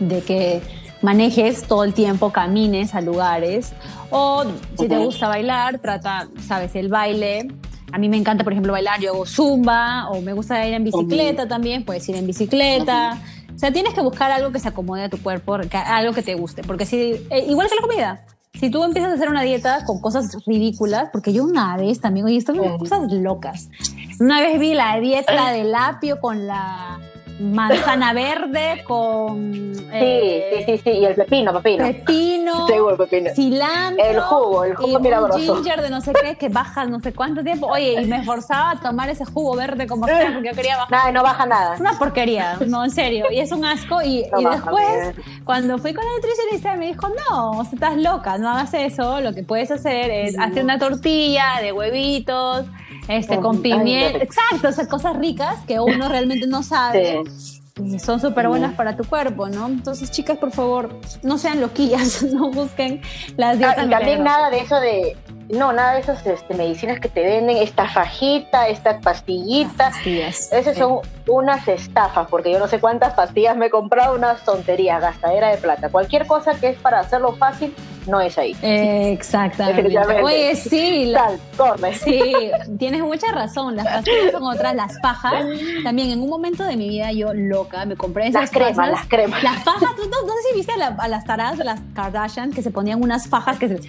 de 0.00 0.20
que 0.20 0.60
manejes 1.02 1.64
todo 1.64 1.84
el 1.84 1.94
tiempo, 1.94 2.30
camines 2.30 2.94
a 2.94 3.00
lugares, 3.00 3.72
o 4.10 4.44
si 4.78 4.88
te 4.88 4.98
gusta 4.98 5.28
bailar, 5.28 5.78
trata, 5.78 6.28
sabes, 6.46 6.74
el 6.74 6.88
baile. 6.88 7.48
A 7.92 7.98
mí 7.98 8.08
me 8.08 8.16
encanta, 8.16 8.42
por 8.44 8.52
ejemplo, 8.52 8.72
bailar, 8.72 9.00
yo 9.00 9.12
hago 9.12 9.26
zumba, 9.26 10.08
o 10.10 10.20
me 10.20 10.32
gusta 10.32 10.66
ir 10.66 10.74
en 10.74 10.84
bicicleta 10.84 11.46
también, 11.46 11.84
puedes 11.84 12.08
ir 12.08 12.16
en 12.16 12.26
bicicleta. 12.26 13.18
O 13.54 13.58
sea, 13.58 13.72
tienes 13.72 13.94
que 13.94 14.00
buscar 14.00 14.30
algo 14.30 14.50
que 14.52 14.58
se 14.58 14.68
acomode 14.68 15.04
a 15.04 15.08
tu 15.08 15.18
cuerpo, 15.22 15.58
algo 15.72 16.12
que 16.12 16.22
te 16.22 16.34
guste, 16.34 16.62
porque 16.62 16.84
si, 16.84 17.12
eh, 17.30 17.46
igual 17.48 17.68
que 17.68 17.74
la 17.76 17.80
comida, 17.80 18.26
si 18.58 18.70
tú 18.70 18.82
empiezas 18.84 19.12
a 19.12 19.14
hacer 19.14 19.28
una 19.28 19.42
dieta 19.42 19.84
con 19.84 20.00
cosas 20.00 20.44
ridículas, 20.46 21.08
porque 21.12 21.32
yo 21.32 21.44
una 21.44 21.76
vez 21.76 22.00
también, 22.00 22.26
oye, 22.26 22.36
esto 22.36 22.54
cosas 22.78 23.12
locas. 23.12 23.68
Una 24.18 24.40
vez 24.40 24.58
vi 24.58 24.74
la 24.74 24.98
dieta 24.98 25.52
del 25.52 25.74
apio 25.74 26.20
con 26.20 26.46
la 26.46 26.98
manzana 27.38 28.12
verde 28.12 28.82
con... 28.84 29.72
Eh, 29.92 30.64
sí, 30.66 30.78
sí, 30.78 30.80
sí, 30.84 30.90
y 30.90 31.04
el 31.04 31.14
pepino, 31.14 31.52
pepino. 31.52 31.84
Pepino, 31.84 32.66
Seguro, 32.68 32.96
pepino. 32.96 33.30
cilantro. 33.34 34.04
El 34.04 34.20
jugo, 34.20 34.64
el 34.64 34.76
jugo 34.76 35.38
y 35.38 35.42
ginger 35.42 35.82
de 35.82 35.90
no 35.90 36.00
sé 36.00 36.12
qué, 36.12 36.36
que 36.36 36.48
baja 36.48 36.84
no 36.86 37.00
sé 37.00 37.12
cuánto 37.12 37.42
tiempo. 37.42 37.66
Oye, 37.66 38.00
y 38.00 38.06
me 38.06 38.18
esforzaba 38.18 38.70
a 38.72 38.80
tomar 38.80 39.08
ese 39.10 39.24
jugo 39.24 39.54
verde 39.56 39.86
como 39.86 40.06
sea, 40.06 40.32
porque 40.32 40.48
yo 40.48 40.54
quería 40.54 40.76
bajar. 40.76 40.90
Nada, 40.90 41.12
no 41.12 41.22
baja 41.22 41.46
nada. 41.46 41.76
Una 41.78 41.98
porquería, 41.98 42.58
no, 42.66 42.84
en 42.84 42.90
serio. 42.90 43.26
Y 43.30 43.40
es 43.40 43.52
un 43.52 43.64
asco. 43.64 44.02
Y, 44.02 44.24
y 44.38 44.44
después, 44.44 45.14
cuando 45.44 45.78
fui 45.78 45.94
con 45.94 46.04
la 46.04 46.10
nutricionista, 46.12 46.74
me 46.76 46.86
dijo, 46.86 47.08
no, 47.30 47.62
estás 47.62 47.96
loca, 47.96 48.38
no 48.38 48.50
hagas 48.50 48.74
eso. 48.74 49.20
Lo 49.20 49.34
que 49.34 49.42
puedes 49.42 49.70
hacer 49.70 50.10
es 50.10 50.38
hacer 50.38 50.64
una 50.64 50.78
tortilla 50.78 51.44
de 51.60 51.72
huevitos, 51.72 52.66
este, 53.08 53.38
con 53.38 53.62
pimienta, 53.62 54.18
exacto, 54.18 54.72
sea, 54.72 54.86
cosas 54.88 55.16
ricas 55.16 55.58
que 55.66 55.80
uno 55.80 56.08
realmente 56.08 56.46
no 56.46 56.62
sabe. 56.62 57.22
Y 57.82 57.98
son 57.98 58.20
súper 58.20 58.48
buenas 58.48 58.72
para 58.74 58.96
tu 58.96 59.04
cuerpo, 59.04 59.48
¿no? 59.48 59.66
Entonces, 59.66 60.10
chicas, 60.10 60.38
por 60.38 60.50
favor, 60.50 60.98
no 61.22 61.36
sean 61.36 61.60
loquillas, 61.60 62.22
no 62.32 62.50
busquen 62.50 63.02
las 63.36 63.58
dietas. 63.58 63.78
Ah, 63.78 63.84
y 63.84 63.90
también 63.90 64.24
nada 64.24 64.48
de 64.48 64.60
eso 64.60 64.80
de, 64.80 65.14
no, 65.50 65.74
nada 65.74 65.92
de 65.92 66.00
esas 66.00 66.26
este, 66.26 66.54
medicinas 66.54 67.00
que 67.00 67.10
te 67.10 67.22
venden, 67.22 67.58
esta 67.58 67.86
fajita, 67.86 68.68
esta 68.68 69.00
pastillita. 69.00 69.92
Esas 70.06 70.76
son 70.76 71.00
unas 71.28 71.68
estafas, 71.68 72.28
porque 72.28 72.50
yo 72.50 72.58
no 72.58 72.66
sé 72.66 72.80
cuántas 72.80 73.12
pastillas 73.12 73.56
me 73.58 73.66
he 73.66 73.70
comprado, 73.70 74.16
unas 74.16 74.42
tonterías, 74.42 75.02
gastadera 75.02 75.50
de 75.50 75.58
plata. 75.58 75.90
Cualquier 75.90 76.26
cosa 76.26 76.58
que 76.58 76.70
es 76.70 76.78
para 76.78 77.00
hacerlo 77.00 77.36
fácil, 77.36 77.74
no 78.06 78.20
es 78.20 78.38
ahí. 78.38 78.56
exactamente. 78.62 79.96
Oye, 80.22 80.56
sí. 80.56 81.12
Tal, 81.14 81.38
corre. 81.56 81.94
Sí, 81.94 82.22
tienes 82.78 83.02
mucha 83.02 83.32
razón. 83.32 83.76
Las 83.76 83.86
pastillas 83.86 84.32
son 84.32 84.44
otras, 84.44 84.74
las 84.74 85.00
fajas. 85.00 85.44
También 85.84 86.10
en 86.10 86.22
un 86.22 86.28
momento 86.28 86.64
de 86.64 86.76
mi 86.76 86.88
vida 86.88 87.12
yo 87.12 87.32
loca 87.34 87.84
me 87.84 87.96
compré 87.96 88.28
esas 88.28 88.42
las 88.42 88.50
cremas, 88.50 88.90
las 88.90 89.06
cremas. 89.06 89.42
Las 89.42 89.62
fajas, 89.62 89.90
no, 89.98 90.28
sé 90.28 90.48
si 90.50 90.56
viste 90.56 90.72
a, 90.72 91.08
las 91.08 91.24
taradas 91.24 91.58
de 91.58 91.64
las 91.64 91.80
Kardashian 91.94 92.52
que 92.52 92.62
se 92.62 92.70
ponían 92.70 93.02
unas 93.02 93.28
fajas 93.28 93.58
que 93.58 93.80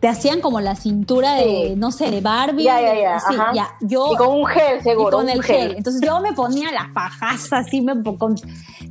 te 0.00 0.06
hacían 0.06 0.40
como 0.40 0.60
la 0.60 0.76
cintura 0.76 1.34
de, 1.34 1.74
no 1.76 1.90
sé, 1.90 2.10
de 2.10 2.20
Barbie. 2.20 2.64
Ya, 2.64 2.80
ya, 2.80 2.94
ya. 2.94 3.20
Sí, 3.20 3.34
ya. 3.54 3.68
Yo, 3.80 4.12
y 4.12 4.16
con 4.16 4.28
un 4.28 4.46
gel, 4.46 4.82
seguro. 4.82 5.16
con 5.16 5.28
el 5.28 5.42
gel. 5.42 5.74
Entonces 5.76 6.00
yo 6.04 6.20
me 6.20 6.32
ponía 6.32 6.70
la 6.70 6.88
fajaza 6.94 7.58
así, 7.58 7.80
me, 7.80 8.00
con, 8.16 8.36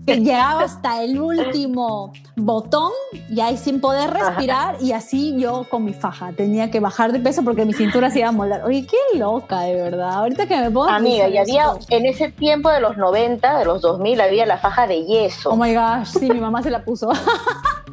que 0.05 0.17
llegaba 0.21 0.63
hasta 0.63 1.03
el 1.03 1.19
último 1.19 2.11
botón 2.35 2.91
y 3.29 3.39
ahí 3.39 3.57
sin 3.57 3.79
poder 3.79 4.09
respirar 4.09 4.77
y 4.81 4.91
así 4.91 5.35
yo 5.37 5.65
con 5.69 5.85
mi 5.85 5.93
faja 5.93 6.33
tenía 6.33 6.69
que 6.71 6.79
bajar 6.79 7.13
de 7.13 7.19
peso 7.19 7.43
porque 7.43 7.65
mi 7.65 7.73
cintura 7.73 8.09
se 8.09 8.19
iba 8.19 8.27
a 8.27 8.33
moldar. 8.33 8.65
Oye, 8.65 8.85
qué 8.85 9.17
loca, 9.17 9.61
de 9.61 9.75
verdad. 9.75 10.13
Ahorita 10.13 10.45
que 10.45 10.57
me 10.57 10.71
pongo... 10.71 10.89
Amiga, 10.89 11.29
y 11.29 11.37
había 11.37 11.71
en 11.89 12.05
ese 12.05 12.31
tiempo 12.31 12.69
de 12.69 12.81
los 12.81 12.97
90, 12.97 13.59
de 13.59 13.65
los 13.65 13.81
2000, 13.81 14.19
había 14.19 14.45
la 14.45 14.57
faja 14.57 14.87
de 14.87 15.05
yeso. 15.05 15.51
Oh 15.51 15.55
my 15.55 15.73
gosh, 15.73 16.07
sí, 16.19 16.29
mi 16.29 16.39
mamá 16.39 16.61
se 16.61 16.69
la 16.69 16.83
puso. 16.83 17.09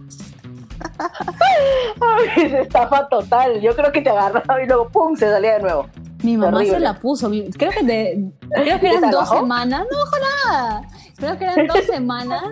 Ay, 2.00 2.54
estafa 2.62 3.08
total. 3.08 3.60
Yo 3.60 3.74
creo 3.74 3.92
que 3.92 4.00
te 4.00 4.10
agarraba 4.10 4.62
y 4.62 4.66
luego 4.66 4.88
¡pum! 4.88 5.16
se 5.16 5.30
salía 5.30 5.54
de 5.54 5.62
nuevo. 5.62 5.86
Mi 6.22 6.36
mamá 6.36 6.64
se 6.64 6.80
la 6.80 6.94
puso. 6.94 7.28
Creo 7.28 7.70
que, 7.70 7.84
de, 7.84 8.32
creo 8.50 8.80
que 8.80 8.88
eran 8.88 9.10
dos 9.10 9.28
semanas. 9.28 9.86
No 9.90 9.98
bajo 9.98 10.16
nada. 10.46 10.82
Creo 11.16 11.38
que 11.38 11.44
eran 11.44 11.66
dos 11.66 11.84
semanas. 11.86 12.42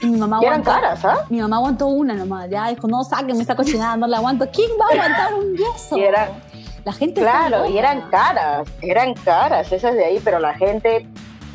Y 0.00 0.06
mi 0.06 0.18
mamá 0.18 0.38
aguantó, 0.38 0.70
eran 0.70 0.80
caras, 0.80 1.04
¿ah? 1.04 1.26
Mi 1.28 1.40
mamá 1.40 1.56
aguantó 1.56 1.86
una 1.88 2.14
nomás. 2.14 2.48
Ya 2.48 2.68
dijo, 2.68 2.88
no, 2.88 3.04
sáquenme 3.04 3.42
esta 3.42 3.54
cochinada, 3.54 3.98
no 3.98 4.06
la 4.06 4.16
aguanto. 4.16 4.48
¿Quién 4.50 4.70
va 4.80 4.86
a 4.86 4.94
aguantar 4.94 5.34
un 5.34 5.54
yeso? 5.54 5.98
Y 5.98 6.04
eran, 6.04 6.28
la 6.84 6.92
gente 6.92 7.20
Claro, 7.20 7.66
y 7.66 7.76
eran 7.76 8.08
caras. 8.10 8.66
Eran 8.80 9.12
caras 9.12 9.70
esas 9.70 9.94
de 9.94 10.04
ahí, 10.06 10.20
pero 10.24 10.38
la 10.38 10.54
gente 10.54 11.06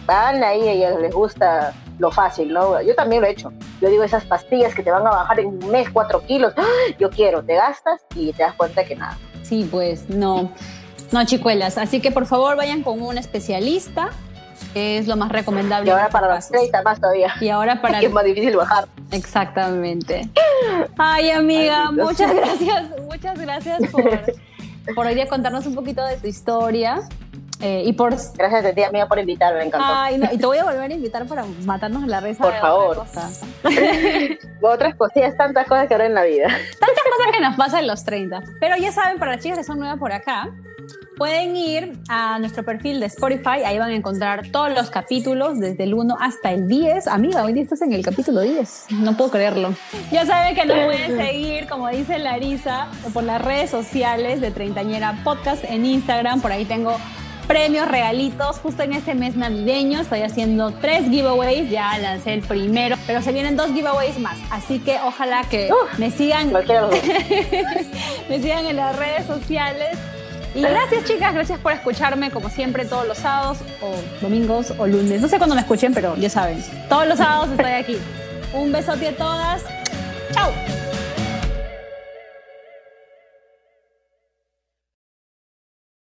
van 0.05 0.43
ahí, 0.43 0.67
ellas 0.67 0.99
les 0.99 1.13
gusta 1.13 1.74
lo 2.00 2.12
fácil, 2.12 2.52
¿no? 2.52 2.82
Yo 2.82 2.96
también 2.96 3.22
lo 3.22 3.28
he 3.28 3.32
hecho. 3.32 3.52
Yo 3.82 3.89
digo, 3.89 4.04
esas 4.04 4.26
pastillas 4.26 4.74
que 4.74 4.84
te 4.84 4.91
van 4.91 5.06
a 5.08 5.12
bajar 5.12 5.39
en 5.39 5.48
un 5.48 5.72
mes 5.72 5.89
cuatro 5.89 6.22
kilos, 6.26 6.54
¡ah! 6.58 6.93
yo 7.00 7.10
quiero, 7.10 7.43
te 7.43 7.56
gastas 7.56 8.02
y 8.16 8.34
te 8.34 8.43
das 8.43 8.54
cuenta 8.54 8.84
que 8.84 8.96
nada. 8.96 9.18
Sí, 9.43 9.68
pues 9.70 10.10
no, 10.10 10.52
no 11.12 11.26
chicuelas. 11.26 11.78
Así 11.78 12.02
que 12.02 12.12
por 12.12 12.26
favor 12.26 12.58
vayan 12.58 12.84
con 12.84 13.02
un 13.02 13.18
especialista, 13.18 14.10
es 14.74 15.08
lo 15.08 15.16
más 15.16 15.32
recomendable. 15.32 15.89
Y 15.89 15.91
ahora 15.91 16.10
para 16.10 16.36
los 16.36 16.48
30 16.50 16.82
más 16.82 17.00
todavía. 17.00 17.34
Y 17.39 17.50
ahora 17.50 17.82
para... 17.82 18.00
que 18.00 18.08
es 18.08 18.12
más 18.12 18.26
difícil 18.26 18.56
bajar. 18.56 18.88
Exactamente. 19.12 20.30
Ay, 20.98 21.32
amiga, 21.32 21.91
muchas 21.91 22.34
gracias, 22.34 22.89
muchas 23.02 23.39
gracias 23.39 23.80
por, 23.91 24.04
por 24.96 25.06
hoy 25.06 25.16
día 25.16 25.28
contarnos 25.28 25.66
un 25.66 25.76
poquito 25.76 26.04
de 26.06 26.18
tu 26.18 26.28
historia. 26.28 27.02
Eh, 27.66 27.82
y 27.84 27.93
por... 27.93 28.16
Gracias 28.38 28.63
a 28.63 28.74
ti, 28.74 28.84
amiga, 28.84 29.07
por 29.07 29.18
invitarme, 29.18 29.59
me 29.59 29.66
encantó. 29.66 29.88
Ay, 29.89 30.22
y 30.32 30.38
te 30.38 30.45
voy 30.45 30.59
a 30.59 30.66
volver 30.66 30.91
a 30.91 30.93
invitar 30.93 31.26
para 31.26 31.45
matarnos 31.66 32.03
en 32.03 32.11
la 32.11 32.20
risa. 32.20 32.43
Por 32.43 32.53
favor. 32.59 33.03
Otras 34.61 34.93
cosillas, 34.93 35.36
tantas 35.36 35.66
cosas 35.66 35.88
que 35.88 35.95
ahora 35.95 36.05
en 36.05 36.13
la 36.13 36.24
vida. 36.26 36.47
Tantas 36.47 37.03
cosas 37.03 37.32
que 37.34 37.41
nos 37.41 37.55
pasan 37.55 37.80
en 37.80 37.88
los 37.88 38.03
30. 38.03 38.43
Pero 38.59 38.78
ya 38.78 38.91
saben, 38.91 39.18
para 39.18 39.32
las 39.32 39.41
chicas 39.41 39.57
que 39.57 39.63
son 39.63 39.80
nuevas 39.80 39.97
por 39.97 40.11
acá, 40.11 40.53
pueden 41.18 41.57
ir 41.57 41.93
a 42.07 42.38
nuestro 42.38 42.63
perfil 42.63 42.99
de 42.99 43.07
Spotify, 43.07 43.63
ahí 43.66 43.80
van 43.80 43.89
a 43.89 43.95
encontrar 43.95 44.51
todos 44.51 44.72
los 44.72 44.91
capítulos, 44.91 45.59
desde 45.59 45.86
el 45.86 45.95
1 45.95 46.18
hasta 46.20 46.51
el 46.51 46.68
10. 46.68 47.07
Amiga, 47.07 47.43
hoy 47.43 47.53
día 47.53 47.63
estás 47.63 47.82
en 47.82 47.93
el 47.93 48.03
capítulo 48.03 48.41
10, 48.41 48.88
no 48.91 49.18
puedo 49.18 49.32
creerlo. 49.32 49.74
Ya 50.11 50.24
saben 50.24 50.53
que 50.53 50.66
nos 50.66 50.86
pueden 50.86 51.18
seguir, 51.26 51.68
como 51.68 51.89
dice 51.89 52.20
Larisa, 52.20 52.89
por 53.11 53.24
las 53.24 53.41
redes 53.41 53.72
sociales 53.72 54.39
de 54.39 54.51
Treintañera 54.51 55.20
Podcast 55.24 55.63
en 55.63 55.88
Instagram, 55.88 56.41
por 56.41 56.51
ahí 56.51 56.66
tengo 56.66 56.95
premios, 57.48 57.88
regalitos. 57.88 58.60
Justo 58.60 58.84
en 58.84 58.93
este 58.93 59.16
mes 59.16 59.36
navideño 59.36 60.02
estoy 60.02 60.22
haciendo 60.22 60.72
tres 60.72 61.10
giveaways. 61.10 61.70
Ya 61.70 61.98
lancé 61.98 62.34
el 62.34 62.41
primero, 62.41 62.96
pero 63.08 63.22
se 63.22 63.32
vienen 63.32 63.56
dos 63.56 63.72
giveaways 63.72 64.20
más. 64.20 64.38
Así 64.52 64.80
que 64.80 64.98
ojalá 65.04 65.43
que 65.50 65.70
me 65.98 66.12
sigan. 66.12 66.52
me 68.30 68.41
sigan 68.41 68.66
en 68.66 68.76
las 68.76 68.96
redes 68.96 69.26
sociales. 69.26 69.98
Y 70.54 70.62
gracias 70.62 71.04
chicas, 71.04 71.34
gracias 71.34 71.60
por 71.60 71.74
escucharme 71.74 72.32
como 72.32 72.50
siempre 72.50 72.86
todos 72.86 73.06
los 73.06 73.18
sábados 73.18 73.58
o 73.82 73.91
domingos 74.22 74.74
o 74.78 74.88
lunes. 74.88 75.20
No 75.20 75.28
sé 75.28 75.38
cuándo 75.38 75.54
me 75.54 75.62
escuchen, 75.62 75.93
pero 75.93 76.16
ya 76.16 76.30
saben. 76.30 76.64
Todos 76.88 77.08
los 77.08 77.18
sábados 77.18 77.50
estoy 77.52 77.72
aquí. 77.72 77.98
Un 78.54 78.72
besote 78.72 79.10
a 79.10 79.16
todas. 79.18 79.64
Chao. 80.34 80.52